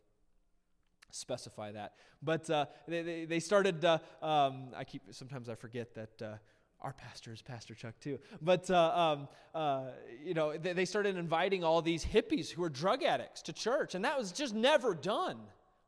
specify 1.10 1.72
that. 1.72 1.94
But 2.22 2.50
uh, 2.50 2.66
they, 2.88 3.02
they, 3.02 3.24
they, 3.24 3.40
started, 3.40 3.84
uh, 3.84 3.98
um, 4.20 4.68
I 4.76 4.84
keep, 4.84 5.02
sometimes 5.10 5.48
I 5.48 5.54
forget 5.54 5.94
that 5.94 6.22
uh, 6.22 6.34
our 6.80 6.92
pastor 6.92 7.32
is 7.32 7.42
Pastor 7.42 7.74
Chuck 7.74 7.94
too. 8.00 8.18
But, 8.40 8.70
uh, 8.70 9.16
um, 9.16 9.28
uh, 9.54 9.86
you 10.24 10.34
know, 10.34 10.56
they, 10.56 10.72
they 10.72 10.84
started 10.84 11.16
inviting 11.16 11.64
all 11.64 11.82
these 11.82 12.04
hippies 12.04 12.50
who 12.50 12.62
were 12.62 12.68
drug 12.68 13.02
addicts 13.02 13.42
to 13.42 13.52
church, 13.52 13.94
and 13.94 14.04
that 14.04 14.18
was 14.18 14.32
just 14.32 14.54
never 14.54 14.94
done. 14.94 15.38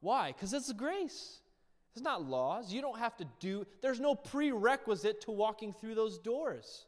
Why? 0.00 0.32
Because 0.32 0.52
it's 0.52 0.72
grace. 0.72 1.40
It's 1.94 2.02
not 2.02 2.24
laws. 2.24 2.72
You 2.72 2.80
don't 2.80 2.98
have 2.98 3.16
to 3.18 3.26
do, 3.40 3.66
there's 3.80 4.00
no 4.00 4.14
prerequisite 4.14 5.22
to 5.22 5.30
walking 5.30 5.72
through 5.72 5.94
those 5.94 6.18
doors. 6.18 6.86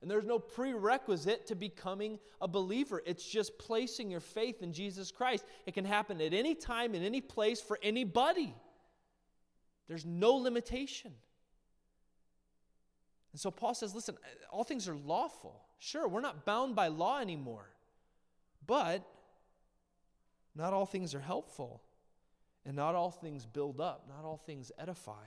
And 0.00 0.10
there's 0.10 0.26
no 0.26 0.38
prerequisite 0.38 1.46
to 1.46 1.56
becoming 1.56 2.20
a 2.40 2.46
believer. 2.46 3.02
It's 3.04 3.26
just 3.26 3.58
placing 3.58 4.10
your 4.10 4.20
faith 4.20 4.62
in 4.62 4.72
Jesus 4.72 5.10
Christ. 5.10 5.44
It 5.66 5.74
can 5.74 5.84
happen 5.84 6.20
at 6.20 6.32
any 6.32 6.54
time, 6.54 6.94
in 6.94 7.02
any 7.02 7.20
place, 7.20 7.60
for 7.60 7.78
anybody. 7.82 8.54
There's 9.88 10.06
no 10.06 10.34
limitation. 10.34 11.12
And 13.32 13.40
so 13.40 13.50
Paul 13.50 13.74
says, 13.74 13.94
listen, 13.94 14.16
all 14.50 14.64
things 14.64 14.88
are 14.88 14.96
lawful. 14.96 15.60
Sure, 15.78 16.08
we're 16.08 16.20
not 16.20 16.44
bound 16.44 16.74
by 16.74 16.88
law 16.88 17.20
anymore. 17.20 17.68
But 18.66 19.06
not 20.54 20.72
all 20.72 20.86
things 20.86 21.14
are 21.14 21.20
helpful. 21.20 21.82
And 22.64 22.76
not 22.76 22.94
all 22.94 23.10
things 23.10 23.46
build 23.46 23.80
up. 23.80 24.06
Not 24.08 24.24
all 24.24 24.38
things 24.38 24.72
edify. 24.78 25.24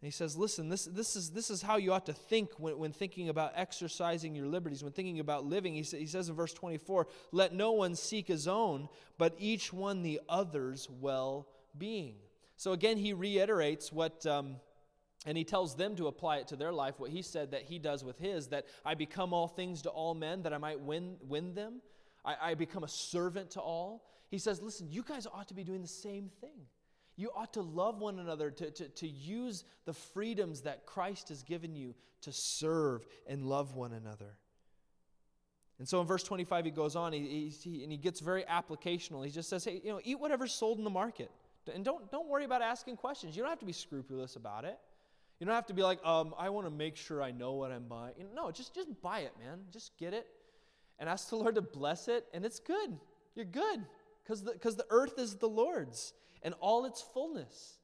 And 0.00 0.06
he 0.06 0.12
says, 0.12 0.36
listen, 0.36 0.68
this, 0.68 0.84
this, 0.84 1.16
is, 1.16 1.30
this 1.30 1.50
is 1.50 1.60
how 1.60 1.76
you 1.76 1.92
ought 1.92 2.06
to 2.06 2.12
think 2.12 2.50
when, 2.58 2.78
when 2.78 2.92
thinking 2.92 3.28
about 3.28 3.52
exercising 3.56 4.34
your 4.36 4.46
liberties, 4.46 4.84
when 4.84 4.92
thinking 4.92 5.18
about 5.18 5.44
living. 5.44 5.74
He, 5.74 5.82
sa- 5.82 5.96
he 5.96 6.06
says 6.06 6.28
in 6.28 6.36
verse 6.36 6.52
24, 6.52 7.08
let 7.32 7.52
no 7.52 7.72
one 7.72 7.96
seek 7.96 8.28
his 8.28 8.46
own, 8.46 8.88
but 9.18 9.34
each 9.38 9.72
one 9.72 10.02
the 10.02 10.20
other's 10.28 10.88
well 10.88 11.48
being. 11.76 12.14
So 12.56 12.72
again, 12.72 12.96
he 12.96 13.12
reiterates 13.12 13.92
what. 13.92 14.24
Um, 14.24 14.56
and 15.26 15.36
he 15.36 15.44
tells 15.44 15.74
them 15.74 15.96
to 15.96 16.06
apply 16.06 16.38
it 16.38 16.48
to 16.48 16.56
their 16.56 16.72
life, 16.72 16.98
what 16.98 17.10
he 17.10 17.22
said 17.22 17.50
that 17.50 17.62
he 17.62 17.78
does 17.78 18.04
with 18.04 18.18
his, 18.18 18.48
that 18.48 18.66
I 18.84 18.94
become 18.94 19.32
all 19.32 19.48
things 19.48 19.82
to 19.82 19.90
all 19.90 20.14
men, 20.14 20.42
that 20.42 20.52
I 20.52 20.58
might 20.58 20.80
win, 20.80 21.16
win 21.26 21.54
them. 21.54 21.80
I, 22.24 22.36
I 22.40 22.54
become 22.54 22.84
a 22.84 22.88
servant 22.88 23.52
to 23.52 23.60
all. 23.60 24.04
He 24.30 24.38
says, 24.38 24.62
listen, 24.62 24.88
you 24.90 25.02
guys 25.02 25.26
ought 25.26 25.48
to 25.48 25.54
be 25.54 25.64
doing 25.64 25.82
the 25.82 25.88
same 25.88 26.30
thing. 26.40 26.66
You 27.16 27.30
ought 27.34 27.54
to 27.54 27.62
love 27.62 28.00
one 28.00 28.20
another, 28.20 28.50
to, 28.52 28.70
to, 28.70 28.88
to 28.88 29.08
use 29.08 29.64
the 29.86 29.92
freedoms 29.92 30.60
that 30.62 30.86
Christ 30.86 31.30
has 31.30 31.42
given 31.42 31.74
you 31.74 31.94
to 32.22 32.30
serve 32.32 33.04
and 33.26 33.42
love 33.42 33.74
one 33.74 33.92
another. 33.92 34.36
And 35.80 35.88
so 35.88 36.00
in 36.00 36.06
verse 36.06 36.22
25, 36.22 36.64
he 36.64 36.70
goes 36.70 36.96
on 36.96 37.12
he, 37.12 37.48
he, 37.48 37.82
and 37.82 37.90
he 37.90 37.98
gets 37.98 38.20
very 38.20 38.44
applicational. 38.44 39.24
He 39.24 39.30
just 39.32 39.48
says, 39.48 39.64
hey, 39.64 39.80
you 39.82 39.90
know, 39.90 40.00
eat 40.04 40.18
whatever's 40.18 40.52
sold 40.52 40.78
in 40.78 40.84
the 40.84 40.90
market. 40.90 41.30
And 41.72 41.84
don't, 41.84 42.10
don't 42.10 42.28
worry 42.28 42.44
about 42.44 42.62
asking 42.62 42.96
questions. 42.96 43.36
You 43.36 43.42
don't 43.42 43.50
have 43.50 43.60
to 43.60 43.66
be 43.66 43.72
scrupulous 43.72 44.36
about 44.36 44.64
it. 44.64 44.78
You 45.38 45.46
don't 45.46 45.54
have 45.54 45.66
to 45.66 45.74
be 45.74 45.82
like, 45.82 46.04
um, 46.04 46.34
I 46.36 46.50
want 46.50 46.66
to 46.66 46.70
make 46.70 46.96
sure 46.96 47.22
I 47.22 47.30
know 47.30 47.52
what 47.52 47.70
I'm 47.70 47.84
buying. 47.84 48.14
No, 48.34 48.50
just, 48.50 48.74
just 48.74 48.88
buy 49.00 49.20
it, 49.20 49.32
man. 49.38 49.60
Just 49.72 49.96
get 49.96 50.12
it 50.12 50.26
and 50.98 51.08
ask 51.08 51.30
the 51.30 51.36
Lord 51.42 51.54
to 51.54 51.62
bless 51.62 52.08
it, 52.08 52.26
and 52.34 52.44
it's 52.44 52.58
good. 52.58 52.98
You're 53.34 53.44
good 53.44 53.84
because 54.24 54.42
the, 54.42 54.52
cause 54.54 54.76
the 54.76 54.86
earth 54.90 55.18
is 55.18 55.36
the 55.36 55.48
Lord's 55.48 56.12
and 56.42 56.54
all 56.60 56.84
its 56.84 57.04
fullness. 57.14 57.78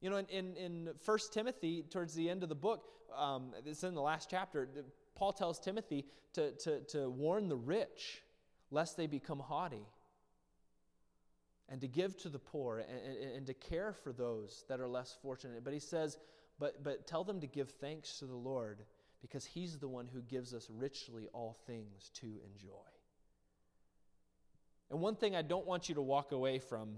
You 0.00 0.10
know, 0.10 0.16
in, 0.16 0.26
in, 0.26 0.56
in 0.56 0.88
1 1.04 1.18
Timothy, 1.32 1.84
towards 1.90 2.14
the 2.14 2.28
end 2.28 2.42
of 2.42 2.48
the 2.48 2.54
book, 2.54 2.84
um, 3.16 3.52
it's 3.64 3.82
in 3.82 3.94
the 3.94 4.02
last 4.02 4.28
chapter, 4.30 4.68
Paul 5.14 5.32
tells 5.32 5.58
Timothy 5.58 6.04
to, 6.34 6.52
to, 6.52 6.80
to 6.90 7.08
warn 7.08 7.48
the 7.48 7.56
rich 7.56 8.22
lest 8.70 8.96
they 8.96 9.06
become 9.06 9.38
haughty 9.38 9.86
and 11.68 11.80
to 11.80 11.88
give 11.88 12.16
to 12.18 12.28
the 12.28 12.38
poor 12.38 12.78
and, 12.78 12.88
and, 12.88 13.36
and, 13.36 13.46
to 13.46 13.54
care 13.54 13.92
for 13.92 14.12
those 14.12 14.64
that 14.68 14.80
are 14.80 14.88
less 14.88 15.16
fortunate. 15.20 15.62
But 15.64 15.74
he 15.74 15.80
says, 15.80 16.16
but, 16.58 16.82
but 16.82 17.06
tell 17.06 17.24
them 17.24 17.40
to 17.40 17.46
give 17.46 17.70
thanks 17.70 18.18
to 18.18 18.24
the 18.24 18.36
Lord 18.36 18.84
because 19.20 19.44
he's 19.44 19.78
the 19.78 19.88
one 19.88 20.06
who 20.06 20.22
gives 20.22 20.54
us 20.54 20.68
richly 20.70 21.28
all 21.32 21.56
things 21.66 22.10
to 22.14 22.26
enjoy. 22.26 22.88
And 24.90 25.00
one 25.00 25.16
thing 25.16 25.36
I 25.36 25.42
don't 25.42 25.66
want 25.66 25.88
you 25.88 25.94
to 25.96 26.02
walk 26.02 26.32
away 26.32 26.58
from 26.58 26.96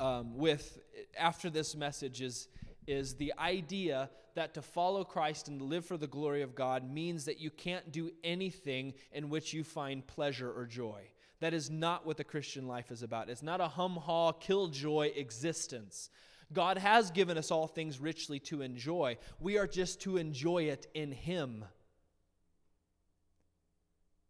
um, 0.00 0.36
with 0.36 0.80
after 1.16 1.50
this 1.50 1.76
message 1.76 2.20
is, 2.20 2.48
is 2.86 3.14
the 3.14 3.32
idea 3.38 4.10
that 4.34 4.54
to 4.54 4.62
follow 4.62 5.04
Christ 5.04 5.48
and 5.48 5.60
live 5.62 5.84
for 5.84 5.96
the 5.96 6.06
glory 6.06 6.42
of 6.42 6.54
God 6.54 6.90
means 6.90 7.24
that 7.24 7.40
you 7.40 7.50
can't 7.50 7.90
do 7.92 8.10
anything 8.24 8.94
in 9.12 9.28
which 9.28 9.52
you 9.52 9.64
find 9.64 10.06
pleasure 10.06 10.50
or 10.50 10.66
joy. 10.66 11.02
That 11.40 11.54
is 11.54 11.70
not 11.70 12.06
what 12.06 12.16
the 12.16 12.24
Christian 12.24 12.66
life 12.66 12.90
is 12.90 13.02
about. 13.02 13.28
It's 13.28 13.42
not 13.42 13.60
a 13.60 13.68
hum 13.68 13.96
ha, 13.96 14.32
killjoy 14.32 15.12
existence. 15.14 16.10
God 16.52 16.78
has 16.78 17.10
given 17.10 17.36
us 17.38 17.50
all 17.50 17.66
things 17.66 18.00
richly 18.00 18.40
to 18.40 18.62
enjoy. 18.62 19.18
We 19.38 19.58
are 19.58 19.66
just 19.66 20.00
to 20.02 20.16
enjoy 20.16 20.64
it 20.64 20.86
in 20.94 21.12
Him. 21.12 21.64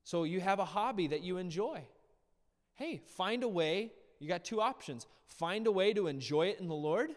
So 0.04 0.24
you 0.24 0.40
have 0.40 0.58
a 0.58 0.64
hobby 0.64 1.08
that 1.08 1.22
you 1.22 1.36
enjoy. 1.36 1.86
Hey, 2.74 3.00
find 3.16 3.42
a 3.42 3.48
way. 3.48 3.92
You 4.18 4.28
got 4.28 4.44
two 4.44 4.60
options 4.60 5.06
find 5.28 5.66
a 5.66 5.72
way 5.72 5.92
to 5.92 6.08
enjoy 6.08 6.46
it 6.46 6.58
in 6.58 6.68
the 6.68 6.74
Lord 6.74 7.10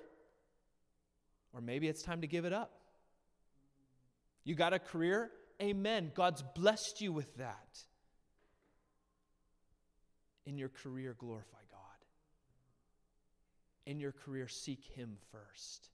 or 1.54 1.62
maybe 1.62 1.88
it's 1.88 2.04
time 2.04 2.22
to 2.22 2.28
give 2.28 2.46
it 2.46 2.54
up. 2.54 2.72
You 4.44 4.56
got 4.56 4.74
a 4.74 4.80
career? 4.80 5.32
Amen. 5.62 6.12
God's 6.16 6.44
blessed 6.56 7.02
you 7.02 7.12
with 7.12 7.36
that. 7.38 7.80
In 10.46 10.58
your 10.58 10.70
career, 10.70 11.16
glorify 11.18 11.58
God. 11.70 11.80
In 13.86 14.00
your 14.00 14.12
career, 14.12 14.48
seek 14.48 14.84
Him 14.96 15.18
first. 15.32 15.90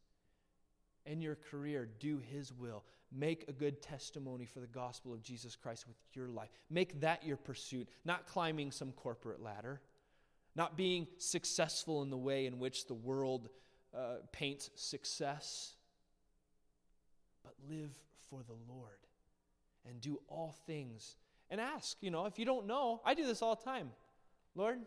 In 1.05 1.21
your 1.21 1.35
career, 1.35 1.87
do 1.99 2.19
His 2.19 2.53
will. 2.53 2.83
Make 3.11 3.45
a 3.47 3.53
good 3.53 3.81
testimony 3.81 4.45
for 4.45 4.59
the 4.59 4.67
gospel 4.67 5.13
of 5.13 5.21
Jesus 5.21 5.55
Christ 5.55 5.87
with 5.87 5.95
your 6.13 6.27
life. 6.27 6.49
Make 6.69 6.99
that 7.01 7.23
your 7.23 7.37
pursuit, 7.37 7.87
not 8.03 8.27
climbing 8.27 8.71
some 8.71 8.91
corporate 8.91 9.41
ladder, 9.41 9.81
not 10.55 10.75
being 10.75 11.07
successful 11.17 12.01
in 12.03 12.09
the 12.09 12.17
way 12.17 12.45
in 12.45 12.59
which 12.59 12.87
the 12.87 12.93
world 12.93 13.49
uh, 13.95 14.15
paints 14.33 14.69
success, 14.75 15.75
but 17.43 17.53
live 17.69 17.97
for 18.29 18.41
the 18.43 18.55
Lord 18.67 18.97
and 19.87 20.01
do 20.01 20.19
all 20.27 20.55
things. 20.65 21.15
And 21.49 21.61
ask, 21.61 21.95
you 22.01 22.11
know, 22.11 22.25
if 22.25 22.37
you 22.37 22.43
don't 22.43 22.67
know, 22.67 23.01
I 23.05 23.13
do 23.13 23.25
this 23.25 23.41
all 23.41 23.55
the 23.55 23.63
time. 23.63 23.91
Lord, 24.57 24.79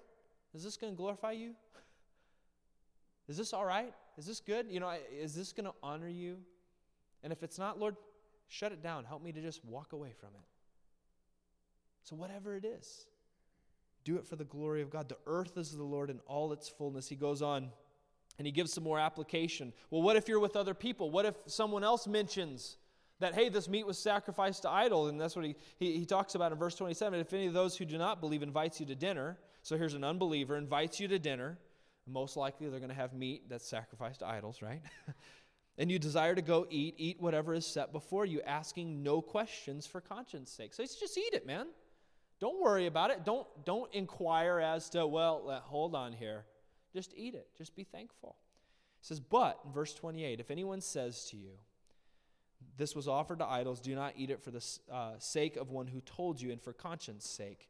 is 0.55 0.65
this 0.65 0.77
going 0.77 0.93
to 0.93 0.97
glorify 0.97 1.33
you? 1.33 1.53
Is 3.29 3.37
this 3.37 3.53
all 3.53 3.65
right? 3.65 3.95
Is 4.19 4.27
this 4.27 4.41
good? 4.41 4.67
You 4.69 4.81
know, 4.81 4.93
is 5.17 5.37
this 5.37 5.53
going 5.53 5.67
to 5.67 5.73
honor 5.85 6.09
you? 6.09 6.39
And 7.23 7.33
if 7.33 7.45
it's 7.45 7.59
not, 7.59 7.79
Lord, 7.79 7.95
shut 8.49 8.73
it 8.73 8.83
down. 8.83 9.05
Help 9.05 9.23
me 9.23 9.31
to 9.31 9.41
just 9.41 9.65
walk 9.65 9.93
away 9.93 10.13
from 10.19 10.31
it. 10.35 10.45
So, 12.03 12.17
whatever 12.17 12.57
it 12.57 12.65
is, 12.65 13.07
do 14.05 14.17
it 14.17 14.27
for 14.27 14.37
the 14.37 14.45
glory 14.45 14.83
of 14.83 14.91
God. 14.91 15.09
The 15.09 15.19
earth 15.27 15.57
is 15.57 15.77
the 15.77 15.85
Lord 15.85 16.11
in 16.11 16.19
all 16.27 16.53
its 16.53 16.69
fullness. 16.69 17.09
He 17.09 17.17
goes 17.17 17.41
on. 17.41 17.71
And 18.39 18.47
he 18.47 18.53
gives 18.53 18.73
some 18.73 18.85
more 18.85 18.99
application. 18.99 19.73
Well, 19.91 20.01
what 20.01 20.17
if 20.17 20.27
you're 20.27 20.41
with 20.41 20.57
other 20.57 20.73
people? 20.73 21.11
What 21.11 21.27
if 21.27 21.35
someone 21.47 21.85
else 21.85 22.07
mentions 22.07 22.79
that, 23.19 23.35
hey, 23.35 23.51
this 23.51 23.69
meat 23.69 23.87
was 23.87 23.99
sacrificed 23.99 24.63
to 24.63 24.71
idol? 24.71 25.09
And 25.09 25.21
that's 25.21 25.37
what 25.37 25.45
he, 25.45 25.57
he, 25.79 25.99
he 25.99 26.07
talks 26.07 26.35
about 26.35 26.51
in 26.51 26.59
verse 26.59 26.75
27. 26.75 27.21
If 27.21 27.33
any 27.35 27.47
of 27.47 27.53
those 27.53 27.77
who 27.77 27.85
do 27.85 27.99
not 27.99 28.21
believe 28.21 28.43
invites 28.43 28.81
you 28.81 28.87
to 28.87 28.95
dinner, 28.95 29.37
so 29.63 29.77
here's 29.77 29.95
an 29.95 30.05
unbeliever, 30.05 30.57
invites 30.57 31.01
you 31.01 31.09
to 31.09 31.19
dinner, 31.19 31.59
most 32.07 32.37
likely 32.37 32.69
they're 32.69 32.81
going 32.81 32.91
to 32.91 32.97
have 32.97 33.13
meat 33.13 33.49
that's 33.49 33.67
sacrificed 33.67 34.21
to 34.21 34.27
idols, 34.27 34.63
right? 34.63 34.83
and 35.79 35.91
you 35.91 35.99
desire 35.99 36.35
to 36.35 36.43
go 36.43 36.67
eat, 36.71 36.95
eat 36.99 37.21
whatever 37.21 37.55
is 37.55 37.67
set 37.67 37.93
before 37.93 38.25
you, 38.25 38.41
asking 38.43 39.03
no 39.03 39.21
questions 39.21 39.87
for 39.87 40.01
conscience 40.01 40.51
sake. 40.51 40.75
So 40.75 40.83
just 40.83 41.17
eat 41.17 41.35
it, 41.35 41.47
man. 41.47 41.67
Don't 42.41 42.61
worry 42.61 42.87
about 42.87 43.11
it. 43.11 43.25
Don't, 43.25 43.47
don't 43.65 43.93
inquire 43.95 44.59
as 44.59 44.89
to, 44.91 45.07
well, 45.07 45.63
hold 45.65 45.95
on 45.95 46.13
here. 46.13 46.45
Just 46.93 47.13
eat 47.17 47.35
it. 47.35 47.49
Just 47.57 47.77
be 47.77 47.85
thankful. 47.85 48.37
It 49.01 49.07
says, 49.07 49.21
But, 49.21 49.61
in 49.65 49.73
verse 49.73 49.95
28, 49.95 50.41
if 50.41 50.51
anyone 50.51 50.81
says 50.81 51.27
to 51.31 51.37
you, 51.37 51.53
This 52.77 52.97
was 52.97 53.07
offered 53.09 53.39
to 53.39 53.47
idols, 53.47 53.81
do 53.81 53.95
not 53.95 54.15
eat 54.17 54.31
it 54.31 54.43
for 54.43 54.51
the 54.51 54.65
uh, 54.91 55.13
sake 55.19 55.57
of 55.57 55.71
one 55.71 55.87
who 55.87 56.01
told 56.01 56.41
you 56.41 56.51
and 56.51 56.61
for 56.61 56.73
conscience 56.73 57.29
sake. 57.29 57.70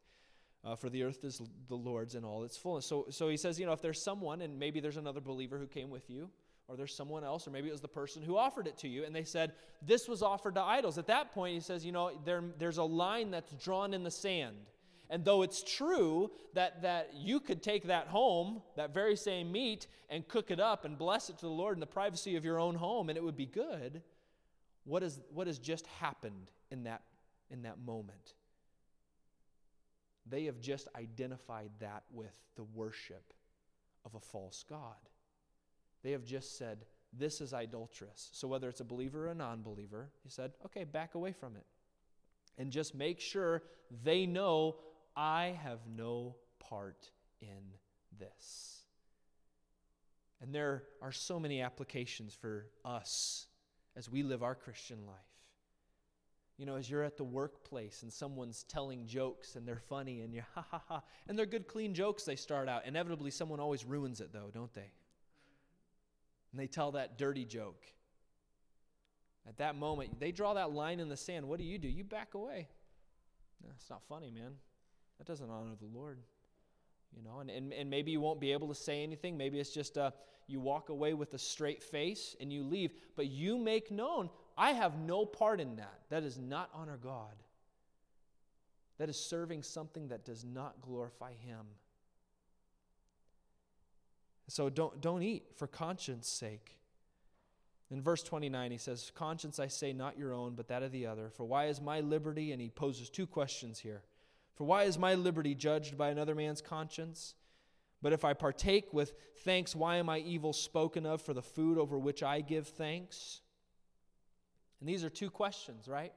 Uh, 0.63 0.75
for 0.75 0.89
the 0.89 1.01
earth 1.03 1.23
is 1.23 1.41
the 1.69 1.75
Lord's 1.75 2.13
in 2.13 2.23
all 2.23 2.43
its 2.43 2.55
fullness. 2.55 2.85
So, 2.85 3.07
so 3.09 3.29
he 3.29 3.37
says, 3.37 3.59
you 3.59 3.65
know, 3.65 3.73
if 3.73 3.81
there's 3.81 4.01
someone, 4.01 4.41
and 4.41 4.59
maybe 4.59 4.79
there's 4.79 4.97
another 4.97 5.19
believer 5.19 5.57
who 5.57 5.65
came 5.65 5.89
with 5.89 6.07
you, 6.09 6.29
or 6.67 6.77
there's 6.77 6.95
someone 6.95 7.23
else, 7.23 7.47
or 7.47 7.51
maybe 7.51 7.67
it 7.67 7.71
was 7.71 7.81
the 7.81 7.87
person 7.87 8.21
who 8.21 8.37
offered 8.37 8.67
it 8.67 8.77
to 8.77 8.87
you, 8.87 9.03
and 9.03 9.15
they 9.15 9.23
said, 9.23 9.53
This 9.81 10.07
was 10.07 10.21
offered 10.21 10.55
to 10.55 10.61
idols. 10.61 10.97
At 10.97 11.07
that 11.07 11.33
point, 11.33 11.55
he 11.55 11.59
says, 11.59 11.85
you 11.85 11.91
know, 11.91 12.11
there, 12.23 12.43
there's 12.59 12.77
a 12.77 12.83
line 12.83 13.31
that's 13.31 13.51
drawn 13.53 13.93
in 13.93 14.03
the 14.03 14.11
sand. 14.11 14.55
And 15.09 15.25
though 15.25 15.41
it's 15.41 15.61
true 15.63 16.31
that, 16.53 16.83
that 16.83 17.09
you 17.13 17.41
could 17.41 17.61
take 17.61 17.87
that 17.87 18.07
home, 18.07 18.61
that 18.77 18.93
very 18.93 19.17
same 19.17 19.51
meat, 19.51 19.87
and 20.09 20.25
cook 20.27 20.51
it 20.51 20.59
up 20.61 20.85
and 20.85 20.97
bless 20.97 21.29
it 21.29 21.37
to 21.39 21.45
the 21.47 21.51
Lord 21.51 21.75
in 21.75 21.81
the 21.81 21.87
privacy 21.87 22.37
of 22.37 22.45
your 22.45 22.59
own 22.59 22.75
home, 22.75 23.09
and 23.09 23.17
it 23.17 23.23
would 23.23 23.35
be 23.35 23.45
good, 23.45 24.01
what, 24.85 25.03
is, 25.03 25.19
what 25.33 25.47
has 25.47 25.59
just 25.59 25.85
happened 25.99 26.51
in 26.71 26.83
that, 26.83 27.01
in 27.49 27.63
that 27.63 27.79
moment? 27.79 28.35
They 30.25 30.45
have 30.45 30.59
just 30.59 30.87
identified 30.95 31.71
that 31.79 32.03
with 32.11 32.33
the 32.55 32.63
worship 32.63 33.33
of 34.05 34.15
a 34.15 34.19
false 34.19 34.63
God. 34.67 34.95
They 36.03 36.11
have 36.11 36.25
just 36.25 36.57
said, 36.57 36.85
This 37.13 37.41
is 37.41 37.53
idolatrous. 37.53 38.29
So, 38.33 38.47
whether 38.47 38.69
it's 38.69 38.79
a 38.79 38.85
believer 38.85 39.27
or 39.27 39.31
a 39.31 39.35
non 39.35 39.61
believer, 39.61 40.09
he 40.23 40.29
said, 40.29 40.51
Okay, 40.65 40.83
back 40.83 41.15
away 41.15 41.31
from 41.31 41.55
it. 41.55 41.65
And 42.57 42.71
just 42.71 42.93
make 42.93 43.19
sure 43.19 43.63
they 44.03 44.25
know 44.25 44.75
I 45.15 45.57
have 45.63 45.79
no 45.87 46.35
part 46.59 47.09
in 47.41 47.73
this. 48.19 48.81
And 50.41 50.53
there 50.53 50.83
are 51.01 51.11
so 51.11 51.39
many 51.39 51.61
applications 51.61 52.33
for 52.33 52.65
us 52.83 53.47
as 53.95 54.09
we 54.09 54.23
live 54.23 54.41
our 54.41 54.55
Christian 54.55 55.05
life. 55.05 55.30
You 56.57 56.65
know, 56.65 56.75
as 56.75 56.89
you're 56.89 57.03
at 57.03 57.17
the 57.17 57.23
workplace 57.23 58.03
and 58.03 58.13
someone's 58.13 58.63
telling 58.63 59.07
jokes 59.07 59.55
and 59.55 59.67
they're 59.67 59.81
funny 59.89 60.21
and 60.21 60.33
you're 60.33 60.45
ha 60.55 60.65
ha 60.69 60.81
ha, 60.87 61.01
and 61.27 61.37
they're 61.37 61.45
good, 61.45 61.67
clean 61.67 61.93
jokes 61.93 62.23
they 62.23 62.35
start 62.35 62.69
out. 62.69 62.85
Inevitably, 62.85 63.31
someone 63.31 63.59
always 63.59 63.85
ruins 63.85 64.21
it 64.21 64.31
though, 64.31 64.49
don't 64.53 64.73
they? 64.73 64.91
And 66.51 66.59
they 66.59 66.67
tell 66.67 66.91
that 66.91 67.17
dirty 67.17 67.45
joke. 67.45 67.83
At 69.47 69.57
that 69.57 69.75
moment, 69.75 70.19
they 70.19 70.31
draw 70.31 70.53
that 70.53 70.71
line 70.71 70.99
in 70.99 71.09
the 71.09 71.17
sand. 71.17 71.47
What 71.47 71.57
do 71.57 71.65
you 71.65 71.79
do? 71.79 71.87
You 71.87 72.03
back 72.03 72.35
away. 72.35 72.67
It's 73.75 73.89
not 73.89 74.03
funny, 74.07 74.31
man. 74.31 74.51
That 75.17 75.27
doesn't 75.27 75.49
honor 75.49 75.75
the 75.79 75.87
Lord. 75.87 76.19
You 77.15 77.23
know, 77.23 77.39
and, 77.39 77.49
and, 77.49 77.73
and 77.73 77.89
maybe 77.89 78.11
you 78.11 78.21
won't 78.21 78.39
be 78.39 78.53
able 78.53 78.67
to 78.69 78.75
say 78.75 79.03
anything. 79.03 79.37
Maybe 79.37 79.59
it's 79.59 79.73
just 79.73 79.97
uh, 79.97 80.11
you 80.47 80.59
walk 80.59 80.89
away 80.89 81.13
with 81.13 81.33
a 81.33 81.37
straight 81.37 81.83
face 81.83 82.35
and 82.39 82.51
you 82.51 82.63
leave. 82.63 82.93
But 83.15 83.27
you 83.27 83.57
make 83.57 83.91
known, 83.91 84.29
I 84.57 84.71
have 84.71 84.99
no 84.99 85.25
part 85.25 85.59
in 85.59 85.77
that. 85.77 85.99
That 86.09 86.23
does 86.23 86.37
not 86.37 86.69
honor 86.73 86.97
God. 87.01 87.33
That 88.97 89.09
is 89.09 89.17
serving 89.17 89.63
something 89.63 90.09
that 90.09 90.25
does 90.25 90.45
not 90.45 90.81
glorify 90.81 91.33
Him. 91.33 91.65
So 94.47 94.69
don't, 94.69 94.99
don't 95.01 95.23
eat 95.23 95.45
for 95.55 95.65
conscience 95.65 96.27
sake. 96.27 96.77
In 97.89 98.01
verse 98.01 98.23
29, 98.23 98.71
he 98.71 98.77
says, 98.77 99.11
Conscience 99.15 99.59
I 99.59 99.67
say, 99.67 99.91
not 99.91 100.17
your 100.17 100.33
own, 100.33 100.55
but 100.55 100.67
that 100.69 100.83
of 100.83 100.91
the 100.91 101.05
other. 101.05 101.29
For 101.29 101.45
why 101.45 101.65
is 101.65 101.81
my 101.81 101.99
liberty? 101.99 102.51
And 102.51 102.61
he 102.61 102.69
poses 102.69 103.09
two 103.09 103.27
questions 103.27 103.79
here. 103.79 104.03
For 104.55 104.63
why 104.63 104.83
is 104.83 104.97
my 104.97 105.15
liberty 105.15 105.55
judged 105.55 105.97
by 105.97 106.09
another 106.09 106.35
man's 106.35 106.61
conscience? 106.61 107.35
But 108.01 108.13
if 108.13 108.25
I 108.25 108.33
partake 108.33 108.93
with 108.93 109.13
thanks, 109.43 109.75
why 109.75 109.97
am 109.97 110.09
I 110.09 110.19
evil 110.19 110.53
spoken 110.53 111.05
of 111.05 111.21
for 111.21 111.33
the 111.33 111.41
food 111.41 111.77
over 111.77 111.97
which 111.99 112.23
I 112.23 112.41
give 112.41 112.67
thanks? 112.67 113.41
And 114.81 114.89
these 114.89 115.05
are 115.05 115.09
two 115.09 115.29
questions, 115.29 115.87
right? 115.87 116.11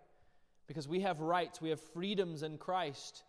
Because 0.66 0.88
we 0.88 1.00
have 1.00 1.20
rights, 1.20 1.60
we 1.60 1.68
have 1.68 1.80
freedoms 1.80 2.42
in 2.42 2.58
Christ. 2.58 3.22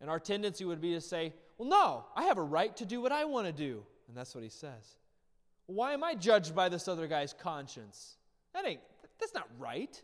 And 0.00 0.10
our 0.10 0.18
tendency 0.18 0.64
would 0.64 0.80
be 0.80 0.92
to 0.94 1.00
say, 1.00 1.32
well, 1.56 1.68
no, 1.68 2.04
I 2.14 2.24
have 2.24 2.38
a 2.38 2.42
right 2.42 2.76
to 2.76 2.84
do 2.84 3.00
what 3.00 3.12
I 3.12 3.24
want 3.24 3.46
to 3.46 3.52
do. 3.52 3.84
And 4.08 4.16
that's 4.16 4.34
what 4.34 4.44
he 4.44 4.50
says. 4.50 4.98
Why 5.66 5.92
am 5.92 6.02
I 6.02 6.14
judged 6.14 6.54
by 6.54 6.68
this 6.68 6.88
other 6.88 7.06
guy's 7.06 7.32
conscience? 7.32 8.16
That 8.52 8.66
ain't, 8.66 8.80
that's 9.20 9.34
not 9.34 9.48
right. 9.58 10.00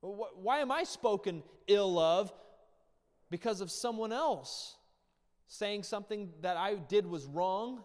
Why 0.00 0.58
am 0.60 0.70
I 0.70 0.84
spoken 0.84 1.42
ill 1.66 1.98
of 1.98 2.32
because 3.30 3.60
of 3.60 3.70
someone 3.70 4.12
else 4.12 4.76
saying 5.48 5.82
something 5.82 6.30
that 6.40 6.56
I 6.56 6.76
did 6.76 7.06
was 7.06 7.26
wrong, 7.26 7.80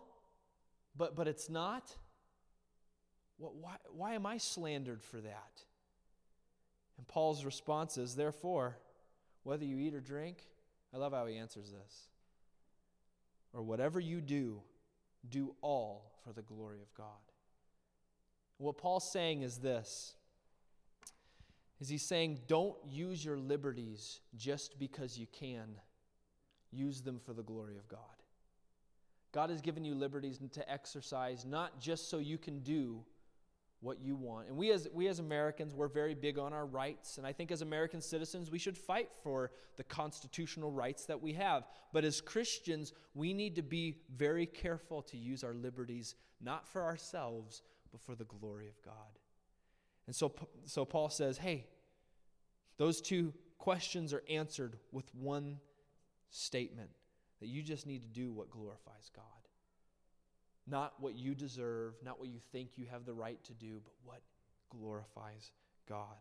but, 0.95 1.15
but 1.15 1.27
it's 1.27 1.49
not? 1.49 1.95
Why, 3.37 3.75
why 3.91 4.13
am 4.13 4.25
I 4.25 4.37
slandered 4.37 5.03
for 5.03 5.19
that? 5.21 5.63
And 7.03 7.07
Paul's 7.09 7.43
response 7.43 7.97
is, 7.97 8.15
therefore, 8.15 8.77
whether 9.43 9.65
you 9.65 9.77
eat 9.77 9.93
or 9.93 9.99
drink, 9.99 10.47
I 10.93 10.97
love 10.97 11.11
how 11.11 11.25
he 11.25 11.35
answers 11.35 11.69
this, 11.69 12.07
or 13.51 13.61
whatever 13.61 13.99
you 13.99 14.21
do, 14.21 14.61
do 15.29 15.53
all 15.61 16.13
for 16.23 16.31
the 16.31 16.43
glory 16.43 16.79
of 16.81 16.93
God. 16.93 17.07
What 18.57 18.77
Paul's 18.77 19.11
saying 19.11 19.41
is 19.41 19.57
this 19.57 20.13
is 21.81 21.89
he 21.89 21.97
saying, 21.97 22.39
don't 22.47 22.77
use 22.89 23.25
your 23.25 23.37
liberties 23.37 24.21
just 24.37 24.79
because 24.79 25.17
you 25.17 25.27
can. 25.33 25.75
Use 26.71 27.01
them 27.01 27.19
for 27.19 27.33
the 27.33 27.43
glory 27.43 27.75
of 27.75 27.89
God. 27.89 27.99
God 29.33 29.49
has 29.49 29.59
given 29.59 29.83
you 29.83 29.93
liberties 29.93 30.39
to 30.53 30.71
exercise 30.71 31.43
not 31.43 31.81
just 31.81 32.09
so 32.09 32.19
you 32.19 32.37
can 32.37 32.59
do 32.59 33.03
what 33.83 33.99
you 34.01 34.15
want. 34.15 34.47
And 34.47 34.55
we 34.55 34.71
as, 34.71 34.87
we 34.93 35.07
as 35.07 35.19
Americans, 35.19 35.75
we're 35.75 35.89
very 35.89 36.15
big 36.15 36.39
on 36.39 36.53
our 36.53 36.65
rights. 36.65 37.17
And 37.17 37.27
I 37.27 37.33
think 37.33 37.51
as 37.51 37.61
American 37.61 38.01
citizens, 38.01 38.49
we 38.49 38.57
should 38.57 38.77
fight 38.77 39.09
for 39.21 39.51
the 39.75 39.83
constitutional 39.83 40.71
rights 40.71 41.05
that 41.05 41.21
we 41.21 41.33
have. 41.33 41.67
But 41.91 42.05
as 42.05 42.21
Christians, 42.21 42.93
we 43.13 43.33
need 43.33 43.55
to 43.57 43.61
be 43.61 43.97
very 44.15 44.45
careful 44.45 45.01
to 45.03 45.17
use 45.17 45.43
our 45.43 45.53
liberties, 45.53 46.15
not 46.39 46.65
for 46.65 46.81
ourselves, 46.81 47.61
but 47.91 48.01
for 48.01 48.15
the 48.15 48.23
glory 48.23 48.69
of 48.69 48.81
God. 48.81 49.19
And 50.07 50.15
so, 50.15 50.33
so 50.65 50.85
Paul 50.85 51.09
says, 51.09 51.37
hey, 51.37 51.67
those 52.77 53.01
two 53.01 53.33
questions 53.57 54.13
are 54.13 54.23
answered 54.29 54.77
with 54.91 55.13
one 55.13 55.59
statement 56.29 56.89
that 57.41 57.47
you 57.47 57.61
just 57.61 57.85
need 57.85 58.01
to 58.01 58.07
do 58.07 58.31
what 58.31 58.49
glorifies 58.49 59.11
God. 59.13 59.25
Not 60.67 60.93
what 60.99 61.15
you 61.15 61.35
deserve, 61.35 61.95
not 62.03 62.19
what 62.19 62.29
you 62.29 62.39
think 62.51 62.71
you 62.75 62.85
have 62.89 63.05
the 63.05 63.13
right 63.13 63.43
to 63.45 63.53
do, 63.53 63.81
but 63.83 63.93
what 64.05 64.21
glorifies 64.69 65.51
God. 65.87 66.17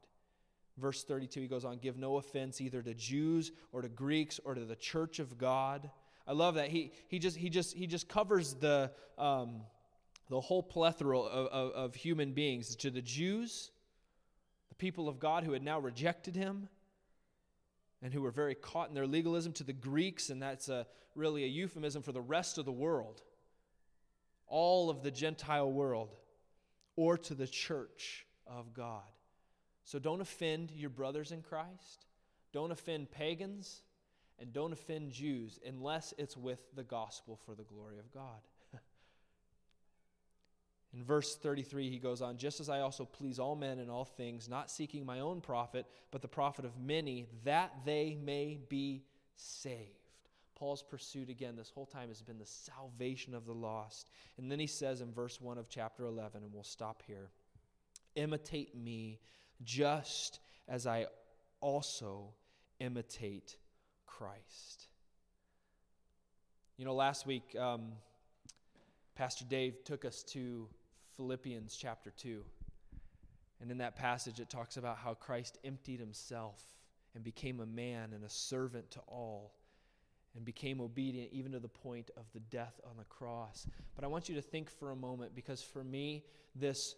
Verse 0.79 1.05
32, 1.05 1.43
he 1.43 1.47
goes 1.47 1.65
on, 1.65 1.79
give 1.79 1.97
no 1.97 2.17
offense 2.17 2.61
either 2.61 2.83
to 2.83 2.95
Jews 2.95 3.53
or 3.73 3.83
to 3.83 3.89
Greeks 3.89 4.41
or 4.45 4.55
to 4.55 4.65
the 4.65 4.75
church 4.75 5.19
of 5.19 5.39
God. 5.39 5.91
I 6.27 6.33
love 6.33 6.55
that. 6.55 6.69
He, 6.69 6.93
he, 7.09 7.19
just, 7.19 7.37
he, 7.37 7.51
just, 7.51 7.77
he 7.77 7.87
just 7.87 8.09
covers 8.09 8.55
the, 8.55 8.91
um, 9.19 9.61
the 10.29 10.41
whole 10.41 10.63
plethora 10.63 11.21
of, 11.21 11.47
of, 11.49 11.73
of 11.73 11.95
human 11.95 12.33
beings 12.33 12.75
to 12.77 12.91
the 12.91 13.03
Jews, 13.03 13.71
the 14.71 14.75
people 14.75 15.09
of 15.09 15.21
God 15.21 15.45
who 15.45 15.53
had 15.53 15.63
now 15.63 15.79
rejected 15.79 16.35
him, 16.35 16.69
and 18.03 18.13
who 18.13 18.23
were 18.23 18.31
very 18.33 18.55
caught 18.55 18.89
in 18.89 18.95
their 18.95 19.07
legalism, 19.07 19.53
to 19.53 19.65
the 19.65 19.73
Greeks, 19.73 20.31
and 20.31 20.43
that's 20.43 20.69
a, 20.69 20.87
really 21.15 21.45
a 21.45 21.49
euphemism 21.49 22.03
for 22.03 22.13
the 22.13 22.21
rest 22.21 22.59
of 22.59 22.65
the 22.65 22.73
world 22.73 23.23
all 24.53 24.91
of 24.91 25.03
the 25.03 25.11
Gentile 25.11 25.73
world 25.73 26.15
or 26.95 27.17
to 27.17 27.35
the 27.35 27.47
church 27.47 28.27
of 28.47 28.75
God. 28.75 29.01
So 29.85 29.99
don't 29.99 30.21
offend 30.21 30.71
your 30.71 30.91
brothers 30.91 31.33
in 31.33 31.41
Christ, 31.41 32.07
don't 32.53 32.71
offend 32.71 33.11
pagans, 33.11 33.83
and 34.39 34.53
don't 34.53 34.73
offend 34.73 35.11
Jews 35.11 35.59
unless 35.67 36.13
it's 36.19 36.37
with 36.37 36.61
the 36.77 36.85
gospel 36.85 37.41
for 37.47 37.55
the 37.55 37.65
glory 37.65 37.99
of 37.99 38.13
God. 38.13 38.41
In 40.95 41.03
verse 41.03 41.37
33, 41.37 41.89
he 41.89 41.99
goes 41.99 42.21
on, 42.21 42.37
Just 42.37 42.61
as 42.61 42.69
I 42.69 42.81
also 42.81 43.05
please 43.05 43.39
all 43.39 43.57
men 43.57 43.79
in 43.79 43.89
all 43.89 44.05
things, 44.05 44.49
not 44.49 44.71
seeking 44.71 45.07
my 45.07 45.21
own 45.21 45.41
profit, 45.41 45.87
but 46.11 46.23
the 46.23 46.29
profit 46.29 46.65
of 46.65 46.79
many, 46.79 47.29
that 47.45 47.73
they 47.85 48.19
may 48.23 48.59
be 48.69 49.05
saved. 49.37 50.02
Paul's 50.63 50.85
pursuit 50.85 51.29
again 51.29 51.57
this 51.57 51.73
whole 51.75 51.87
time 51.87 52.07
has 52.07 52.23
been 52.23 52.39
the 52.39 52.47
salvation 52.47 53.35
of 53.35 53.47
the 53.47 53.53
lost. 53.53 54.09
And 54.39 54.49
then 54.49 54.61
he 54.61 54.69
says 54.69 55.01
in 55.01 55.13
verse 55.13 55.41
1 55.41 55.59
of 55.59 55.69
chapter 55.69 56.05
11, 56.05 56.45
and 56.45 56.53
we'll 56.55 56.63
stop 56.63 57.03
here 57.05 57.31
imitate 58.15 58.77
me 58.77 59.19
just 59.65 60.39
as 60.69 60.87
I 60.87 61.07
also 61.61 62.29
imitate 62.79 63.57
Christ. 64.07 64.87
You 66.77 66.85
know, 66.85 66.95
last 66.95 67.27
week, 67.27 67.57
um, 67.59 67.95
Pastor 69.17 69.45
Dave 69.45 69.83
took 69.85 70.05
us 70.05 70.23
to 70.29 70.69
Philippians 71.17 71.75
chapter 71.75 72.13
2. 72.13 72.45
And 73.61 73.73
in 73.73 73.79
that 73.79 73.97
passage, 73.97 74.39
it 74.39 74.49
talks 74.49 74.77
about 74.77 74.99
how 74.99 75.15
Christ 75.15 75.59
emptied 75.65 75.99
himself 75.99 76.63
and 77.17 77.25
became 77.25 77.59
a 77.59 77.67
man 77.67 78.13
and 78.13 78.23
a 78.23 78.31
servant 78.31 78.93
to 78.93 79.01
all 79.09 79.55
and 80.35 80.45
became 80.45 80.81
obedient 80.81 81.31
even 81.33 81.53
to 81.53 81.59
the 81.59 81.69
point 81.69 82.11
of 82.17 82.25
the 82.33 82.41
death 82.41 82.81
on 82.89 82.97
the 82.97 83.05
cross. 83.05 83.67
But 83.95 84.05
I 84.05 84.09
want 84.09 84.29
you 84.29 84.35
to 84.37 84.43
think 84.43 84.71
for 84.71 84.91
a 84.91 84.97
moment 84.97 85.35
because 85.35 85.63
for 85.63 85.85
me, 85.85 86.25
this, 86.55 86.95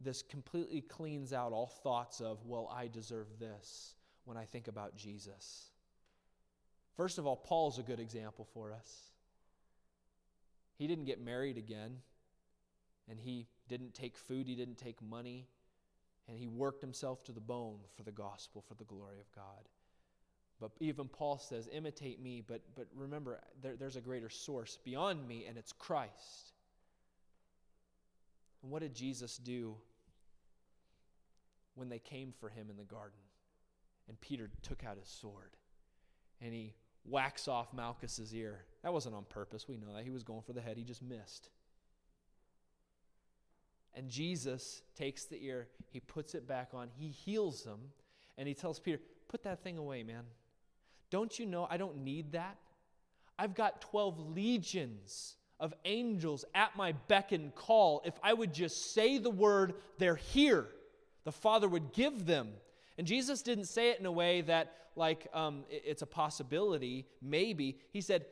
this 0.00 0.22
completely 0.22 0.80
cleans 0.80 1.32
out 1.32 1.52
all 1.52 1.66
thoughts 1.66 2.20
of, 2.20 2.44
well, 2.44 2.72
I 2.74 2.88
deserve 2.88 3.26
this 3.38 3.94
when 4.24 4.36
I 4.36 4.44
think 4.44 4.68
about 4.68 4.96
Jesus. 4.96 5.70
First 6.96 7.18
of 7.18 7.26
all, 7.26 7.36
Paul's 7.36 7.78
a 7.78 7.82
good 7.82 8.00
example 8.00 8.46
for 8.52 8.72
us. 8.72 9.12
He 10.76 10.86
didn't 10.86 11.04
get 11.04 11.20
married 11.20 11.56
again, 11.56 11.98
and 13.08 13.18
he 13.18 13.46
didn't 13.68 13.94
take 13.94 14.16
food, 14.16 14.46
he 14.46 14.54
didn't 14.54 14.78
take 14.78 15.00
money, 15.00 15.46
and 16.28 16.36
he 16.36 16.48
worked 16.48 16.80
himself 16.80 17.22
to 17.24 17.32
the 17.32 17.40
bone 17.40 17.78
for 17.96 18.02
the 18.02 18.12
gospel, 18.12 18.62
for 18.66 18.74
the 18.74 18.84
glory 18.84 19.20
of 19.20 19.30
God. 19.32 19.68
But 20.62 20.70
even 20.78 21.08
Paul 21.08 21.38
says, 21.38 21.68
imitate 21.72 22.22
me, 22.22 22.40
but, 22.46 22.60
but 22.76 22.86
remember, 22.94 23.40
there, 23.60 23.74
there's 23.74 23.96
a 23.96 24.00
greater 24.00 24.30
source 24.30 24.78
beyond 24.84 25.26
me, 25.26 25.44
and 25.48 25.58
it's 25.58 25.72
Christ. 25.72 26.52
And 28.62 28.70
what 28.70 28.80
did 28.80 28.94
Jesus 28.94 29.38
do 29.38 29.74
when 31.74 31.88
they 31.88 31.98
came 31.98 32.32
for 32.38 32.48
him 32.48 32.68
in 32.70 32.76
the 32.76 32.84
garden? 32.84 33.18
And 34.08 34.20
Peter 34.20 34.50
took 34.62 34.84
out 34.84 34.96
his 34.98 35.08
sword 35.08 35.56
and 36.40 36.54
he 36.54 36.74
whacks 37.04 37.48
off 37.48 37.74
Malchus's 37.74 38.32
ear. 38.32 38.64
That 38.84 38.92
wasn't 38.92 39.16
on 39.16 39.24
purpose. 39.24 39.66
We 39.66 39.76
know 39.76 39.92
that. 39.94 40.04
He 40.04 40.10
was 40.10 40.22
going 40.22 40.42
for 40.42 40.52
the 40.52 40.60
head, 40.60 40.76
he 40.76 40.84
just 40.84 41.02
missed. 41.02 41.50
And 43.94 44.08
Jesus 44.08 44.82
takes 44.96 45.24
the 45.24 45.44
ear, 45.44 45.66
he 45.90 45.98
puts 45.98 46.34
it 46.34 46.46
back 46.46 46.70
on, 46.72 46.88
he 46.96 47.08
heals 47.08 47.64
him, 47.64 47.78
and 48.38 48.46
he 48.46 48.54
tells 48.54 48.78
Peter, 48.78 49.00
Put 49.28 49.42
that 49.44 49.64
thing 49.64 49.78
away, 49.78 50.02
man. 50.02 50.24
Don't 51.12 51.38
you 51.38 51.44
know 51.44 51.68
I 51.70 51.76
don't 51.76 51.98
need 51.98 52.32
that? 52.32 52.56
I've 53.38 53.54
got 53.54 53.82
12 53.82 54.34
legions 54.34 55.36
of 55.60 55.74
angels 55.84 56.46
at 56.54 56.74
my 56.74 56.92
beck 56.92 57.32
and 57.32 57.54
call. 57.54 58.00
If 58.06 58.14
I 58.22 58.32
would 58.32 58.54
just 58.54 58.94
say 58.94 59.18
the 59.18 59.30
word, 59.30 59.74
they're 59.98 60.16
here. 60.16 60.68
The 61.24 61.30
Father 61.30 61.68
would 61.68 61.92
give 61.92 62.24
them. 62.24 62.48
And 62.96 63.06
Jesus 63.06 63.42
didn't 63.42 63.66
say 63.66 63.90
it 63.90 64.00
in 64.00 64.06
a 64.06 64.12
way 64.12 64.40
that, 64.40 64.72
like, 64.96 65.28
um, 65.34 65.64
it's 65.68 66.00
a 66.00 66.06
possibility, 66.06 67.06
maybe. 67.20 67.78
He 67.92 68.00
said, 68.00 68.24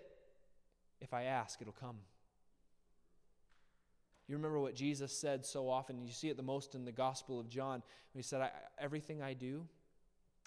if 1.02 1.12
I 1.12 1.24
ask, 1.24 1.60
it'll 1.60 1.74
come. 1.74 1.96
You 4.26 4.36
remember 4.36 4.58
what 4.58 4.74
Jesus 4.74 5.12
said 5.12 5.44
so 5.44 5.68
often, 5.68 6.00
you 6.00 6.12
see 6.12 6.30
it 6.30 6.38
the 6.38 6.42
most 6.42 6.74
in 6.74 6.86
the 6.86 6.92
Gospel 6.92 7.38
of 7.38 7.50
John. 7.50 7.82
He 8.14 8.22
said, 8.22 8.50
Everything 8.78 9.20
I 9.20 9.34
do, 9.34 9.66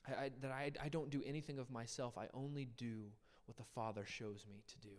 I, 0.08 0.26
I, 0.26 0.32
that 0.42 0.52
I, 0.52 0.72
I 0.82 0.90
don't 0.90 1.10
do 1.10 1.22
anything 1.26 1.60
of 1.60 1.70
myself. 1.72 2.18
I 2.18 2.28
only 2.34 2.68
do 2.78 3.04
what 3.46 3.58
the 3.58 3.64
Father 3.76 4.06
shows 4.06 4.46
me 4.50 4.64
to 4.68 4.80
do. 4.80 4.94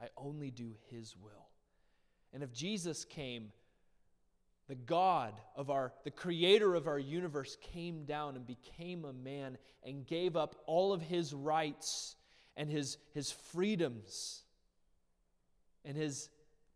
I 0.00 0.08
only 0.16 0.50
do 0.50 0.72
His 0.90 1.16
will. 1.16 1.48
And 2.32 2.42
if 2.42 2.52
Jesus 2.52 3.04
came, 3.04 3.52
the 4.68 4.74
God 4.74 5.32
of 5.54 5.70
our, 5.70 5.92
the 6.04 6.10
creator 6.10 6.74
of 6.74 6.88
our 6.88 6.98
universe 6.98 7.56
came 7.72 8.04
down 8.04 8.36
and 8.36 8.46
became 8.46 9.04
a 9.04 9.12
man 9.12 9.58
and 9.84 10.06
gave 10.06 10.36
up 10.36 10.56
all 10.66 10.92
of 10.92 11.00
his 11.00 11.32
rights 11.32 12.16
and 12.56 12.68
his, 12.68 12.98
his 13.14 13.30
freedoms 13.30 14.42
and 15.84 15.96
his 15.96 16.28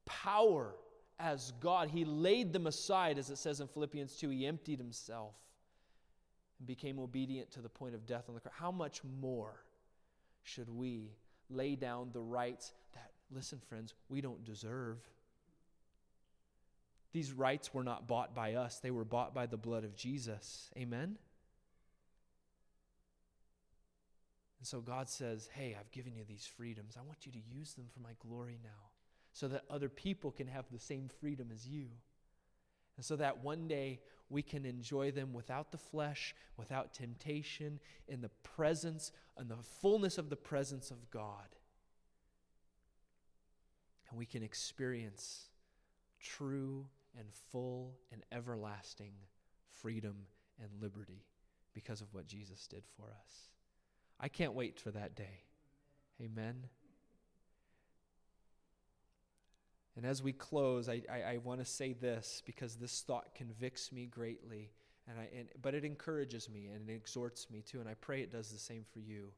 power 0.06 0.74
as 1.18 1.52
God. 1.60 1.90
He 1.90 2.04
laid 2.04 2.52
them 2.52 2.68
aside, 2.68 3.18
as 3.18 3.28
it 3.28 3.38
says 3.38 3.60
in 3.60 3.66
Philippians 3.66 4.16
2. 4.16 4.30
He 4.30 4.46
emptied 4.46 4.78
himself 4.78 5.34
and 6.60 6.66
became 6.66 7.00
obedient 7.00 7.50
to 7.52 7.60
the 7.60 7.68
point 7.68 7.94
of 7.94 8.06
death 8.06 8.24
on 8.28 8.34
the 8.34 8.40
cross, 8.40 8.54
how 8.56 8.70
much 8.70 9.00
more 9.20 9.64
should 10.44 10.70
we 10.70 11.10
lay 11.48 11.74
down 11.74 12.10
the 12.12 12.20
rights 12.20 12.72
that, 12.94 13.10
listen, 13.34 13.60
friends, 13.68 13.94
we 14.08 14.20
don't 14.20 14.44
deserve? 14.44 14.98
These 17.12 17.32
rights 17.32 17.74
were 17.74 17.82
not 17.82 18.06
bought 18.06 18.34
by 18.34 18.54
us, 18.54 18.78
they 18.78 18.92
were 18.92 19.04
bought 19.04 19.34
by 19.34 19.46
the 19.46 19.56
blood 19.56 19.82
of 19.82 19.96
Jesus. 19.96 20.70
Amen? 20.76 21.16
And 24.60 24.66
so 24.66 24.80
God 24.80 25.08
says, 25.08 25.48
Hey, 25.54 25.74
I've 25.78 25.90
given 25.90 26.14
you 26.14 26.22
these 26.28 26.46
freedoms. 26.46 26.96
I 26.98 27.02
want 27.02 27.24
you 27.24 27.32
to 27.32 27.38
use 27.38 27.72
them 27.72 27.86
for 27.92 28.00
my 28.00 28.10
glory 28.20 28.58
now 28.62 28.90
so 29.32 29.48
that 29.48 29.64
other 29.70 29.88
people 29.88 30.30
can 30.30 30.46
have 30.48 30.66
the 30.70 30.78
same 30.78 31.08
freedom 31.20 31.48
as 31.52 31.66
you. 31.66 31.86
And 32.96 33.04
so 33.04 33.16
that 33.16 33.42
one 33.42 33.66
day 33.66 34.00
we 34.30 34.42
can 34.42 34.64
enjoy 34.64 35.10
them 35.10 35.32
without 35.32 35.72
the 35.72 35.78
flesh, 35.78 36.34
without 36.56 36.94
temptation, 36.94 37.80
in 38.08 38.20
the 38.20 38.30
presence 38.42 39.12
and 39.36 39.50
the 39.50 39.56
fullness 39.80 40.16
of 40.16 40.30
the 40.30 40.36
presence 40.36 40.90
of 40.90 41.10
God. 41.10 41.48
And 44.08 44.18
we 44.18 44.26
can 44.26 44.42
experience 44.42 45.48
true 46.20 46.86
and 47.18 47.26
full 47.50 47.96
and 48.12 48.22
everlasting 48.32 49.12
freedom 49.80 50.16
and 50.60 50.70
liberty 50.80 51.24
because 51.74 52.00
of 52.00 52.12
what 52.14 52.26
Jesus 52.26 52.66
did 52.66 52.84
for 52.96 53.06
us. 53.06 53.50
I 54.18 54.28
can't 54.28 54.54
wait 54.54 54.78
for 54.78 54.90
that 54.90 55.14
day. 55.14 55.44
Amen. 56.22 56.64
And 59.96 60.06
as 60.06 60.22
we 60.22 60.32
close, 60.32 60.88
I, 60.88 61.02
I, 61.10 61.22
I 61.22 61.36
want 61.38 61.60
to 61.60 61.66
say 61.66 61.92
this 61.92 62.42
because 62.46 62.76
this 62.76 63.02
thought 63.02 63.34
convicts 63.34 63.90
me 63.92 64.06
greatly, 64.06 64.70
and 65.08 65.18
I, 65.18 65.28
and, 65.36 65.48
but 65.60 65.74
it 65.74 65.84
encourages 65.84 66.48
me 66.48 66.66
and 66.66 66.88
it 66.88 66.92
exhorts 66.92 67.50
me 67.50 67.62
too, 67.62 67.80
and 67.80 67.88
I 67.88 67.94
pray 67.94 68.22
it 68.22 68.32
does 68.32 68.50
the 68.50 68.58
same 68.58 68.84
for 68.92 69.00
you. 69.00 69.28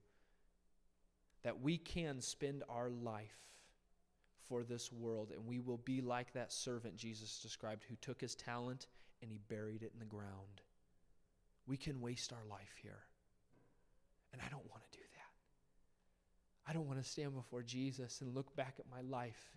That 1.43 1.61
we 1.61 1.79
can 1.79 2.21
spend 2.21 2.63
our 2.69 2.91
life 2.91 3.35
for 4.49 4.63
this 4.63 4.93
world, 4.93 5.33
and 5.35 5.47
we 5.47 5.59
will 5.59 5.79
be 5.79 6.01
like 6.01 6.33
that 6.35 6.53
servant 6.53 6.97
Jesus 6.97 7.41
described 7.41 7.85
who 7.89 7.97
took 7.97 8.21
his 8.21 8.35
talent 8.35 8.87
and 9.23 9.31
he 9.31 9.39
buried 9.49 9.83
it 9.83 9.93
in 9.95 9.99
the 9.99 10.05
ground. 10.05 10.61
We 11.67 11.77
can 11.77 12.01
waste 12.01 12.33
our 12.33 12.45
life 12.51 12.75
here. 12.83 13.05
And 14.33 14.43
I 14.43 14.49
don't 14.51 14.69
want 14.71 14.83
to 14.85 14.99
do 14.99 15.05
that. 15.15 16.71
I 16.71 16.73
don't 16.73 16.87
want 16.87 17.03
to 17.03 17.09
stand 17.09 17.35
before 17.35 17.63
Jesus 17.63 18.21
and 18.21 18.35
look 18.35 18.55
back 18.57 18.75
at 18.79 18.91
my 18.91 19.01
life 19.09 19.57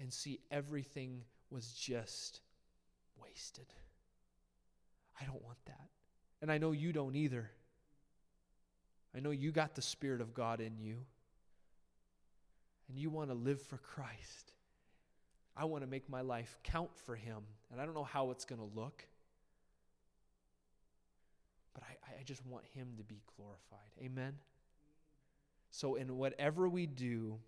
and 0.00 0.12
see 0.12 0.40
everything 0.50 1.22
was 1.50 1.72
just 1.72 2.40
wasted. 3.22 3.66
I 5.20 5.24
don't 5.24 5.42
want 5.44 5.58
that. 5.66 5.88
And 6.40 6.50
I 6.50 6.58
know 6.58 6.72
you 6.72 6.92
don't 6.92 7.14
either. 7.14 7.50
I 9.14 9.20
know 9.20 9.30
you 9.30 9.52
got 9.52 9.74
the 9.74 9.82
Spirit 9.82 10.20
of 10.20 10.32
God 10.32 10.60
in 10.60 10.78
you. 10.78 10.96
And 12.88 12.98
you 12.98 13.10
want 13.10 13.30
to 13.30 13.34
live 13.34 13.60
for 13.60 13.76
Christ. 13.76 14.52
I 15.56 15.64
want 15.66 15.84
to 15.84 15.90
make 15.90 16.08
my 16.08 16.22
life 16.22 16.58
count 16.64 16.90
for 17.04 17.14
Him. 17.14 17.38
And 17.70 17.80
I 17.80 17.84
don't 17.84 17.94
know 17.94 18.04
how 18.04 18.30
it's 18.30 18.44
going 18.44 18.60
to 18.60 18.78
look. 18.78 19.04
But 21.74 21.82
I, 21.82 22.20
I 22.20 22.22
just 22.24 22.44
want 22.46 22.64
Him 22.74 22.88
to 22.96 23.04
be 23.04 23.20
glorified. 23.36 23.90
Amen? 24.02 24.32
So, 25.70 25.94
in 25.94 26.16
whatever 26.16 26.68
we 26.68 26.86
do, 26.86 27.38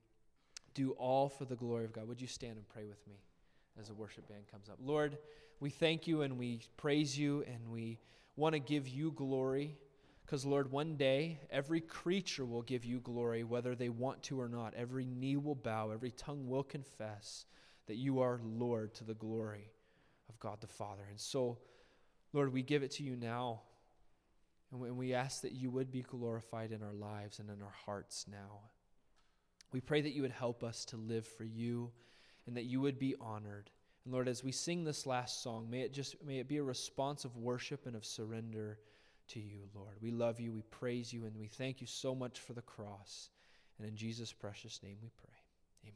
do 0.74 0.92
all 0.92 1.28
for 1.28 1.44
the 1.44 1.56
glory 1.56 1.84
of 1.84 1.92
God. 1.92 2.08
Would 2.08 2.20
you 2.20 2.26
stand 2.26 2.56
and 2.56 2.68
pray 2.68 2.84
with 2.84 3.06
me 3.06 3.16
as 3.78 3.88
the 3.88 3.94
worship 3.94 4.28
band 4.28 4.48
comes 4.50 4.68
up? 4.68 4.78
Lord, 4.82 5.18
we 5.60 5.70
thank 5.70 6.06
you 6.06 6.22
and 6.22 6.38
we 6.38 6.60
praise 6.76 7.18
you 7.18 7.44
and 7.46 7.68
we 7.70 7.98
want 8.36 8.54
to 8.54 8.58
give 8.58 8.88
you 8.88 9.12
glory. 9.12 9.76
Because, 10.24 10.46
Lord, 10.46 10.70
one 10.70 10.96
day 10.96 11.40
every 11.50 11.80
creature 11.80 12.44
will 12.44 12.62
give 12.62 12.84
you 12.84 13.00
glory, 13.00 13.44
whether 13.44 13.74
they 13.74 13.88
want 13.88 14.22
to 14.24 14.40
or 14.40 14.48
not. 14.48 14.74
Every 14.74 15.04
knee 15.04 15.36
will 15.36 15.54
bow, 15.54 15.90
every 15.90 16.10
tongue 16.10 16.48
will 16.48 16.62
confess 16.62 17.44
that 17.86 17.96
you 17.96 18.20
are 18.20 18.40
Lord 18.42 18.94
to 18.94 19.04
the 19.04 19.14
glory 19.14 19.70
of 20.28 20.38
God 20.38 20.60
the 20.60 20.66
Father. 20.66 21.02
And 21.10 21.20
so, 21.20 21.58
Lord, 22.32 22.52
we 22.52 22.62
give 22.62 22.82
it 22.82 22.92
to 22.92 23.02
you 23.02 23.16
now. 23.16 23.60
And 24.72 24.96
we 24.96 25.12
ask 25.12 25.42
that 25.42 25.52
you 25.52 25.70
would 25.70 25.92
be 25.92 26.00
glorified 26.00 26.72
in 26.72 26.82
our 26.82 26.94
lives 26.94 27.38
and 27.38 27.50
in 27.50 27.60
our 27.60 27.74
hearts 27.84 28.26
now. 28.30 28.70
We 29.72 29.80
pray 29.80 30.00
that 30.00 30.12
you 30.12 30.22
would 30.22 30.32
help 30.32 30.62
us 30.62 30.84
to 30.86 30.96
live 30.96 31.26
for 31.26 31.44
you 31.44 31.90
and 32.46 32.56
that 32.56 32.64
you 32.64 32.80
would 32.80 32.98
be 32.98 33.14
honored. 33.20 33.70
And 34.04 34.12
Lord, 34.12 34.28
as 34.28 34.42
we 34.42 34.52
sing 34.52 34.84
this 34.84 35.06
last 35.06 35.42
song, 35.42 35.68
may 35.70 35.82
it 35.82 35.92
just 35.92 36.22
may 36.24 36.38
it 36.38 36.48
be 36.48 36.58
a 36.58 36.62
response 36.62 37.24
of 37.24 37.36
worship 37.36 37.86
and 37.86 37.94
of 37.94 38.04
surrender 38.04 38.78
to 39.28 39.40
you, 39.40 39.62
Lord. 39.74 39.96
We 40.00 40.10
love 40.10 40.40
you, 40.40 40.52
we 40.52 40.62
praise 40.62 41.12
you, 41.12 41.24
and 41.24 41.36
we 41.36 41.46
thank 41.46 41.80
you 41.80 41.86
so 41.86 42.14
much 42.14 42.40
for 42.40 42.52
the 42.52 42.62
cross. 42.62 43.30
And 43.78 43.88
in 43.88 43.96
Jesus' 43.96 44.32
precious 44.32 44.82
name 44.82 44.96
we 45.02 45.10
pray. 45.16 45.38
Amen. 45.84 45.94